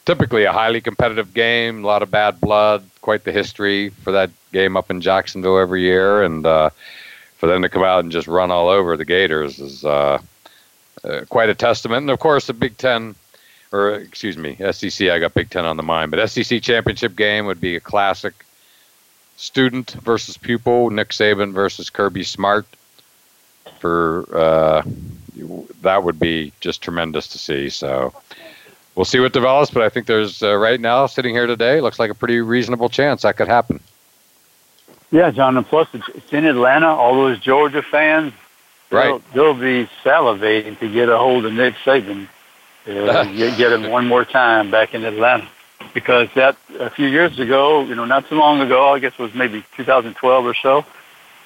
typically 0.04 0.44
a 0.44 0.52
highly 0.52 0.80
competitive 0.80 1.32
game, 1.34 1.84
a 1.84 1.86
lot 1.86 2.02
of 2.02 2.10
bad 2.10 2.40
blood, 2.40 2.84
quite 3.00 3.24
the 3.24 3.32
history 3.32 3.90
for 3.90 4.12
that 4.12 4.30
game 4.52 4.76
up 4.76 4.90
in 4.90 5.00
Jacksonville 5.00 5.58
every 5.58 5.82
year, 5.82 6.22
and 6.22 6.44
uh, 6.46 6.70
for 7.36 7.46
them 7.46 7.62
to 7.62 7.68
come 7.68 7.84
out 7.84 8.02
and 8.02 8.12
just 8.12 8.26
run 8.26 8.50
all 8.50 8.68
over 8.68 8.96
the 8.96 9.04
Gators 9.04 9.60
is 9.60 9.84
uh, 9.84 10.20
uh, 11.04 11.20
quite 11.28 11.48
a 11.48 11.54
testament. 11.54 12.02
And 12.02 12.10
of 12.10 12.18
course, 12.18 12.46
the 12.46 12.52
Big 12.52 12.76
Ten, 12.76 13.14
or 13.72 13.94
excuse 13.94 14.36
me, 14.36 14.56
SEC. 14.72 15.08
I 15.08 15.18
got 15.18 15.34
Big 15.34 15.50
Ten 15.50 15.64
on 15.64 15.76
the 15.76 15.82
mind, 15.82 16.10
but 16.10 16.28
SEC 16.28 16.62
championship 16.62 17.16
game 17.16 17.46
would 17.46 17.60
be 17.60 17.76
a 17.76 17.80
classic. 17.80 18.34
Student 19.36 19.92
versus 19.92 20.36
pupil, 20.36 20.90
Nick 20.90 21.10
Saban 21.10 21.52
versus 21.52 21.88
Kirby 21.88 22.24
Smart. 22.24 22.66
For 23.78 24.26
uh, 24.36 24.82
that 25.82 26.04
would 26.04 26.18
be 26.18 26.52
just 26.60 26.82
tremendous 26.82 27.28
to 27.28 27.38
see. 27.38 27.70
So 27.70 28.12
we'll 28.94 29.04
see 29.04 29.20
what 29.20 29.32
develops, 29.32 29.70
but 29.70 29.82
I 29.82 29.88
think 29.88 30.06
there's 30.06 30.42
uh, 30.42 30.56
right 30.56 30.80
now 30.80 31.06
sitting 31.06 31.34
here 31.34 31.46
today 31.46 31.80
looks 31.80 31.98
like 31.98 32.10
a 32.10 32.14
pretty 32.14 32.40
reasonable 32.40 32.88
chance 32.88 33.22
that 33.22 33.36
could 33.36 33.48
happen. 33.48 33.80
Yeah, 35.10 35.30
John, 35.30 35.56
and 35.56 35.66
plus 35.66 35.88
it's, 35.92 36.32
in 36.32 36.44
Atlanta. 36.44 36.88
All 36.88 37.14
those 37.14 37.40
Georgia 37.40 37.82
fans, 37.82 38.32
right? 38.90 39.20
They'll, 39.34 39.54
they'll 39.54 39.60
be 39.60 39.90
salivating 40.04 40.78
to 40.78 40.92
get 40.92 41.08
a 41.08 41.18
hold 41.18 41.46
of 41.46 41.52
Nick 41.52 41.74
Saban, 41.84 42.28
uh, 42.86 43.24
get, 43.24 43.58
get 43.58 43.72
him 43.72 43.90
one 43.90 44.06
more 44.06 44.24
time 44.24 44.70
back 44.70 44.94
in 44.94 45.04
Atlanta. 45.04 45.48
Because 45.94 46.28
that 46.34 46.56
a 46.78 46.90
few 46.90 47.06
years 47.06 47.38
ago, 47.38 47.82
you 47.82 47.94
know, 47.94 48.04
not 48.04 48.28
too 48.28 48.36
long 48.36 48.60
ago, 48.60 48.92
I 48.92 48.98
guess 48.98 49.14
it 49.14 49.22
was 49.22 49.34
maybe 49.34 49.64
2012 49.76 50.44
or 50.44 50.54
so, 50.54 50.84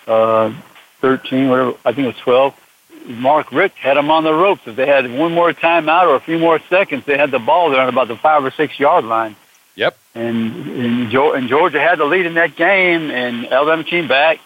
uh, 0.06 0.52
13, 1.00 1.48
whatever, 1.48 1.74
I 1.84 1.92
think 1.92 2.06
it 2.06 2.14
was 2.14 2.16
12. 2.16 2.60
Mark 3.06 3.52
Richt 3.52 3.76
had 3.76 3.96
them 3.96 4.10
on 4.10 4.24
the 4.24 4.32
ropes. 4.32 4.62
If 4.66 4.76
they 4.76 4.86
had 4.86 5.10
one 5.18 5.32
more 5.32 5.52
timeout 5.52 6.08
or 6.08 6.16
a 6.16 6.20
few 6.20 6.38
more 6.38 6.58
seconds, 6.70 7.04
they 7.04 7.18
had 7.18 7.30
the 7.30 7.38
ball 7.38 7.70
there 7.70 7.80
on 7.80 7.88
about 7.88 8.08
the 8.08 8.16
five 8.16 8.44
or 8.44 8.50
six 8.50 8.78
yard 8.78 9.04
line. 9.04 9.36
Yep. 9.76 9.96
And 10.14 10.52
and, 10.66 11.14
and 11.14 11.48
Georgia 11.48 11.80
had 11.80 11.98
the 11.98 12.04
lead 12.04 12.26
in 12.26 12.34
that 12.34 12.56
game, 12.56 13.10
and 13.10 13.46
Alabama 13.52 13.84
came 13.84 14.08
back. 14.08 14.40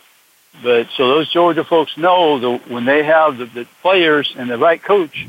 But 0.62 0.88
so 0.96 1.08
those 1.08 1.30
Georgia 1.30 1.62
folks 1.62 1.96
know 1.96 2.38
that 2.38 2.70
when 2.70 2.84
they 2.84 3.04
have 3.04 3.38
the, 3.38 3.46
the 3.46 3.66
players 3.82 4.34
and 4.36 4.50
the 4.50 4.58
right 4.58 4.82
coach, 4.82 5.28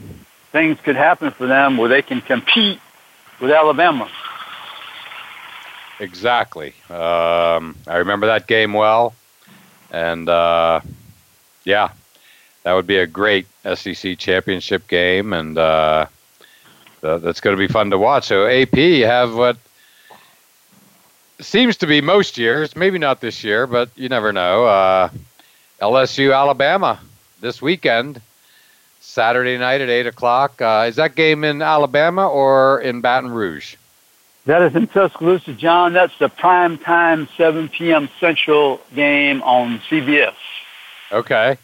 things 0.51 0.79
could 0.81 0.95
happen 0.95 1.31
for 1.31 1.47
them 1.47 1.77
where 1.77 1.89
they 1.89 2.01
can 2.01 2.21
compete 2.21 2.79
with 3.39 3.51
Alabama. 3.51 4.09
Exactly. 5.99 6.73
Um, 6.89 7.75
I 7.87 7.97
remember 7.97 8.27
that 8.27 8.47
game 8.47 8.73
well, 8.73 9.13
and 9.91 10.29
uh, 10.29 10.79
yeah, 11.65 11.91
that 12.63 12.73
would 12.73 12.87
be 12.87 12.97
a 12.97 13.07
great 13.07 13.47
SEC 13.75 14.17
championship 14.17 14.87
game, 14.87 15.33
and 15.33 15.57
uh, 15.57 16.07
that's 17.01 17.41
going 17.41 17.55
to 17.55 17.59
be 17.59 17.67
fun 17.67 17.91
to 17.91 17.97
watch. 17.97 18.25
So 18.25 18.45
AP, 18.47 18.75
have 18.75 19.35
what 19.35 19.57
seems 21.41 21.77
to 21.77 21.87
be 21.87 22.01
most 22.01 22.37
years, 22.37 22.75
maybe 22.75 22.97
not 22.97 23.21
this 23.21 23.43
year, 23.43 23.67
but 23.67 23.89
you 23.95 24.09
never 24.09 24.31
know. 24.31 24.65
Uh, 24.65 25.09
LSU 25.81 26.35
Alabama 26.35 26.99
this 27.39 27.61
weekend, 27.61 28.21
Saturday 29.09 29.57
night 29.57 29.81
at 29.81 29.89
eight 29.89 30.05
o'clock. 30.05 30.61
Uh, 30.61 30.85
is 30.87 30.95
that 30.97 31.15
game 31.15 31.43
in 31.43 31.63
Alabama 31.63 32.29
or 32.29 32.79
in 32.81 33.01
Baton 33.01 33.31
Rouge? 33.31 33.75
That 34.45 34.61
is 34.61 34.75
in 34.75 34.87
Tuscaloosa, 34.87 35.53
John. 35.53 35.93
That's 35.93 36.17
the 36.19 36.29
prime 36.29 36.77
time, 36.77 37.27
7 37.35 37.69
p.m. 37.69 38.07
Central 38.19 38.79
game 38.93 39.41
on 39.41 39.79
CBS. 39.89 40.35
Okay. 41.11 41.57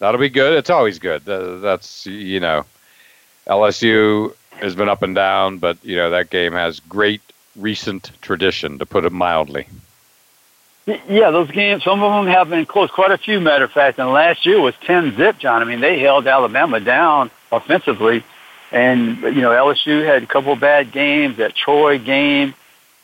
That'll 0.00 0.20
be 0.20 0.28
good. 0.28 0.54
It's 0.54 0.68
always 0.68 0.98
good. 0.98 1.24
That's, 1.24 2.04
you 2.04 2.40
know, 2.40 2.64
LSU 3.46 4.34
has 4.50 4.74
been 4.74 4.88
up 4.88 5.02
and 5.02 5.14
down, 5.14 5.58
but, 5.58 5.82
you 5.84 5.96
know, 5.96 6.10
that 6.10 6.30
game 6.30 6.52
has 6.52 6.80
great 6.80 7.22
recent 7.54 8.10
tradition, 8.22 8.78
to 8.78 8.86
put 8.86 9.04
it 9.04 9.12
mildly. 9.12 9.68
Yeah, 10.86 11.32
those 11.32 11.50
games, 11.50 11.82
some 11.82 12.00
of 12.02 12.12
them 12.12 12.32
have 12.32 12.48
been 12.48 12.64
close. 12.64 12.90
Quite 12.90 13.10
a 13.10 13.18
few, 13.18 13.40
matter 13.40 13.64
of 13.64 13.72
fact. 13.72 13.98
And 13.98 14.08
last 14.12 14.46
year 14.46 14.60
was 14.60 14.74
10 14.82 15.16
zip, 15.16 15.38
John. 15.38 15.60
I 15.60 15.64
mean, 15.64 15.80
they 15.80 15.98
held 15.98 16.28
Alabama 16.28 16.78
down 16.78 17.32
offensively. 17.50 18.22
And, 18.70 19.20
you 19.22 19.42
know, 19.42 19.50
LSU 19.50 20.04
had 20.04 20.22
a 20.22 20.26
couple 20.26 20.54
bad 20.54 20.92
games, 20.92 21.38
that 21.38 21.56
Troy 21.56 21.98
game, 21.98 22.54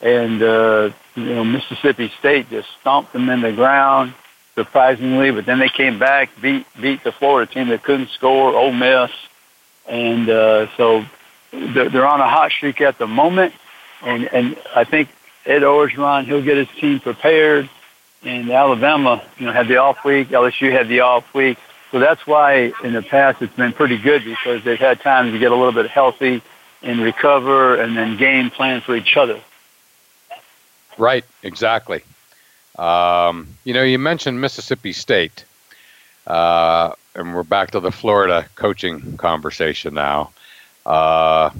and, 0.00 0.42
uh, 0.42 0.90
you 1.16 1.24
know, 1.24 1.44
Mississippi 1.44 2.12
State 2.18 2.50
just 2.50 2.68
stomped 2.80 3.12
them 3.12 3.28
in 3.28 3.40
the 3.40 3.52
ground, 3.52 4.14
surprisingly. 4.54 5.32
But 5.32 5.46
then 5.46 5.58
they 5.58 5.68
came 5.68 5.98
back, 5.98 6.30
beat 6.40 6.66
beat 6.80 7.02
the 7.02 7.12
Florida 7.12 7.52
team 7.52 7.68
that 7.68 7.82
couldn't 7.82 8.10
score, 8.10 8.54
Ole 8.54 8.72
Miss. 8.72 9.10
And 9.88 10.28
uh, 10.28 10.68
so 10.76 11.04
they're 11.52 12.06
on 12.06 12.20
a 12.20 12.28
hot 12.28 12.52
streak 12.52 12.80
at 12.80 12.98
the 12.98 13.06
moment. 13.06 13.54
And, 14.02 14.24
and 14.32 14.56
I 14.74 14.84
think 14.84 15.08
Ed 15.44 15.62
Orgeron, 15.62 16.24
he'll 16.24 16.42
get 16.42 16.56
his 16.56 16.68
team 16.78 17.00
prepared. 17.00 17.68
And 18.24 18.50
Alabama, 18.50 19.22
you 19.38 19.46
know, 19.46 19.52
had 19.52 19.66
the 19.66 19.78
off 19.78 20.04
week. 20.04 20.28
LSU 20.28 20.70
had 20.70 20.88
the 20.88 21.00
off 21.00 21.34
week. 21.34 21.58
So 21.90 21.98
that's 21.98 22.26
why 22.26 22.72
in 22.82 22.92
the 22.92 23.02
past 23.02 23.42
it's 23.42 23.54
been 23.54 23.72
pretty 23.72 23.98
good 23.98 24.24
because 24.24 24.64
they've 24.64 24.78
had 24.78 25.00
time 25.00 25.32
to 25.32 25.38
get 25.38 25.52
a 25.52 25.54
little 25.54 25.72
bit 25.72 25.90
healthy 25.90 26.40
and 26.82 27.00
recover 27.00 27.76
and 27.76 27.96
then 27.96 28.16
game 28.16 28.50
plan 28.50 28.80
for 28.80 28.96
each 28.96 29.16
other. 29.16 29.40
Right, 30.96 31.24
exactly. 31.42 32.02
Um, 32.78 33.48
you 33.64 33.74
know, 33.74 33.82
you 33.82 33.98
mentioned 33.98 34.40
Mississippi 34.40 34.92
State, 34.92 35.44
uh, 36.26 36.92
and 37.14 37.34
we're 37.34 37.42
back 37.42 37.72
to 37.72 37.80
the 37.80 37.92
Florida 37.92 38.46
coaching 38.54 39.16
conversation 39.16 39.94
now. 39.94 40.30
Uh, 40.86 41.50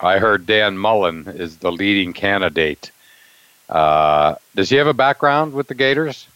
I 0.00 0.18
heard 0.18 0.46
Dan 0.46 0.78
Mullen 0.78 1.28
is 1.28 1.58
the 1.58 1.70
leading 1.70 2.12
candidate. 2.12 2.90
Uh, 3.68 4.36
does 4.54 4.70
he 4.70 4.76
have 4.76 4.86
a 4.86 4.94
background 4.94 5.52
with 5.52 5.68
the 5.68 5.74
Gators? 5.74 6.26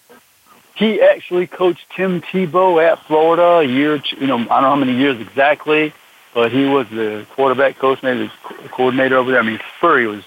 he 0.74 1.00
actually 1.00 1.46
coached 1.46 1.86
Tim 1.94 2.20
Tebow 2.20 2.82
at 2.84 2.98
Florida 3.06 3.58
a 3.58 3.64
year, 3.64 4.02
you 4.18 4.26
know, 4.26 4.36
I 4.36 4.38
don't 4.38 4.48
know 4.48 4.70
how 4.70 4.76
many 4.76 4.94
years 4.94 5.20
exactly, 5.20 5.92
but 6.34 6.50
he 6.50 6.66
was 6.66 6.88
the 6.88 7.26
quarterback 7.34 7.78
coach, 7.78 8.02
maybe 8.02 8.30
the 8.62 8.68
coordinator 8.68 9.16
over 9.16 9.30
there. 9.30 9.40
I 9.40 9.44
mean, 9.44 9.60
Furry 9.80 10.06
was, 10.06 10.24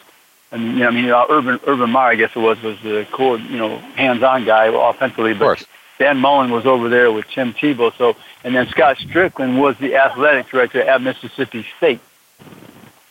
I 0.52 0.58
mean, 0.58 0.74
you 0.74 0.80
know, 0.80 0.88
I 0.88 0.92
mean, 0.92 1.10
uh, 1.10 1.26
Urban 1.30 1.60
Urban 1.68 1.90
Meyer, 1.90 2.12
I 2.12 2.16
guess 2.16 2.32
it 2.34 2.40
was, 2.40 2.62
was 2.62 2.80
the 2.82 3.06
core, 3.12 3.38
you 3.38 3.58
know, 3.58 3.78
hands-on 3.78 4.46
guy 4.46 4.68
offensively. 4.68 5.34
But 5.34 5.42
of 5.42 5.48
course. 5.48 5.66
Dan 6.00 6.18
Mullen 6.18 6.52
was 6.52 6.66
over 6.66 6.90
there 6.90 7.12
with 7.12 7.28
Tim 7.28 7.54
Tebow. 7.54 7.92
So, 7.98 8.16
and 8.44 8.56
then 8.56 8.68
Scott 8.70 8.98
Stricklin 8.98 9.60
was 9.60 9.78
the 9.80 9.96
athletic 9.96 10.48
director 10.48 10.80
at 10.82 11.02
Mississippi 11.02 11.66
State. 11.78 12.00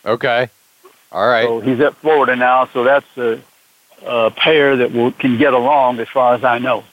Okay. 0.06 0.48
All 1.12 1.28
right. 1.28 1.44
So 1.44 1.60
he's 1.60 1.80
at 1.80 1.94
Florida 1.96 2.36
now. 2.36 2.66
So 2.66 2.84
that's 2.84 3.06
a, 3.16 3.40
a 4.06 4.30
pair 4.30 4.76
that 4.76 4.92
will, 4.92 5.12
can 5.12 5.36
get 5.36 5.52
along, 5.52 5.98
as 5.98 6.08
far 6.08 6.34
as 6.34 6.44
I 6.44 6.58
know. 6.58 6.84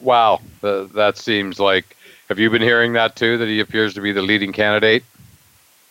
Wow, 0.00 0.40
uh, 0.62 0.84
that 0.94 1.16
seems 1.16 1.58
like. 1.58 1.96
Have 2.28 2.38
you 2.38 2.48
been 2.50 2.62
hearing 2.62 2.94
that 2.94 3.16
too? 3.16 3.38
That 3.38 3.48
he 3.48 3.60
appears 3.60 3.94
to 3.94 4.00
be 4.00 4.12
the 4.12 4.22
leading 4.22 4.52
candidate. 4.52 5.04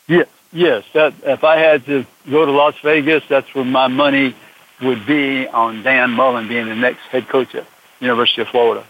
Yes, 0.08 0.28
yes. 0.52 0.84
That 0.94 1.14
if 1.24 1.44
I 1.44 1.58
had 1.58 1.86
to 1.86 2.06
go 2.30 2.46
to 2.46 2.52
Las 2.52 2.76
Vegas, 2.80 3.24
that's 3.28 3.54
where 3.54 3.64
my 3.64 3.88
money 3.88 4.36
would 4.82 5.06
be 5.06 5.48
on 5.48 5.84
Dan 5.84 6.12
Mullen 6.12 6.48
being 6.48 6.68
the 6.68 6.76
next 6.76 7.02
head 7.02 7.28
coach 7.28 7.54
at 7.56 7.66
University 8.00 8.42
of 8.42 8.50
Florida. 8.50 8.84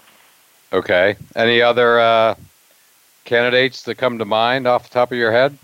Okay. 0.72 1.16
Any 1.36 1.62
other 1.62 2.00
uh, 2.00 2.36
candidates 3.26 3.84
that 3.84 3.96
come 3.96 4.20
to 4.20 4.26
mind 4.26 4.66
off 4.66 4.90
the 4.90 4.94
top 4.94 5.12
of 5.12 5.18
your 5.18 5.32
head? 5.32 5.58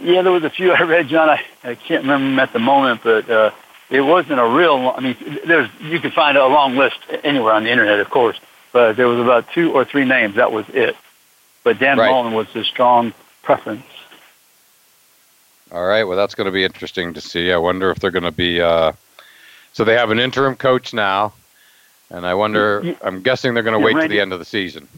Yeah, 0.00 0.22
there 0.22 0.32
was 0.32 0.44
a 0.44 0.50
few 0.50 0.72
I 0.72 0.82
read, 0.82 1.08
John. 1.08 1.28
I, 1.28 1.44
I 1.64 1.74
can't 1.74 2.02
remember 2.02 2.26
them 2.26 2.38
at 2.38 2.52
the 2.52 2.58
moment, 2.58 3.00
but 3.02 3.28
uh, 3.30 3.50
it 3.90 4.00
wasn't 4.00 4.40
a 4.40 4.46
real. 4.46 4.92
I 4.96 5.00
mean, 5.00 5.16
there's 5.46 5.68
you 5.80 6.00
can 6.00 6.10
find 6.10 6.36
a 6.36 6.46
long 6.46 6.76
list 6.76 6.98
anywhere 7.24 7.52
on 7.52 7.64
the 7.64 7.70
internet, 7.70 8.00
of 8.00 8.10
course 8.10 8.38
but 8.76 8.94
there 8.94 9.08
was 9.08 9.18
about 9.18 9.50
two 9.52 9.72
or 9.72 9.86
three 9.86 10.04
names. 10.04 10.34
That 10.34 10.52
was 10.52 10.68
it. 10.68 10.94
But 11.64 11.78
Dan 11.78 11.96
right. 11.96 12.10
Mullen 12.10 12.34
was 12.34 12.54
a 12.54 12.62
strong 12.62 13.14
preference. 13.42 13.86
All 15.72 15.86
right. 15.86 16.04
Well, 16.04 16.18
that's 16.18 16.34
going 16.34 16.44
to 16.44 16.52
be 16.52 16.62
interesting 16.62 17.14
to 17.14 17.22
see. 17.22 17.50
I 17.50 17.56
wonder 17.56 17.90
if 17.90 18.00
they're 18.00 18.10
going 18.10 18.24
to 18.24 18.30
be. 18.30 18.60
Uh, 18.60 18.92
so 19.72 19.84
they 19.84 19.94
have 19.94 20.10
an 20.10 20.18
interim 20.18 20.56
coach 20.56 20.92
now, 20.92 21.32
and 22.10 22.26
I 22.26 22.34
wonder. 22.34 22.82
Yeah, 22.84 22.96
I'm 23.02 23.22
guessing 23.22 23.54
they're 23.54 23.62
going 23.62 23.80
to 23.80 23.84
wait 23.84 23.98
to 23.98 24.08
the 24.08 24.20
end 24.20 24.34
of 24.34 24.40
the 24.40 24.44
season. 24.44 24.88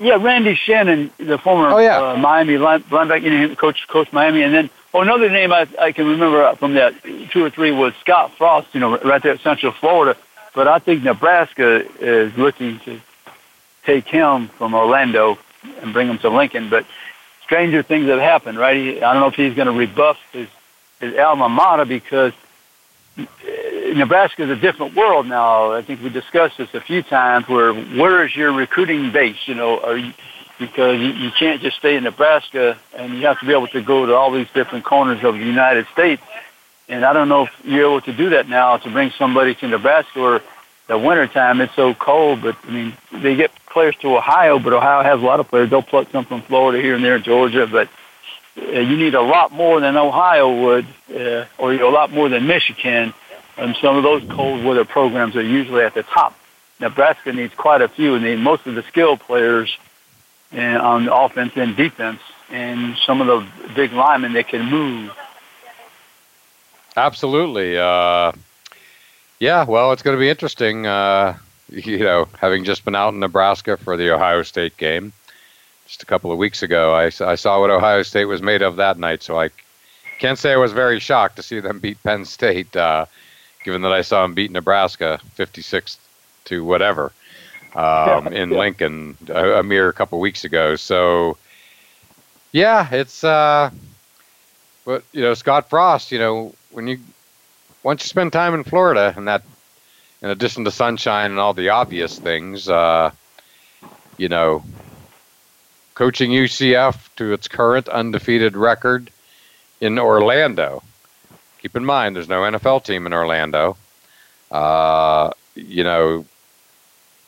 Yeah, 0.00 0.16
Randy 0.16 0.54
Shannon, 0.54 1.10
the 1.18 1.36
former 1.38 1.68
oh, 1.68 1.78
yeah. 1.78 2.00
uh, 2.00 2.16
Miami 2.16 2.54
linebacker, 2.54 3.22
you 3.22 3.48
know, 3.48 3.54
coach, 3.54 3.86
coach 3.86 4.12
Miami, 4.12 4.42
and 4.42 4.54
then 4.54 4.70
oh, 4.94 5.02
another 5.02 5.28
name 5.28 5.52
I, 5.52 5.68
I 5.78 5.92
can 5.92 6.06
remember 6.06 6.54
from 6.56 6.74
that 6.74 6.94
two 7.30 7.44
or 7.44 7.50
three 7.50 7.70
was 7.70 7.94
Scott 7.96 8.32
Frost. 8.36 8.68
You 8.72 8.80
know, 8.80 8.98
right 8.98 9.22
there 9.22 9.32
at 9.32 9.40
Central 9.40 9.72
Florida 9.72 10.16
but 10.54 10.68
I 10.68 10.78
think 10.78 11.02
Nebraska 11.02 11.86
is 12.00 12.36
looking 12.36 12.80
to 12.80 13.00
take 13.84 14.06
him 14.06 14.48
from 14.48 14.74
Orlando 14.74 15.38
and 15.80 15.92
bring 15.92 16.08
him 16.08 16.18
to 16.18 16.28
Lincoln. 16.28 16.68
But 16.68 16.86
stranger 17.42 17.82
things 17.82 18.06
have 18.08 18.18
happened, 18.18 18.58
right? 18.58 18.76
He, 18.76 19.02
I 19.02 19.12
don't 19.12 19.22
know 19.22 19.28
if 19.28 19.34
he's 19.34 19.54
going 19.54 19.66
to 19.66 19.72
rebuff 19.72 20.18
his, 20.32 20.48
his 20.98 21.16
alma 21.16 21.48
mater 21.48 21.84
because 21.84 22.32
Nebraska 23.94 24.44
is 24.44 24.50
a 24.50 24.56
different 24.56 24.94
world 24.94 25.26
now. 25.26 25.72
I 25.72 25.82
think 25.82 26.02
we 26.02 26.10
discussed 26.10 26.58
this 26.58 26.72
a 26.74 26.80
few 26.80 27.02
times. 27.02 27.48
Where 27.48 27.72
where 27.72 28.24
is 28.24 28.34
your 28.34 28.52
recruiting 28.52 29.10
base? 29.12 29.46
You 29.46 29.54
know, 29.54 29.80
are 29.80 29.96
you, 29.96 30.12
because 30.58 31.00
you, 31.00 31.08
you 31.08 31.30
can't 31.32 31.60
just 31.62 31.78
stay 31.78 31.96
in 31.96 32.04
Nebraska 32.04 32.78
and 32.94 33.14
you 33.14 33.26
have 33.26 33.40
to 33.40 33.46
be 33.46 33.52
able 33.52 33.68
to 33.68 33.80
go 33.80 34.06
to 34.06 34.14
all 34.14 34.30
these 34.30 34.48
different 34.54 34.84
corners 34.84 35.24
of 35.24 35.34
the 35.34 35.44
United 35.44 35.86
States. 35.88 36.22
And 36.88 37.04
I 37.04 37.12
don't 37.12 37.28
know 37.28 37.46
if 37.46 37.64
you're 37.64 37.86
able 37.86 38.00
to 38.02 38.12
do 38.12 38.30
that 38.30 38.48
now 38.48 38.76
to 38.76 38.90
bring 38.90 39.10
somebody 39.12 39.54
to 39.56 39.68
Nebraska 39.68 40.20
or 40.20 40.42
the 40.86 40.98
wintertime 40.98 41.60
it's 41.60 41.74
so 41.74 41.94
cold, 41.94 42.42
but 42.42 42.56
I 42.64 42.70
mean 42.70 42.96
they 43.12 43.36
get 43.36 43.52
players 43.66 43.96
to 43.96 44.16
Ohio, 44.16 44.58
but 44.58 44.72
Ohio 44.72 45.02
has 45.02 45.22
a 45.22 45.24
lot 45.24 45.40
of 45.40 45.48
players. 45.48 45.70
They'll 45.70 45.82
pluck 45.82 46.10
some 46.10 46.24
from 46.24 46.42
Florida 46.42 46.82
here 46.82 46.94
and 46.96 47.04
there, 47.04 47.18
Georgia, 47.18 47.66
but 47.66 47.88
uh, 48.58 48.80
you 48.80 48.96
need 48.96 49.14
a 49.14 49.22
lot 49.22 49.52
more 49.52 49.80
than 49.80 49.96
Ohio 49.96 50.62
would, 50.62 50.86
uh, 51.14 51.46
or 51.58 51.72
a 51.72 51.90
lot 51.90 52.10
more 52.10 52.28
than 52.28 52.46
Michigan. 52.46 53.14
And 53.60 53.76
some 53.76 53.96
of 53.96 54.02
those 54.02 54.22
cold 54.30 54.64
weather 54.64 54.86
programs 54.86 55.36
are 55.36 55.42
usually 55.42 55.82
at 55.82 55.94
the 55.94 56.02
top. 56.02 56.34
Nebraska 56.80 57.32
needs 57.32 57.54
quite 57.54 57.82
a 57.82 57.88
few, 57.88 58.14
and 58.14 58.24
they 58.24 58.34
need 58.34 58.42
most 58.42 58.66
of 58.66 58.74
the 58.74 58.82
skilled 58.84 59.20
players 59.20 59.76
uh, 60.56 60.60
on 60.60 61.08
offense 61.08 61.52
and 61.56 61.76
defense, 61.76 62.20
and 62.50 62.96
some 62.96 63.20
of 63.20 63.26
the 63.26 63.74
big 63.74 63.92
linemen 63.92 64.32
that 64.32 64.48
can 64.48 64.64
move. 64.64 65.12
Absolutely. 66.96 67.78
Uh, 67.78 68.32
yeah, 69.38 69.64
well, 69.64 69.92
it's 69.92 70.02
going 70.02 70.16
to 70.16 70.20
be 70.20 70.30
interesting. 70.30 70.86
Uh, 70.86 71.36
you 71.68 71.98
know, 71.98 72.28
having 72.38 72.64
just 72.64 72.84
been 72.84 72.96
out 72.96 73.12
in 73.12 73.20
Nebraska 73.20 73.76
for 73.76 73.96
the 73.96 74.10
Ohio 74.10 74.42
State 74.42 74.76
game 74.78 75.12
just 75.86 76.02
a 76.02 76.06
couple 76.06 76.32
of 76.32 76.38
weeks 76.38 76.62
ago, 76.62 76.94
I, 76.94 77.06
I 77.20 77.34
saw 77.34 77.60
what 77.60 77.70
Ohio 77.70 78.02
State 78.02 78.24
was 78.24 78.40
made 78.40 78.62
of 78.62 78.76
that 78.76 78.98
night. 78.98 79.22
So 79.22 79.38
I 79.38 79.50
can't 80.18 80.38
say 80.38 80.52
I 80.52 80.56
was 80.56 80.72
very 80.72 81.00
shocked 81.00 81.36
to 81.36 81.42
see 81.42 81.60
them 81.60 81.80
beat 81.80 82.02
Penn 82.02 82.24
State, 82.24 82.74
uh, 82.76 83.06
given 83.64 83.82
that 83.82 83.92
I 83.92 84.02
saw 84.02 84.24
him 84.24 84.34
beat 84.34 84.50
Nebraska 84.50 85.20
56 85.34 85.98
to 86.46 86.64
whatever 86.64 87.12
um, 87.74 88.28
in 88.32 88.50
Lincoln 88.50 89.16
a, 89.28 89.60
a, 89.60 89.62
mere 89.62 89.92
couple 89.92 90.18
weeks 90.20 90.44
ago. 90.44 90.76
So, 90.76 91.36
yeah, 92.52 92.88
it's. 92.90 93.24
Uh, 93.24 93.70
but 94.84 95.04
you 95.12 95.20
know, 95.22 95.34
Scott 95.34 95.68
Frost. 95.68 96.10
You 96.12 96.18
know, 96.18 96.54
when 96.70 96.86
you 96.86 96.98
once 97.82 98.02
you 98.02 98.08
spend 98.08 98.32
time 98.32 98.54
in 98.54 98.64
Florida, 98.64 99.14
and 99.16 99.28
that, 99.28 99.42
in 100.22 100.30
addition 100.30 100.64
to 100.64 100.70
sunshine 100.70 101.30
and 101.30 101.40
all 101.40 101.54
the 101.54 101.68
obvious 101.70 102.18
things, 102.18 102.68
uh, 102.68 103.10
you 104.16 104.28
know, 104.28 104.64
coaching 105.94 106.30
UCF 106.30 106.96
to 107.16 107.32
its 107.32 107.48
current 107.48 107.88
undefeated 107.88 108.56
record 108.56 109.10
in 109.80 109.98
Orlando. 109.98 110.82
Keep 111.60 111.76
in 111.76 111.84
mind, 111.84 112.16
there's 112.16 112.28
no 112.28 112.40
NFL 112.40 112.84
team 112.84 113.06
in 113.06 113.12
Orlando. 113.12 113.76
Uh, 114.50 115.30
you 115.54 115.84
know, 115.84 116.24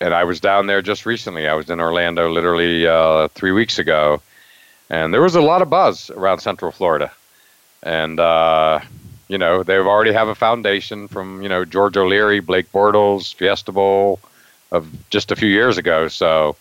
and 0.00 0.14
I 0.14 0.24
was 0.24 0.40
down 0.40 0.66
there 0.66 0.82
just 0.82 1.06
recently. 1.06 1.46
I 1.46 1.54
was 1.54 1.70
in 1.70 1.80
Orlando 1.80 2.30
literally 2.30 2.86
uh, 2.86 3.28
three 3.28 3.52
weeks 3.52 3.78
ago, 3.78 4.20
and 4.90 5.12
there 5.12 5.22
was 5.22 5.34
a 5.34 5.40
lot 5.40 5.62
of 5.62 5.70
buzz 5.70 6.10
around 6.10 6.40
Central 6.40 6.72
Florida, 6.72 7.12
and 7.82 8.18
uh, 8.18 8.80
you 9.28 9.38
know 9.38 9.62
they've 9.62 9.86
already 9.86 10.12
have 10.12 10.28
a 10.28 10.34
foundation 10.34 11.08
from 11.08 11.42
you 11.42 11.48
know 11.48 11.64
George 11.64 11.96
O'Leary, 11.96 12.40
Blake 12.40 12.72
Bortles, 12.72 13.34
Fiesta 13.34 13.70
Bowl 13.70 14.18
of 14.72 14.88
just 15.10 15.30
a 15.30 15.36
few 15.36 15.48
years 15.48 15.78
ago. 15.78 16.08
So, 16.08 16.56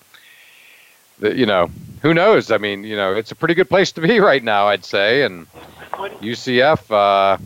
the, 1.19 1.36
you 1.36 1.45
know, 1.45 1.72
who 2.01 2.13
knows? 2.13 2.51
I 2.51 2.57
mean, 2.57 2.84
you 2.84 2.95
know, 2.95 3.15
it's 3.15 3.32
a 3.32 3.36
pretty 3.36 3.53
good 3.53 3.69
place 3.69 3.91
to 3.93 4.01
be 4.01 4.19
right 4.32 4.43
now, 4.43 4.67
I'd 4.67 4.86
say, 4.86 5.24
and 5.24 5.47
UCF 6.22 6.91
uh, 6.91 7.38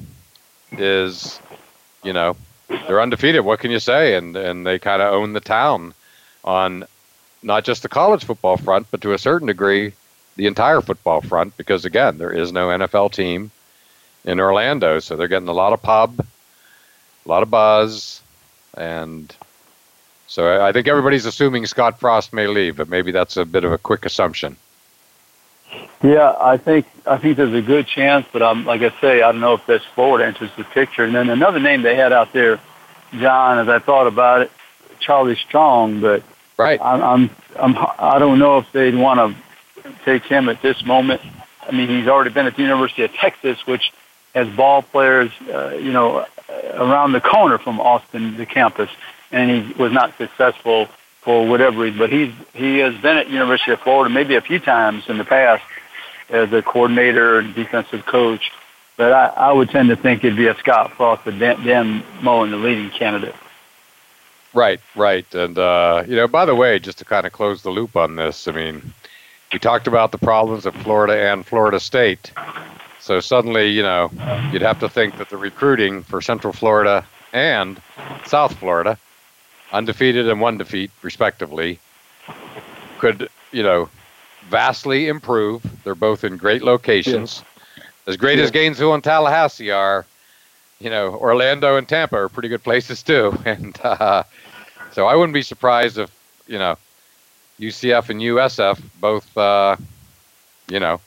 is, 0.80 1.40
you 2.04 2.14
know, 2.14 2.36
they're 2.68 3.02
undefeated. 3.02 3.44
What 3.44 3.60
can 3.60 3.72
you 3.72 3.80
say? 3.80 4.16
And 4.16 4.36
and 4.36 4.66
they 4.66 4.80
kind 4.80 5.02
of 5.02 5.14
own 5.14 5.34
the 5.34 5.40
town 5.40 5.94
on 6.44 6.86
not 7.44 7.64
just 7.64 7.84
the 7.84 7.90
college 7.90 8.24
football 8.24 8.58
front, 8.58 8.88
but 8.92 9.02
to 9.02 9.14
a 9.14 9.20
certain 9.20 9.48
degree, 9.48 9.94
the 10.36 10.48
entire 10.48 10.82
football 10.82 11.22
front. 11.22 11.56
Because 11.58 11.86
again, 11.86 12.18
there 12.18 12.32
is 12.32 12.52
no 12.52 12.70
NFL 12.70 13.14
team 13.14 13.52
in 14.24 14.40
Orlando, 14.40 15.00
so 15.00 15.16
they're 15.16 15.28
getting 15.28 15.48
a 15.48 15.54
lot 15.54 15.74
of 15.74 15.82
pub, 15.82 16.20
a 16.20 17.30
lot 17.30 17.44
of 17.44 17.52
buzz, 17.52 18.22
and 18.76 19.34
so 20.28 20.62
I 20.62 20.72
think 20.72 20.88
everybody's 20.88 21.26
assuming 21.26 21.66
Scott 21.66 22.00
Frost 22.00 22.34
may 22.34 22.48
leave, 22.48 22.78
but 22.78 22.90
maybe 22.90 23.12
that's 23.12 23.38
a 23.38 23.46
bit 23.46 23.64
of 23.64 23.72
a 23.72 23.78
quick 23.78 24.06
assumption. 24.06 24.58
Yeah, 26.04 26.36
I 26.40 26.58
think 26.58 26.86
I 27.06 27.18
think 27.18 27.38
there's 27.38 27.54
a 27.54 27.62
good 27.62 27.88
chance, 27.88 28.28
but 28.32 28.44
I'm 28.44 28.66
like 28.66 28.82
I 28.82 28.94
say, 29.02 29.22
I 29.22 29.32
don't 29.32 29.42
know 29.42 29.54
if 29.54 29.66
this 29.66 29.84
Florida 29.96 30.26
enters 30.28 30.52
the 30.58 30.64
picture. 30.64 31.04
And 31.04 31.16
then 31.16 31.30
another 31.30 31.60
name 31.60 31.82
they 31.82 31.96
had 31.96 32.14
out 32.14 32.34
there, 32.34 32.60
John, 33.14 33.60
as 33.60 33.70
I 33.70 33.80
thought 33.80 34.08
about 34.08 34.42
it, 34.42 34.52
Charlie 35.00 35.36
Strong, 35.36 36.02
but 36.02 36.24
right, 36.58 36.80
I'm 36.82 37.02
I'm, 37.02 37.30
I'm 37.56 37.88
I 37.98 38.20
don't 38.20 38.40
know 38.40 38.60
if 38.60 38.72
they'd 38.72 38.96
want 38.96 39.36
to 39.84 39.94
take 40.04 40.24
him 40.24 40.50
at 40.50 40.62
this 40.62 40.86
moment. 40.86 41.22
I 41.68 41.72
mean, 41.72 41.90
he's 41.90 42.08
already 42.08 42.30
been 42.30 42.46
at 42.46 42.56
the 42.56 42.62
University 42.62 43.04
of 43.04 43.14
Texas, 43.14 43.66
which 43.66 43.92
has 44.36 44.48
ball 44.56 44.84
players, 44.84 45.32
uh, 45.52 45.70
you 45.70 45.92
know, 45.92 46.26
around 46.74 47.14
the 47.14 47.22
corner 47.22 47.58
from 47.58 47.80
Austin, 47.80 48.38
the 48.38 48.46
campus, 48.46 48.90
and 49.32 49.50
he 49.50 49.74
was 49.74 49.92
not 49.92 50.16
successful 50.18 50.88
for 51.26 51.46
whatever. 51.46 51.92
But 51.92 52.12
he's 52.12 52.32
he 52.54 52.78
has 52.78 52.96
been 52.96 53.18
at 53.18 53.30
University 53.30 53.72
of 53.72 53.82
Florida 53.82 54.14
maybe 54.14 54.36
a 54.36 54.42
few 54.42 54.60
times 54.60 55.10
in 55.10 55.18
the 55.18 55.26
past 55.26 55.64
as 56.30 56.54
a 56.54 56.62
coordinator 56.62 57.40
and 57.40 57.54
defensive 57.54 58.06
coach. 58.06 58.52
But 58.96 59.12
I, 59.12 59.26
I 59.26 59.52
would 59.52 59.70
tend 59.70 59.90
to 59.90 59.98
think 59.98 60.24
it'd 60.24 60.38
be 60.38 60.48
a 60.48 60.56
Scott 60.56 60.94
Frost 60.94 61.26
with 61.26 61.38
Dan, 61.38 61.62
Dan 61.66 62.04
Mullen, 62.22 62.52
the 62.52 62.58
leading 62.58 62.90
candidate. 62.92 63.36
Right, 64.54 64.80
right. 64.96 65.26
And, 65.36 65.58
uh, 65.58 66.06
you 66.08 66.16
know, 66.16 66.30
by 66.30 66.46
the 66.46 66.56
way, 66.56 66.80
just 66.80 67.00
to 67.00 67.06
kind 67.06 67.28
of 67.28 67.34
close 67.34 67.62
the 67.62 67.72
loop 67.72 67.98
on 67.98 68.16
this, 68.16 68.48
I 68.48 68.54
mean, 68.54 68.94
we 69.52 69.60
talked 69.60 69.88
about 69.88 70.14
the 70.14 70.18
problems 70.18 70.66
of 70.66 70.74
Florida 70.76 71.30
and 71.30 71.46
Florida 71.46 71.78
State. 71.78 72.32
So 73.02 73.20
suddenly, 73.20 73.68
you 73.68 73.84
know, 73.84 74.10
you'd 74.54 74.62
have 74.62 74.80
to 74.80 74.88
think 74.88 75.18
that 75.18 75.30
the 75.30 75.36
recruiting 75.36 76.04
for 76.04 76.22
Central 76.22 76.54
Florida 76.54 77.06
and 77.34 77.82
South 78.26 78.56
Florida, 78.58 78.98
undefeated 79.76 80.28
and 80.30 80.40
one 80.40 80.58
defeat, 80.58 80.90
respectively, 81.02 81.80
could, 83.00 83.30
you 83.52 83.62
know, 83.62 83.90
vastly 84.50 85.08
improve. 85.08 85.64
They're 85.84 85.96
both 85.96 86.24
in 86.24 86.38
great 86.38 86.64
locations. 86.64 87.44
Yeah. 87.78 87.84
As 88.08 88.18
great 88.18 88.38
yeah. 88.38 88.46
as 88.46 88.52
Gainesville 88.52 88.94
and 88.94 89.04
Tallahassee 89.04 89.72
are, 89.72 90.06
you 90.80 90.90
know, 90.90 91.16
Orlando 91.16 91.78
and 91.78 91.88
Tampa 91.88 92.16
are 92.18 92.30
pretty 92.30 92.50
good 92.50 92.64
places 92.64 93.04
too. 93.04 93.38
And 93.46 93.78
uh, 93.84 94.24
so 94.92 95.08
I 95.08 95.16
wouldn't 95.16 95.34
be 95.34 95.42
surprised 95.42 95.98
if, 95.98 96.10
you 96.48 96.58
know, 96.58 96.78
UCF 97.60 98.10
and 98.10 98.22
USF 98.22 98.82
both, 99.00 99.38
uh, 99.38 99.76
you 100.70 100.80
know, 100.80 101.00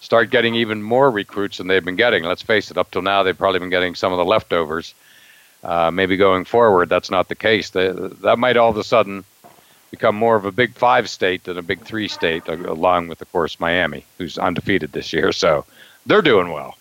start 0.00 0.30
getting 0.30 0.54
even 0.54 0.82
more 0.82 1.10
recruits 1.10 1.58
than 1.58 1.66
they've 1.66 1.84
been 1.84 1.96
getting. 1.96 2.24
Let's 2.24 2.42
face 2.42 2.70
it, 2.70 2.78
up 2.78 2.90
till 2.90 3.02
now 3.02 3.22
they've 3.22 3.36
probably 3.36 3.60
been 3.60 3.70
getting 3.70 3.94
some 3.94 4.12
of 4.12 4.18
the 4.18 4.24
leftovers. 4.24 4.94
Uh, 5.66 5.90
maybe 5.90 6.16
going 6.16 6.44
forward, 6.44 6.88
that's 6.88 7.10
not 7.10 7.26
the 7.28 7.34
case. 7.34 7.70
They, 7.70 7.88
that 7.88 8.38
might 8.38 8.56
all 8.56 8.70
of 8.70 8.76
a 8.76 8.84
sudden 8.84 9.24
become 9.90 10.14
more 10.14 10.36
of 10.36 10.44
a 10.44 10.52
Big 10.52 10.74
Five 10.74 11.10
state 11.10 11.42
than 11.42 11.58
a 11.58 11.62
Big 11.62 11.80
Three 11.80 12.06
state, 12.06 12.46
along 12.46 13.08
with, 13.08 13.20
of 13.20 13.32
course, 13.32 13.58
Miami, 13.58 14.04
who's 14.16 14.38
undefeated 14.38 14.92
this 14.92 15.12
year. 15.12 15.32
So 15.32 15.64
they're 16.06 16.22
doing 16.22 16.52
well. 16.52 16.76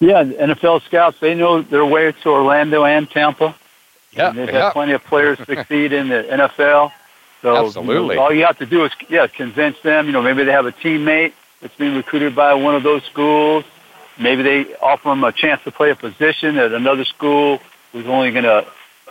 Yeah, 0.00 0.24
NFL 0.24 0.82
scouts 0.82 1.20
they 1.20 1.36
know 1.36 1.62
their 1.62 1.86
way 1.86 2.10
to 2.10 2.28
Orlando 2.28 2.84
and 2.84 3.08
Tampa. 3.08 3.54
Yeah, 4.10 4.30
and 4.30 4.38
they've 4.38 4.48
yeah. 4.48 4.64
had 4.64 4.72
plenty 4.72 4.92
of 4.92 5.04
players 5.04 5.38
succeed 5.46 5.92
in 5.92 6.08
the 6.08 6.24
NFL. 6.24 6.90
So 7.40 7.66
Absolutely. 7.66 8.14
You 8.14 8.16
know, 8.16 8.22
all 8.22 8.34
you 8.34 8.46
have 8.46 8.58
to 8.58 8.66
do 8.66 8.84
is 8.84 8.90
yeah 9.08 9.28
convince 9.28 9.80
them. 9.82 10.06
You 10.06 10.12
know, 10.12 10.22
maybe 10.22 10.42
they 10.42 10.50
have 10.50 10.66
a 10.66 10.72
teammate 10.72 11.34
that's 11.62 11.76
being 11.76 11.94
recruited 11.94 12.34
by 12.34 12.54
one 12.54 12.74
of 12.74 12.82
those 12.82 13.04
schools. 13.04 13.64
Maybe 14.18 14.42
they 14.42 14.74
offer 14.76 15.10
them 15.10 15.22
a 15.22 15.30
chance 15.30 15.62
to 15.62 15.70
play 15.70 15.90
a 15.90 15.94
position 15.94 16.58
at 16.58 16.72
another 16.72 17.04
school 17.04 17.60
who's 17.96 18.06
only 18.06 18.30
going 18.30 18.44
to 18.44 18.66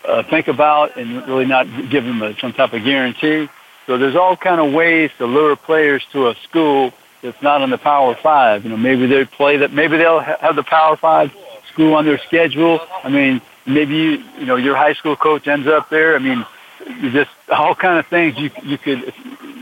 uh, 0.07 0.21
think 0.23 0.47
about 0.47 0.95
and 0.95 1.27
really 1.27 1.45
not 1.45 1.65
give 1.89 2.05
them 2.05 2.21
a, 2.21 2.37
some 2.37 2.53
type 2.53 2.73
of 2.73 2.83
guarantee. 2.83 3.49
So 3.87 3.97
there's 3.97 4.15
all 4.15 4.37
kind 4.37 4.61
of 4.61 4.73
ways 4.73 5.09
to 5.17 5.25
lure 5.25 5.55
players 5.55 6.05
to 6.11 6.27
a 6.27 6.35
school 6.35 6.93
that's 7.23 7.41
not 7.41 7.63
in 7.63 7.71
the 7.71 7.79
Power 7.79 8.13
Five. 8.13 8.63
You 8.63 8.69
know, 8.69 8.77
maybe 8.77 9.07
they 9.07 9.25
play 9.25 9.57
that. 9.57 9.73
Maybe 9.73 9.97
they'll 9.97 10.19
ha- 10.19 10.37
have 10.39 10.55
the 10.55 10.63
Power 10.63 10.95
Five 10.95 11.35
school 11.71 11.95
on 11.95 12.05
their 12.05 12.19
schedule. 12.19 12.79
I 13.03 13.09
mean, 13.09 13.41
maybe 13.65 13.95
you, 13.95 14.23
you 14.37 14.45
know 14.45 14.55
your 14.55 14.75
high 14.75 14.93
school 14.93 15.15
coach 15.15 15.47
ends 15.47 15.67
up 15.67 15.89
there. 15.89 16.15
I 16.15 16.19
mean, 16.19 16.45
just 17.11 17.31
all 17.49 17.73
kind 17.73 17.97
of 17.97 18.05
things 18.05 18.37
you 18.37 18.51
you 18.63 18.77
could 18.77 19.13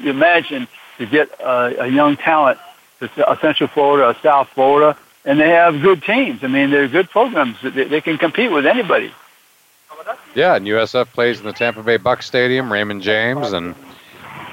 imagine 0.03 0.67
to 0.97 1.05
get 1.05 1.29
a, 1.39 1.83
a 1.83 1.87
young 1.87 2.17
talent 2.17 2.59
to 2.99 3.37
Central 3.41 3.69
Florida, 3.69 4.17
South 4.21 4.49
Florida, 4.49 4.97
and 5.25 5.39
they 5.39 5.49
have 5.49 5.81
good 5.81 6.03
teams. 6.03 6.43
I 6.43 6.47
mean, 6.47 6.69
they're 6.69 6.87
good 6.87 7.09
programs. 7.09 7.57
They, 7.61 7.85
they 7.85 8.01
can 8.01 8.17
compete 8.17 8.51
with 8.51 8.65
anybody. 8.65 9.11
Yeah, 10.35 10.55
and 10.55 10.65
USF 10.65 11.07
plays 11.07 11.39
in 11.39 11.45
the 11.45 11.53
Tampa 11.53 11.81
Bay 11.83 11.97
Buck 11.97 12.23
Stadium, 12.23 12.71
Raymond 12.71 13.01
James, 13.01 13.53
and 13.53 13.75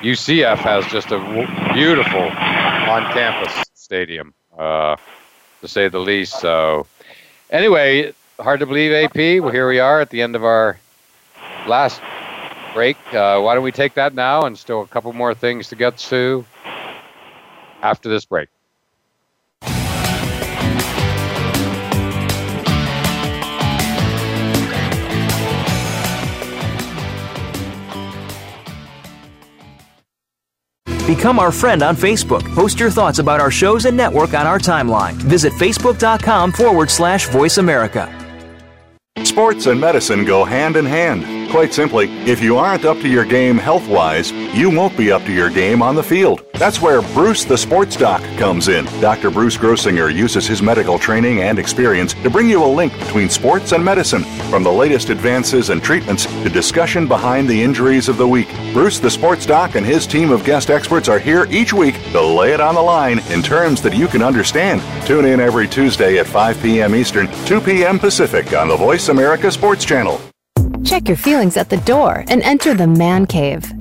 UCF 0.01 0.59
has 0.59 0.87
just 0.87 1.11
a 1.11 1.19
beautiful 1.75 2.21
on-campus 2.21 3.65
stadium, 3.75 4.33
uh, 4.57 4.97
to 5.61 5.69
say 5.69 5.89
the 5.89 5.99
least. 5.99 6.39
So, 6.41 6.87
anyway, 7.51 8.13
hard 8.39 8.61
to 8.61 8.67
believe, 8.67 8.93
AP. 8.93 9.43
Well, 9.43 9.51
here 9.51 9.69
we 9.69 9.81
are 9.81 10.01
at 10.01 10.11
the 10.11 10.23
end 10.23 10.37
of 10.37 10.45
our 10.45 10.79
last 11.67 12.01
break. 12.75 12.97
Uh, 13.13 13.41
why 13.41 13.55
don't 13.55 13.65
we 13.65 13.73
take 13.73 13.95
that 13.95 14.15
now 14.15 14.45
and 14.45 14.57
still 14.57 14.83
a 14.83 14.87
couple 14.87 15.13
more 15.13 15.35
things 15.35 15.69
to 15.69 15.77
get 15.77 15.99
to 15.99 16.45
after 17.83 18.09
this 18.09 18.25
break. 18.25 18.49
Become 31.17 31.41
our 31.41 31.51
friend 31.51 31.83
on 31.83 31.97
Facebook. 31.97 32.45
Post 32.55 32.79
your 32.79 32.89
thoughts 32.89 33.19
about 33.19 33.41
our 33.41 33.51
shows 33.51 33.85
and 33.85 33.97
network 33.97 34.33
on 34.33 34.47
our 34.47 34.61
timeline. 34.61 35.15
Visit 35.15 35.53
facebook.com 35.55 36.53
forward 36.53 36.89
slash 36.89 37.29
voice 37.31 37.59
America. 37.59 38.07
Sports 39.25 39.67
and 39.67 39.81
medicine 39.81 40.25
go 40.25 40.45
hand 40.45 40.77
in 40.77 40.87
hand. 40.87 41.51
Quite 41.51 41.75
simply, 41.75 42.09
if 42.31 42.41
you 42.41 42.57
aren't 42.59 42.85
up 42.85 42.97
to 42.99 43.09
your 43.09 43.25
game 43.25 43.59
health 43.59 43.89
wise, 43.89 44.31
you 44.31 44.71
won't 44.71 44.97
be 44.97 45.11
up 45.11 45.25
to 45.25 45.33
your 45.33 45.51
game 45.51 45.83
on 45.83 45.97
the 45.97 46.03
field. 46.03 46.45
That's 46.61 46.83
where 46.83 47.01
Bruce 47.01 47.45
the 47.45 47.57
Sports 47.57 47.97
Doc 47.97 48.21
comes 48.37 48.69
in. 48.69 48.85
Dr. 49.01 49.31
Bruce 49.31 49.57
Grossinger 49.57 50.15
uses 50.15 50.47
his 50.47 50.61
medical 50.61 50.99
training 50.99 51.41
and 51.41 51.59
experience 51.59 52.13
to 52.13 52.29
bring 52.29 52.51
you 52.51 52.63
a 52.63 52.67
link 52.67 52.93
between 52.99 53.31
sports 53.31 53.73
and 53.73 53.83
medicine, 53.83 54.25
from 54.51 54.63
the 54.63 54.71
latest 54.71 55.09
advances 55.09 55.71
and 55.71 55.83
treatments 55.83 56.27
to 56.27 56.51
discussion 56.51 57.09
behind 57.09 57.49
the 57.49 57.63
injuries 57.63 58.11
of 58.11 58.19
the 58.19 58.29
week. 58.29 58.51
Bruce 58.75 58.99
the 58.99 59.11
Sports 59.11 59.47
Doc 59.47 59.75
and 59.75 59.87
his 59.87 60.07
team 60.07 60.31
of 60.31 60.45
guest 60.45 60.69
experts 60.69 61.09
are 61.09 61.19
here 61.19 61.47
each 61.49 61.73
week 61.73 61.95
to 62.13 62.21
lay 62.21 62.53
it 62.53 62.61
on 62.61 62.75
the 62.75 62.83
line 62.83 63.21
in 63.31 63.43
terms 63.43 63.81
that 63.81 63.97
you 63.97 64.07
can 64.07 64.21
understand. 64.21 64.83
Tune 65.07 65.25
in 65.25 65.41
every 65.41 65.67
Tuesday 65.67 66.19
at 66.19 66.27
5 66.27 66.61
p.m. 66.61 66.95
Eastern, 66.95 67.27
2 67.47 67.63
p.m. 67.63 67.99
Pacific 67.99 68.53
on 68.53 68.69
the 68.69 68.77
Voice 68.77 69.09
America 69.09 69.51
Sports 69.51 69.87
Channel. 69.87 70.21
Check 70.85 71.09
your 71.09 71.17
feelings 71.17 71.57
at 71.57 71.71
the 71.71 71.79
door 71.79 72.23
and 72.29 72.43
enter 72.43 72.75
the 72.75 72.87
man 72.87 73.25
cave. 73.25 73.80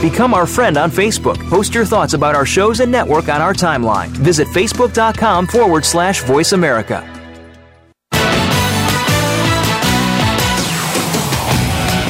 Become 0.00 0.32
our 0.32 0.46
friend 0.46 0.78
on 0.78 0.90
Facebook. 0.90 1.36
Post 1.50 1.74
your 1.74 1.84
thoughts 1.84 2.14
about 2.14 2.34
our 2.34 2.46
shows 2.46 2.80
and 2.80 2.90
network 2.90 3.28
on 3.28 3.42
our 3.42 3.52
timeline. 3.52 4.08
Visit 4.08 4.48
facebook.com 4.48 5.46
forward 5.46 5.84
slash 5.84 6.22
voice 6.22 6.52
America. 6.52 7.06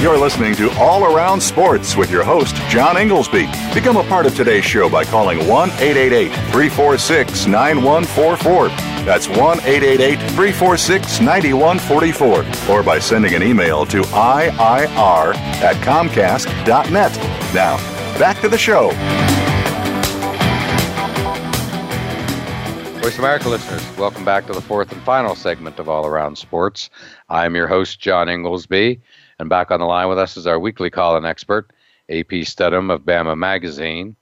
You're 0.00 0.16
listening 0.16 0.54
to 0.54 0.70
All 0.78 1.04
Around 1.04 1.42
Sports 1.42 1.94
with 1.94 2.10
your 2.10 2.24
host, 2.24 2.54
John 2.70 2.96
Inglesby. 2.96 3.46
Become 3.74 3.98
a 3.98 4.04
part 4.04 4.24
of 4.24 4.34
today's 4.34 4.64
show 4.64 4.88
by 4.88 5.04
calling 5.04 5.46
1 5.46 5.70
888 5.72 6.28
346 6.52 7.46
9144. 7.46 8.89
That's 9.04 9.28
1 9.28 9.38
888 9.60 10.18
346 10.18 11.20
9144. 11.20 12.74
Or 12.74 12.82
by 12.82 12.98
sending 12.98 13.34
an 13.34 13.42
email 13.42 13.86
to 13.86 14.02
IIR 14.02 15.34
at 15.34 15.76
Comcast.net. 15.76 17.16
Now, 17.54 17.76
back 18.18 18.40
to 18.40 18.48
the 18.48 18.58
show. 18.58 18.90
Voice 23.00 23.18
America 23.18 23.48
listeners, 23.48 23.96
welcome 23.96 24.26
back 24.26 24.46
to 24.46 24.52
the 24.52 24.60
fourth 24.60 24.92
and 24.92 25.00
final 25.02 25.34
segment 25.34 25.78
of 25.78 25.88
All 25.88 26.06
Around 26.06 26.36
Sports. 26.36 26.90
I'm 27.30 27.56
your 27.56 27.66
host, 27.66 27.98
John 27.98 28.28
Inglesby. 28.28 29.00
And 29.38 29.48
back 29.48 29.70
on 29.70 29.80
the 29.80 29.86
line 29.86 30.10
with 30.10 30.18
us 30.18 30.36
is 30.36 30.46
our 30.46 30.60
weekly 30.60 30.90
call-in 30.90 31.24
expert, 31.24 31.72
AP 32.10 32.44
Stedham 32.44 32.90
of 32.90 33.00
Bama 33.00 33.38
Magazine. 33.38 34.16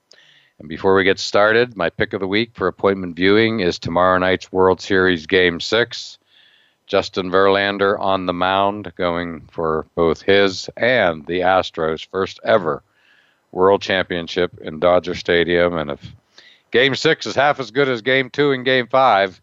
And 0.59 0.67
before 0.67 0.93
we 0.93 1.05
get 1.05 1.19
started, 1.19 1.77
my 1.77 1.89
pick 1.89 2.11
of 2.11 2.19
the 2.19 2.27
week 2.27 2.51
for 2.53 2.67
appointment 2.67 3.15
viewing 3.15 3.61
is 3.61 3.79
tomorrow 3.79 4.17
night's 4.17 4.51
World 4.51 4.81
Series 4.81 5.25
Game 5.25 5.61
6. 5.61 6.17
Justin 6.85 7.31
Verlander 7.31 7.97
on 7.97 8.25
the 8.25 8.33
mound, 8.33 8.91
going 8.97 9.47
for 9.51 9.85
both 9.95 10.21
his 10.21 10.69
and 10.75 11.25
the 11.27 11.41
Astros' 11.41 12.05
first 12.05 12.41
ever 12.43 12.83
World 13.53 13.81
Championship 13.81 14.59
in 14.59 14.79
Dodger 14.79 15.15
Stadium. 15.15 15.77
And 15.77 15.91
if 15.91 16.13
Game 16.71 16.93
6 16.93 17.27
is 17.27 17.35
half 17.35 17.59
as 17.61 17.71
good 17.71 17.87
as 17.87 18.01
Game 18.01 18.29
2 18.29 18.51
and 18.51 18.65
Game 18.65 18.87
5, 18.87 19.41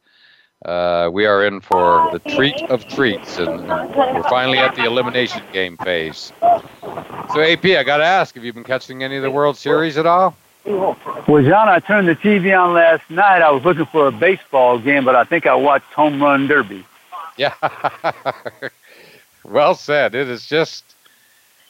uh, 0.66 1.08
we 1.10 1.24
are 1.24 1.46
in 1.46 1.60
for 1.60 2.10
the 2.12 2.18
treat 2.30 2.60
of 2.68 2.86
treats, 2.88 3.38
and 3.38 3.68
we're 3.68 4.22
finally 4.24 4.58
at 4.58 4.74
the 4.74 4.84
elimination 4.84 5.42
game 5.52 5.76
phase. 5.78 6.32
So, 7.32 7.40
AP, 7.40 7.64
I 7.64 7.84
got 7.84 7.98
to 7.98 8.04
ask, 8.04 8.34
have 8.34 8.44
you 8.44 8.52
been 8.52 8.64
catching 8.64 9.02
any 9.02 9.16
of 9.16 9.22
the 9.22 9.30
World 9.30 9.56
Series 9.56 9.96
at 9.96 10.06
all? 10.06 10.36
Well, 10.66 11.42
John, 11.42 11.68
I 11.68 11.78
turned 11.78 12.08
the 12.08 12.16
TV 12.16 12.58
on 12.58 12.74
last 12.74 13.08
night. 13.08 13.40
I 13.40 13.50
was 13.50 13.64
looking 13.64 13.86
for 13.86 14.08
a 14.08 14.12
baseball 14.12 14.78
game, 14.80 15.04
but 15.04 15.14
I 15.14 15.22
think 15.22 15.46
I 15.46 15.54
watched 15.54 15.92
Home 15.92 16.20
Run 16.20 16.48
Derby. 16.48 16.84
Yeah. 17.36 17.54
well 19.44 19.76
said. 19.76 20.16
It 20.16 20.28
is 20.28 20.44
just 20.44 20.96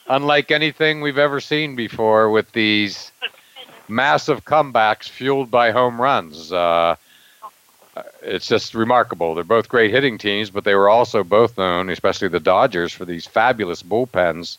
unlike 0.09 0.51
anything 0.51 1.03
we've 1.03 1.19
ever 1.19 1.41
seen 1.41 1.77
before 1.77 2.31
with 2.31 2.51
these 2.53 3.13
massive 3.87 4.45
comebacks 4.47 5.09
fueled 5.09 5.51
by 5.51 5.73
home 5.73 6.01
runs. 6.01 6.51
Uh, 6.51 6.97
it's 8.23 8.47
just 8.47 8.75
remarkable. 8.75 9.35
They're 9.35 9.45
both 9.45 9.69
great 9.69 9.91
hitting 9.91 10.17
teams, 10.17 10.49
but 10.49 10.65
they 10.65 10.75
were 10.75 10.89
also 10.89 11.23
both 11.23 11.59
known, 11.59 11.91
especially 11.91 12.29
the 12.29 12.41
Dodgers, 12.41 12.95
for 12.95 13.05
these 13.05 13.27
fabulous 13.27 13.83
bullpens 13.83 14.57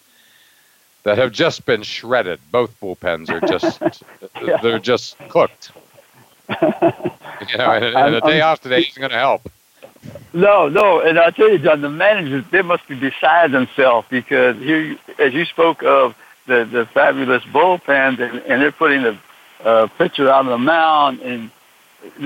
that 1.07 1.17
have 1.17 1.31
just 1.31 1.65
been 1.65 1.83
shredded. 1.83 2.37
Both 2.51 2.77
bullpens 2.81 3.29
are 3.29 3.39
just 3.47 3.81
yeah. 4.41 4.57
they're 4.61 4.77
just 4.77 5.17
cooked. 5.29 5.71
you 6.49 7.57
know, 7.57 7.71
and, 7.71 7.85
and 7.85 8.15
a 8.15 8.21
day 8.21 8.41
off 8.41 8.59
today 8.59 8.79
isn't 8.79 8.99
going 8.99 9.11
to 9.11 9.17
help. 9.17 9.49
No, 10.33 10.67
no, 10.67 10.99
and 10.99 11.17
I 11.17 11.29
tell 11.31 11.49
you, 11.49 11.59
John, 11.59 11.79
the 11.79 11.89
managers 11.89 12.43
they 12.51 12.61
must 12.61 12.85
be 12.89 12.95
beside 12.95 13.53
themselves 13.53 14.05
because 14.09 14.57
here, 14.57 14.97
as 15.17 15.33
you 15.33 15.45
spoke 15.45 15.81
of 15.81 16.13
the 16.45 16.65
the 16.65 16.85
fabulous 16.87 17.43
bullpens, 17.43 18.19
and, 18.19 18.39
and 18.39 18.61
they're 18.61 18.73
putting 18.73 19.03
the 19.03 19.17
uh, 19.63 19.87
pitcher 19.97 20.27
out 20.29 20.39
on 20.39 20.47
the 20.47 20.57
mound 20.57 21.21
and 21.21 21.49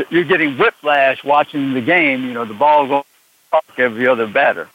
you're 0.09 0.23
getting 0.23 0.57
whiplash 0.57 1.23
watching 1.23 1.73
the 1.75 1.82
game. 1.82 2.25
You 2.25 2.34
know, 2.34 2.45
the 2.45 2.55
ball 2.55 2.88
going 2.88 3.03
to 3.51 3.82
every 3.82 4.07
other 4.07 4.25
batter. 4.25 4.67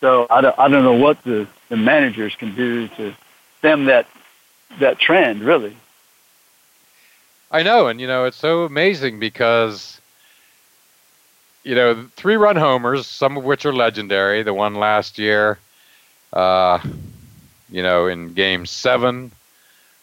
So 0.00 0.26
I 0.30 0.40
don't, 0.40 0.58
I 0.58 0.68
don't 0.68 0.82
know 0.82 0.94
what 0.94 1.22
the, 1.24 1.46
the 1.68 1.76
managers 1.76 2.34
can 2.36 2.54
do 2.54 2.88
to 2.88 3.14
stem 3.60 3.84
that 3.84 4.06
that 4.78 4.98
trend, 4.98 5.42
really. 5.42 5.76
I 7.50 7.62
know, 7.62 7.88
and 7.88 8.00
you 8.00 8.06
know, 8.06 8.24
it's 8.24 8.36
so 8.36 8.64
amazing 8.64 9.18
because 9.20 10.00
you 11.62 11.74
know, 11.74 12.08
three 12.16 12.36
run 12.36 12.56
homers, 12.56 13.06
some 13.06 13.36
of 13.36 13.44
which 13.44 13.66
are 13.66 13.72
legendary. 13.72 14.42
The 14.42 14.54
one 14.54 14.74
last 14.74 15.18
year, 15.18 15.58
uh, 16.32 16.78
you 17.68 17.82
know, 17.82 18.06
in 18.06 18.32
game 18.34 18.66
seven, 18.66 19.30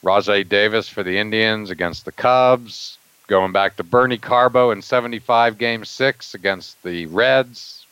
Rajai 0.03 0.47
Davis 0.47 0.87
for 0.87 1.03
the 1.03 1.17
Indians 1.17 1.69
against 1.71 2.05
the 2.05 2.11
Cubs 2.11 2.97
going 3.27 3.51
back 3.51 3.75
to 3.75 3.83
Bernie 3.83 4.17
Carbo 4.17 4.71
in 4.71 4.81
75 4.81 5.57
game 5.57 5.83
six 5.83 6.33
against 6.33 6.81
the 6.83 7.05
Reds 7.07 7.85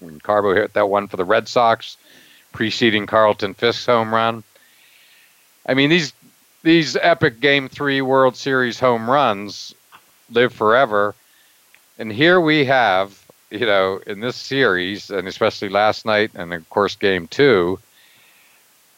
when 0.00 0.20
Carbo 0.20 0.54
hit 0.54 0.74
that 0.74 0.90
one 0.90 1.08
for 1.08 1.16
the 1.16 1.24
Red 1.24 1.48
Sox, 1.48 1.96
preceding 2.52 3.06
Carlton 3.06 3.54
Fisk's 3.54 3.86
home 3.86 4.12
run. 4.12 4.44
I 5.66 5.74
mean, 5.74 5.90
these 5.90 6.12
these 6.62 6.96
epic 6.96 7.40
Game 7.40 7.68
Three 7.68 8.00
World 8.00 8.36
Series 8.36 8.80
home 8.80 9.08
runs 9.08 9.74
live 10.30 10.52
forever, 10.52 11.14
and 11.98 12.12
here 12.12 12.40
we 12.40 12.64
have, 12.64 13.18
you 13.50 13.66
know, 13.66 14.00
in 14.06 14.20
this 14.20 14.36
series, 14.36 15.10
and 15.10 15.28
especially 15.28 15.68
last 15.68 16.06
night, 16.06 16.30
and 16.34 16.52
of 16.52 16.68
course 16.70 16.96
Game 16.96 17.26
Two, 17.28 17.78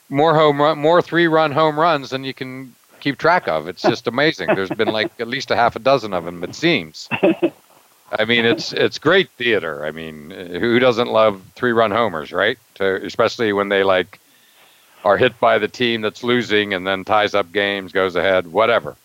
more 0.09 0.35
home 0.35 0.61
run, 0.61 0.79
more 0.79 1.03
three 1.03 1.27
run 1.27 1.53
home 1.53 1.79
runs 1.79 2.11
than 2.11 2.25
you 2.25 2.35
can 2.35 2.75
keep 3.01 3.19
track 3.19 3.49
of. 3.49 3.69
It's 3.69 3.83
just 3.83 4.07
amazing. 4.15 4.55
There's 4.55 4.71
been 4.71 4.89
like 4.89 5.13
at 5.21 5.29
least 5.29 5.51
a 5.51 5.57
half 5.57 5.77
a 5.77 5.81
dozen 5.81 6.13
of 6.13 6.25
them. 6.25 6.43
It 6.43 6.55
seems. 6.55 7.09
I 8.13 8.25
mean, 8.25 8.45
it's 8.45 8.73
it's 8.73 8.99
great 8.99 9.31
theater. 9.31 9.85
I 9.85 9.91
mean, 9.91 10.31
who 10.31 10.79
doesn't 10.79 11.09
love 11.09 11.43
three 11.55 11.73
run 11.73 11.91
homers, 11.91 12.33
right? 12.33 12.59
To, 12.77 13.05
especially 13.05 13.53
when 13.53 13.69
they 13.69 13.83
like 13.83 14.21
are 15.07 15.17
hit 15.17 15.39
by 15.39 15.57
the 15.59 15.69
team 15.69 16.01
that's 16.01 16.25
losing 16.25 16.75
and 16.75 16.85
then 16.85 17.05
ties 17.05 17.33
up 17.33 17.53
games, 17.53 17.93
goes 17.93 18.17
ahead, 18.17 18.49
whatever. 18.49 18.97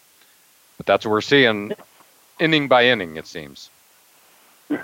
But 0.78 0.88
that's 0.88 1.06
what 1.06 1.12
we're 1.12 1.22
seeing, 1.22 1.74
inning 2.39 2.68
by 2.68 2.88
inning. 2.88 3.18
It 3.18 3.28
seems. 3.28 3.70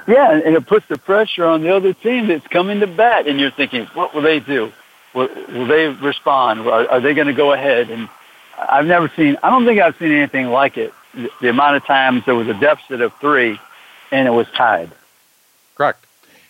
Yeah, 0.07 0.39
and 0.45 0.55
it 0.55 0.67
puts 0.67 0.85
the 0.87 0.97
pressure 0.99 1.45
on 1.45 1.63
the 1.63 1.75
other 1.75 1.93
team 1.93 2.27
that's 2.27 2.45
coming 2.45 2.81
to 2.81 2.87
bat, 2.87 3.25
and 3.25 3.39
you're 3.39 3.49
thinking, 3.49 3.87
what 3.95 4.13
will 4.13 4.21
they 4.21 4.39
do? 4.39 4.71
Will, 5.15 5.27
will 5.47 5.65
they 5.65 5.87
respond? 5.87 6.59
Are, 6.61 6.87
are 6.87 6.99
they 6.99 7.15
going 7.15 7.27
to 7.27 7.33
go 7.33 7.51
ahead? 7.51 7.89
And 7.89 8.07
I've 8.59 8.85
never 8.85 9.09
seen. 9.15 9.37
I 9.41 9.49
don't 9.49 9.65
think 9.65 9.81
I've 9.81 9.97
seen 9.97 10.11
anything 10.11 10.49
like 10.49 10.77
it. 10.77 10.93
The, 11.15 11.31
the 11.41 11.49
amount 11.49 11.77
of 11.77 11.85
times 11.85 12.25
there 12.25 12.35
was 12.35 12.47
a 12.47 12.53
deficit 12.53 13.01
of 13.01 13.11
three, 13.15 13.59
and 14.11 14.27
it 14.27 14.31
was 14.31 14.45
tied. 14.55 14.91
Correct. 15.73 16.05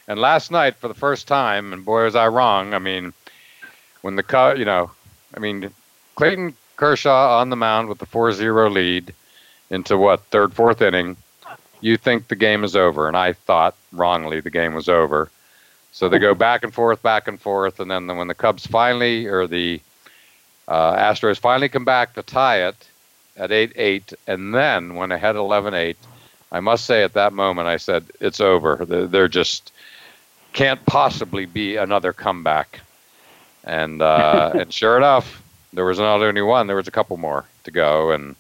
And 0.10 0.20
last 0.20 0.52
night, 0.52 0.76
for 0.76 0.90
the 0.90 0.94
first 0.94 1.26
time, 1.26 1.72
and 1.72 1.86
boy 1.86 2.04
was 2.04 2.16
I 2.16 2.28
wrong. 2.28 2.74
I 2.74 2.80
mean, 2.80 3.14
when 4.02 4.16
the 4.16 4.24
cut, 4.24 4.58
you 4.58 4.66
know, 4.66 4.92
I 5.36 5.40
mean, 5.40 5.72
Clayton 6.16 6.56
Kershaw 6.78 7.40
on 7.40 7.50
the 7.50 7.56
mound 7.56 7.90
with 7.90 8.00
the 8.00 8.06
4-0 8.06 8.72
lead 8.72 9.14
into 9.70 9.98
what 9.98 10.24
third, 10.26 10.54
fourth 10.54 10.82
inning. 10.82 11.18
You 11.82 11.98
think 11.98 12.28
the 12.28 12.36
game 12.36 12.64
is 12.64 12.76
over, 12.76 13.08
and 13.08 13.16
I 13.16 13.34
thought 13.34 13.76
wrongly 13.92 14.40
the 14.40 14.50
game 14.50 14.74
was 14.74 14.90
over. 14.90 15.30
So 15.92 16.10
they 16.10 16.20
go 16.20 16.36
back 16.36 16.64
and 16.64 16.74
forth, 16.74 17.02
back 17.02 17.28
and 17.28 17.42
forth, 17.42 17.80
and 17.80 17.90
then 17.90 18.08
when 18.18 18.28
the 18.28 18.36
Cubs 18.36 18.68
finally, 18.68 19.26
or 19.26 19.48
the 19.48 19.82
uh, 20.68 20.96
Astros 20.96 21.40
finally 21.40 21.70
come 21.70 21.86
back 21.86 22.14
to 22.14 22.24
tie 22.24 22.68
it 22.68 22.88
at 23.36 23.50
8-8, 23.50 24.14
and 24.28 24.54
then 24.54 24.96
when 24.96 25.12
ahead 25.12 25.36
11-8, 25.36 25.96
I 26.52 26.60
must 26.60 26.86
say 26.86 27.04
at 27.04 27.14
that 27.14 27.34
moment 27.34 27.68
I 27.68 27.78
said 27.78 28.06
it's 28.20 28.40
over. 28.40 28.86
They're 28.86 29.28
just 29.28 29.72
can't 30.54 30.84
possibly 30.86 31.46
be 31.46 31.76
another 31.76 32.14
comeback. 32.14 32.80
And 33.68 34.02
uh, 34.02 34.52
and 34.60 34.74
sure 34.74 34.98
enough, 34.98 35.44
there 35.74 35.86
was 35.86 36.00
not 36.00 36.22
only 36.22 36.42
one, 36.42 36.66
there 36.66 36.76
was 36.76 36.88
a 36.88 36.92
couple 36.92 37.18
more 37.18 37.46
to 37.66 37.72
go, 37.72 38.12
and 38.12 38.36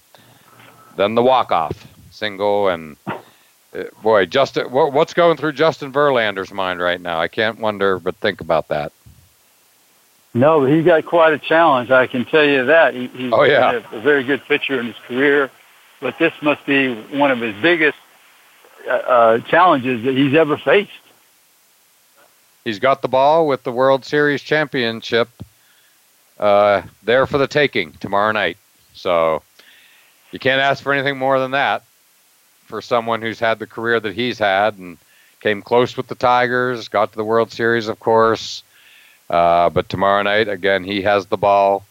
then 0.95 1.13
the 1.13 1.21
walk 1.21 1.51
off 1.51 1.86
single, 2.09 2.69
and 2.69 2.97
uh, 3.07 3.84
boy, 4.01 4.25
Justin, 4.25 4.71
what's 4.71 5.13
going 5.13 5.38
through 5.38 5.53
Justin 5.53 5.91
Verlander's 5.91 6.51
mind 6.51 6.80
right 6.80 6.99
now? 6.99 7.19
I 7.19 7.28
can't 7.28 7.59
wonder 7.59 7.99
but 7.99 8.15
think 8.15 8.41
about 8.41 8.69
that. 8.69 8.91
No, 10.34 10.65
he 10.65 10.84
got 10.84 11.05
quite 11.05 11.34
a 11.34 11.39
challenge. 11.39 11.89
I 11.91 12.07
can 12.07 12.25
tell 12.25 12.43
you 12.43 12.65
that. 12.65 12.93
He, 12.93 13.07
he's 13.07 13.34
oh, 13.34 13.43
yeah. 13.43 13.82
a, 13.91 13.95
a 13.95 14.01
very 14.01 14.23
good 14.23 14.43
pitcher 14.45 14.80
in 14.80 14.88
his 14.88 14.95
career, 15.07 15.49
but 15.99 16.17
this 16.19 16.34
must 16.41 16.65
be 16.65 16.93
one 16.95 17.32
of 17.32 17.39
his 17.39 17.55
biggest 17.61 17.97
uh, 18.88 18.91
uh, 18.91 19.39
challenges 19.39 20.03
that 20.03 20.15
he's 20.15 20.34
ever 20.36 20.57
faced. 20.57 20.91
He's 22.68 22.80
got 22.80 23.01
the 23.01 23.07
ball 23.07 23.47
with 23.47 23.63
the 23.63 23.72
World 23.72 24.03
Series 24.03 24.41
championship 24.41 25.30
uh, 26.38 26.82
there 27.01 27.26
for 27.26 27.38
the 27.38 27.47
taking 27.47 27.93
tomorrow 27.93 28.34
night. 28.34 28.57
So 28.93 29.41
you 30.34 30.39
can't 30.39 30.59
ask 30.59 30.84
for 30.84 30.91
anything 30.91 31.18
more 31.18 31.39
than 31.39 31.51
that 31.51 31.86
for 32.65 32.82
someone 32.82 33.22
who's 33.22 33.39
had 33.39 33.59
the 33.59 33.68
career 33.68 34.01
that 34.01 34.13
he's 34.13 34.38
had 34.38 34.78
and 34.78 34.97
came 35.39 35.61
close 35.61 35.95
with 35.95 36.07
the 36.07 36.15
Tigers, 36.15 36.89
got 36.89 37.11
to 37.11 37.15
the 37.15 37.24
World 37.24 37.53
Series, 37.53 37.88
of 37.88 38.01
course. 38.01 38.63
Uh, 39.30 39.70
but 39.70 39.88
tomorrow 39.88 40.22
night, 40.24 40.49
again, 40.49 40.84
he 40.84 41.03
has 41.03 41.26
the 41.28 41.38
ball 41.38 41.86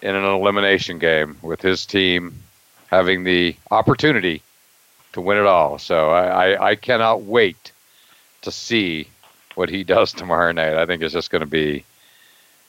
in 0.00 0.14
an 0.14 0.22
elimination 0.22 1.00
game 1.00 1.36
with 1.42 1.60
his 1.60 1.84
team 1.84 2.44
having 2.92 3.24
the 3.24 3.56
opportunity 3.72 4.40
to 5.14 5.20
win 5.20 5.36
it 5.36 5.46
all. 5.46 5.80
So 5.80 6.10
I, 6.10 6.52
I, 6.52 6.68
I 6.70 6.74
cannot 6.76 7.22
wait 7.22 7.72
to 8.42 8.52
see 8.52 9.08
what 9.56 9.68
he 9.68 9.84
does 9.84 10.12
tomorrow 10.12 10.52
night. 10.52 10.74
I 10.74 10.86
think 10.86 11.02
it's 11.02 11.14
just 11.14 11.30
going 11.30 11.40
to 11.40 11.46
be 11.46 11.84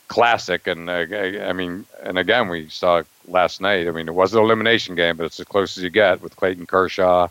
classic. 0.08 0.66
And 0.66 0.88
uh, 0.88 1.06
I 1.42 1.52
mean, 1.52 1.86
and 2.02 2.18
again, 2.18 2.48
we 2.48 2.68
saw 2.68 3.02
last 3.28 3.60
night. 3.60 3.88
I 3.88 3.90
mean, 3.90 4.08
it 4.08 4.14
was 4.14 4.34
an 4.34 4.40
elimination 4.40 4.94
game, 4.94 5.16
but 5.16 5.24
it's 5.24 5.40
as 5.40 5.46
close 5.46 5.76
as 5.76 5.82
you 5.84 5.90
get 5.90 6.22
with 6.22 6.36
Clayton 6.36 6.66
Kershaw, 6.66 7.28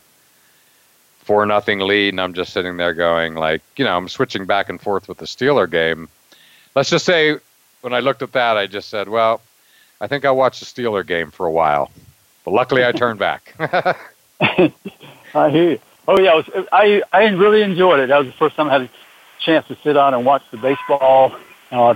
four 1.20 1.46
nothing 1.46 1.80
lead, 1.80 2.10
and 2.10 2.22
I'm 2.22 2.34
just 2.34 2.54
sitting 2.54 2.78
there 2.78 2.94
going 2.94 3.36
like, 3.36 3.62
you 3.78 3.86
know, 3.86 3.96
I'm 3.96 4.10
switching 4.10 4.46
back 4.46 4.70
and 4.70 4.80
forth 4.80 5.08
with 5.08 5.18
the 5.18 5.26
Steeler 5.26 5.70
game. 5.70 6.10
Let's 6.76 6.90
just 6.90 7.06
say 7.06 7.38
when 7.82 7.94
I 7.94 8.00
looked 8.00 8.22
at 8.22 8.34
that, 8.34 8.58
I 8.58 8.68
just 8.68 8.90
said, 8.90 9.08
well, 9.08 9.42
I 10.02 10.08
think 10.08 10.26
I'll 10.26 10.36
watch 10.36 10.60
the 10.60 10.66
Steeler 10.66 11.06
game 11.06 11.32
for 11.32 11.46
a 11.46 11.52
while. 11.52 11.92
But 12.44 12.52
luckily, 12.52 12.86
I 12.86 12.92
turned 12.92 13.20
back. 13.20 13.56
I 14.42 15.50
hear 15.50 15.72
you. 15.72 15.80
Oh 16.08 16.20
yeah, 16.20 16.36
was, 16.36 16.48
I 16.72 17.02
I 17.12 17.26
really 17.30 17.64
enjoyed 17.64 18.00
it. 18.00 18.10
That 18.10 18.20
was 18.20 18.28
the 18.28 18.34
first 18.34 18.56
time 18.56 18.70
I 18.70 18.74
had 18.74 18.90
chance 19.40 19.68
to 19.68 19.78
sit 19.84 19.94
down 19.94 20.14
and 20.14 20.26
watch 20.26 20.44
the 20.52 20.58
baseball. 20.58 21.36
Uh, 21.72 21.96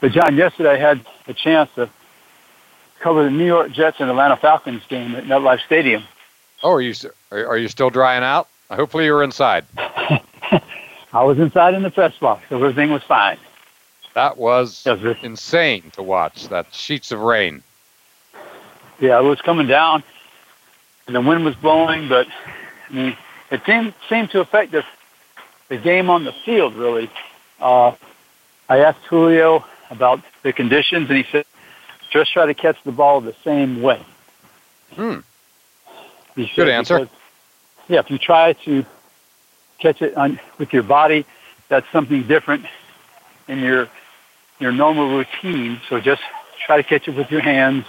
but 0.00 0.12
John, 0.12 0.36
yesterday 0.36 0.70
I 0.70 0.76
had 0.76 1.04
a 1.26 1.34
chance 1.34 1.70
to 1.74 1.88
cover 3.00 3.24
the 3.24 3.30
New 3.30 3.46
York 3.46 3.72
Jets 3.72 3.98
and 4.00 4.10
Atlanta 4.10 4.36
Falcons 4.36 4.82
game 4.88 5.14
at 5.14 5.24
MetLife 5.24 5.64
Stadium. 5.64 6.04
Oh, 6.62 6.72
are 6.72 6.80
you 6.80 6.94
are 7.30 7.56
you 7.56 7.68
still 7.68 7.90
drying 7.90 8.22
out? 8.22 8.48
Hopefully, 8.70 9.06
you 9.06 9.12
were 9.12 9.22
inside. 9.22 9.64
I 9.76 11.24
was 11.24 11.38
inside 11.38 11.74
in 11.74 11.82
the 11.82 11.90
press 11.90 12.16
box, 12.18 12.44
so 12.48 12.56
everything 12.56 12.90
was 12.90 13.02
fine. 13.02 13.38
That 14.14 14.36
was, 14.36 14.86
insane 15.22 15.90
to 15.92 16.02
watch. 16.02 16.48
That 16.48 16.72
sheets 16.74 17.12
of 17.12 17.20
rain. 17.20 17.62
Yeah, 19.00 19.18
it 19.18 19.22
was 19.22 19.40
coming 19.40 19.66
down, 19.66 20.02
and 21.06 21.16
the 21.16 21.20
wind 21.20 21.44
was 21.44 21.54
blowing, 21.56 22.08
but 22.08 22.26
I 22.90 22.92
mean, 22.92 23.16
it 23.50 23.62
seemed 23.64 23.94
seemed 24.08 24.30
to 24.30 24.40
affect 24.40 24.72
the 24.72 24.84
the 25.70 25.78
game 25.78 26.10
on 26.10 26.24
the 26.24 26.32
field 26.44 26.74
really. 26.74 27.10
Uh, 27.58 27.92
I 28.68 28.80
asked 28.80 29.06
Julio 29.08 29.64
about 29.88 30.20
the 30.42 30.52
conditions, 30.52 31.08
and 31.08 31.16
he 31.16 31.24
said, 31.32 31.46
just 32.10 32.32
try 32.32 32.46
to 32.46 32.54
catch 32.54 32.76
the 32.84 32.92
ball 32.92 33.20
the 33.20 33.34
same 33.44 33.80
way. 33.80 34.04
Hmm. 34.92 35.18
Good 36.34 36.68
answer. 36.68 37.00
Because, 37.00 37.14
yeah, 37.88 38.00
if 38.00 38.10
you 38.10 38.18
try 38.18 38.52
to 38.52 38.84
catch 39.78 40.02
it 40.02 40.16
on, 40.16 40.38
with 40.58 40.72
your 40.72 40.82
body, 40.82 41.24
that's 41.68 41.86
something 41.90 42.26
different 42.26 42.66
in 43.48 43.60
your 43.60 43.88
your 44.58 44.72
normal 44.72 45.16
routine. 45.16 45.80
So 45.88 46.00
just 46.00 46.22
try 46.66 46.76
to 46.76 46.82
catch 46.82 47.08
it 47.08 47.16
with 47.16 47.30
your 47.30 47.40
hands, 47.40 47.84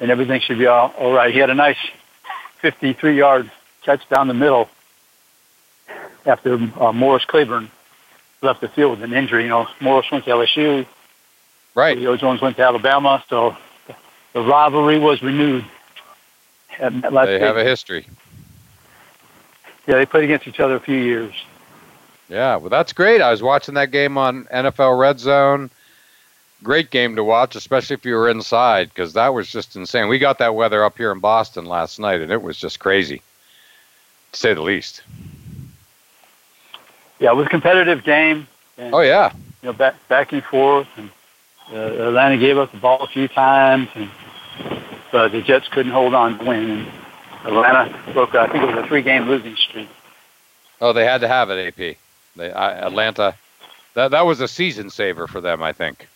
and 0.00 0.10
everything 0.10 0.40
should 0.40 0.58
be 0.58 0.66
all, 0.66 0.92
all 0.98 1.12
right. 1.12 1.32
He 1.32 1.40
had 1.40 1.50
a 1.50 1.54
nice 1.54 1.78
53-yard 2.62 3.50
catch 3.82 4.08
down 4.08 4.28
the 4.28 4.34
middle 4.34 4.68
after 6.26 6.54
uh, 6.80 6.92
Morris 6.92 7.24
Claiborne 7.24 7.70
left 8.42 8.60
the 8.60 8.68
field 8.68 8.92
with 8.92 9.02
an 9.02 9.12
injury. 9.12 9.44
You 9.44 9.48
know, 9.48 9.68
Morris 9.80 10.10
went 10.10 10.24
to 10.24 10.30
LSU. 10.30 10.86
Right. 11.74 11.96
Julio 11.96 12.16
Jones 12.16 12.40
went 12.40 12.56
to 12.56 12.62
Alabama, 12.62 13.22
so 13.28 13.56
the 14.32 14.42
rivalry 14.42 14.98
was 14.98 15.22
renewed. 15.22 15.64
At 16.78 16.92
they 17.02 17.38
have 17.38 17.56
a 17.56 17.64
history. 17.64 18.06
Yeah, 19.86 19.96
they 19.96 20.06
played 20.06 20.24
against 20.24 20.46
each 20.46 20.60
other 20.60 20.76
a 20.76 20.80
few 20.80 20.96
years. 20.96 21.34
Yeah, 22.28 22.56
well, 22.56 22.70
that's 22.70 22.92
great. 22.92 23.20
I 23.20 23.30
was 23.30 23.42
watching 23.42 23.74
that 23.74 23.90
game 23.90 24.16
on 24.16 24.44
NFL 24.46 24.98
Red 24.98 25.18
Zone. 25.18 25.70
Great 26.62 26.90
game 26.90 27.16
to 27.16 27.24
watch, 27.24 27.56
especially 27.56 27.94
if 27.94 28.04
you 28.04 28.14
were 28.14 28.28
inside, 28.28 28.88
because 28.88 29.14
that 29.14 29.28
was 29.28 29.50
just 29.50 29.76
insane. 29.76 30.08
We 30.08 30.18
got 30.18 30.38
that 30.38 30.54
weather 30.54 30.84
up 30.84 30.96
here 30.96 31.10
in 31.10 31.18
Boston 31.18 31.64
last 31.64 31.98
night, 31.98 32.20
and 32.20 32.30
it 32.30 32.42
was 32.42 32.56
just 32.56 32.78
crazy, 32.78 33.22
to 34.32 34.38
say 34.38 34.54
the 34.54 34.62
least 34.62 35.02
yeah, 37.20 37.30
it 37.30 37.36
was 37.36 37.46
a 37.46 37.50
competitive 37.50 38.02
game. 38.02 38.48
And, 38.76 38.94
oh 38.94 39.00
yeah. 39.00 39.32
You 39.62 39.68
know, 39.68 39.72
back 39.74 39.94
back 40.08 40.32
and 40.32 40.42
forth, 40.42 40.88
and 40.96 41.10
uh, 41.70 42.08
Atlanta 42.08 42.38
gave 42.38 42.58
up 42.58 42.72
the 42.72 42.78
ball 42.78 43.02
a 43.02 43.06
few 43.06 43.28
times, 43.28 43.88
and 43.94 44.10
but 45.12 45.30
the 45.32 45.42
Jets 45.42 45.68
couldn't 45.68 45.92
hold 45.92 46.14
on 46.14 46.38
to 46.38 46.44
win. 46.44 46.70
And 46.70 46.88
Atlanta 47.44 47.94
broke. 48.12 48.34
I 48.34 48.46
think 48.48 48.64
it 48.64 48.74
was 48.74 48.84
a 48.84 48.88
three-game 48.88 49.28
losing 49.28 49.54
streak. 49.56 49.88
Oh, 50.80 50.92
they 50.92 51.04
had 51.04 51.20
to 51.20 51.28
have 51.28 51.50
it, 51.50 51.68
AP. 51.68 51.96
They 52.36 52.50
uh, 52.50 52.86
Atlanta. 52.86 53.34
That 53.94 54.12
that 54.12 54.24
was 54.24 54.40
a 54.40 54.48
season 54.48 54.88
saver 54.88 55.26
for 55.26 55.40
them, 55.40 55.62
I 55.62 55.72
think. 55.72 56.08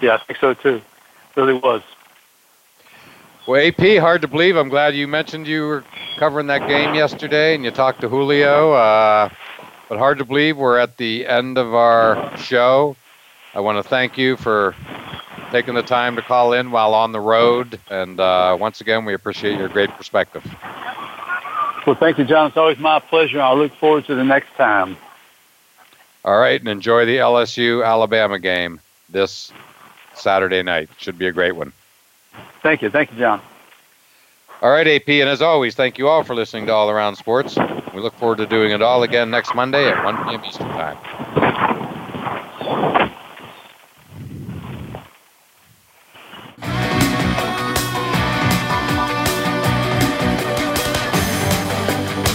Yeah, 0.00 0.14
I 0.14 0.18
think 0.18 0.38
so 0.38 0.54
too. 0.54 0.76
It 0.76 1.36
really 1.36 1.54
was. 1.54 1.82
Well, 3.46 3.60
AP, 3.60 3.98
hard 3.98 4.22
to 4.22 4.28
believe. 4.28 4.56
I'm 4.56 4.68
glad 4.68 4.94
you 4.94 5.08
mentioned 5.08 5.48
you 5.48 5.66
were 5.66 5.84
covering 6.16 6.46
that 6.46 6.68
game 6.68 6.94
yesterday, 6.94 7.56
and 7.56 7.64
you 7.64 7.72
talked 7.72 8.00
to 8.02 8.08
Julio. 8.08 8.72
Uh, 8.72 9.28
but 9.92 9.98
hard 9.98 10.16
to 10.16 10.24
believe 10.24 10.56
we're 10.56 10.78
at 10.78 10.96
the 10.96 11.26
end 11.26 11.58
of 11.58 11.74
our 11.74 12.34
show. 12.38 12.96
I 13.52 13.60
want 13.60 13.76
to 13.76 13.86
thank 13.86 14.16
you 14.16 14.38
for 14.38 14.74
taking 15.50 15.74
the 15.74 15.82
time 15.82 16.16
to 16.16 16.22
call 16.22 16.54
in 16.54 16.70
while 16.70 16.94
on 16.94 17.12
the 17.12 17.20
road. 17.20 17.78
And 17.90 18.18
uh, 18.18 18.56
once 18.58 18.80
again, 18.80 19.04
we 19.04 19.12
appreciate 19.12 19.58
your 19.58 19.68
great 19.68 19.90
perspective. 19.90 20.42
Well, 21.86 21.94
thank 21.94 22.16
you, 22.16 22.24
John. 22.24 22.46
It's 22.46 22.56
always 22.56 22.78
my 22.78 23.00
pleasure. 23.00 23.38
I 23.38 23.52
look 23.52 23.74
forward 23.74 24.06
to 24.06 24.14
the 24.14 24.24
next 24.24 24.54
time. 24.54 24.96
All 26.24 26.38
right, 26.38 26.58
and 26.58 26.70
enjoy 26.70 27.04
the 27.04 27.18
LSU 27.18 27.84
Alabama 27.84 28.38
game 28.38 28.80
this 29.10 29.52
Saturday 30.14 30.62
night. 30.62 30.88
Should 30.96 31.18
be 31.18 31.26
a 31.26 31.32
great 31.32 31.52
one. 31.52 31.74
Thank 32.62 32.80
you. 32.80 32.88
Thank 32.88 33.12
you, 33.12 33.18
John. 33.18 33.42
All 34.62 34.70
right, 34.70 34.86
AP, 34.86 35.08
and 35.08 35.28
as 35.28 35.42
always, 35.42 35.74
thank 35.74 35.98
you 35.98 36.06
all 36.06 36.22
for 36.22 36.36
listening 36.36 36.66
to 36.66 36.72
All 36.72 36.88
Around 36.88 37.16
Sports. 37.16 37.58
We 37.92 38.00
look 38.00 38.14
forward 38.14 38.38
to 38.38 38.46
doing 38.46 38.70
it 38.70 38.80
all 38.80 39.02
again 39.02 39.28
next 39.28 39.56
Monday 39.56 39.88
at 39.88 40.04
1 40.04 40.18
p.m. 40.18 40.44
Eastern 40.44 40.70
Time. 40.70 40.98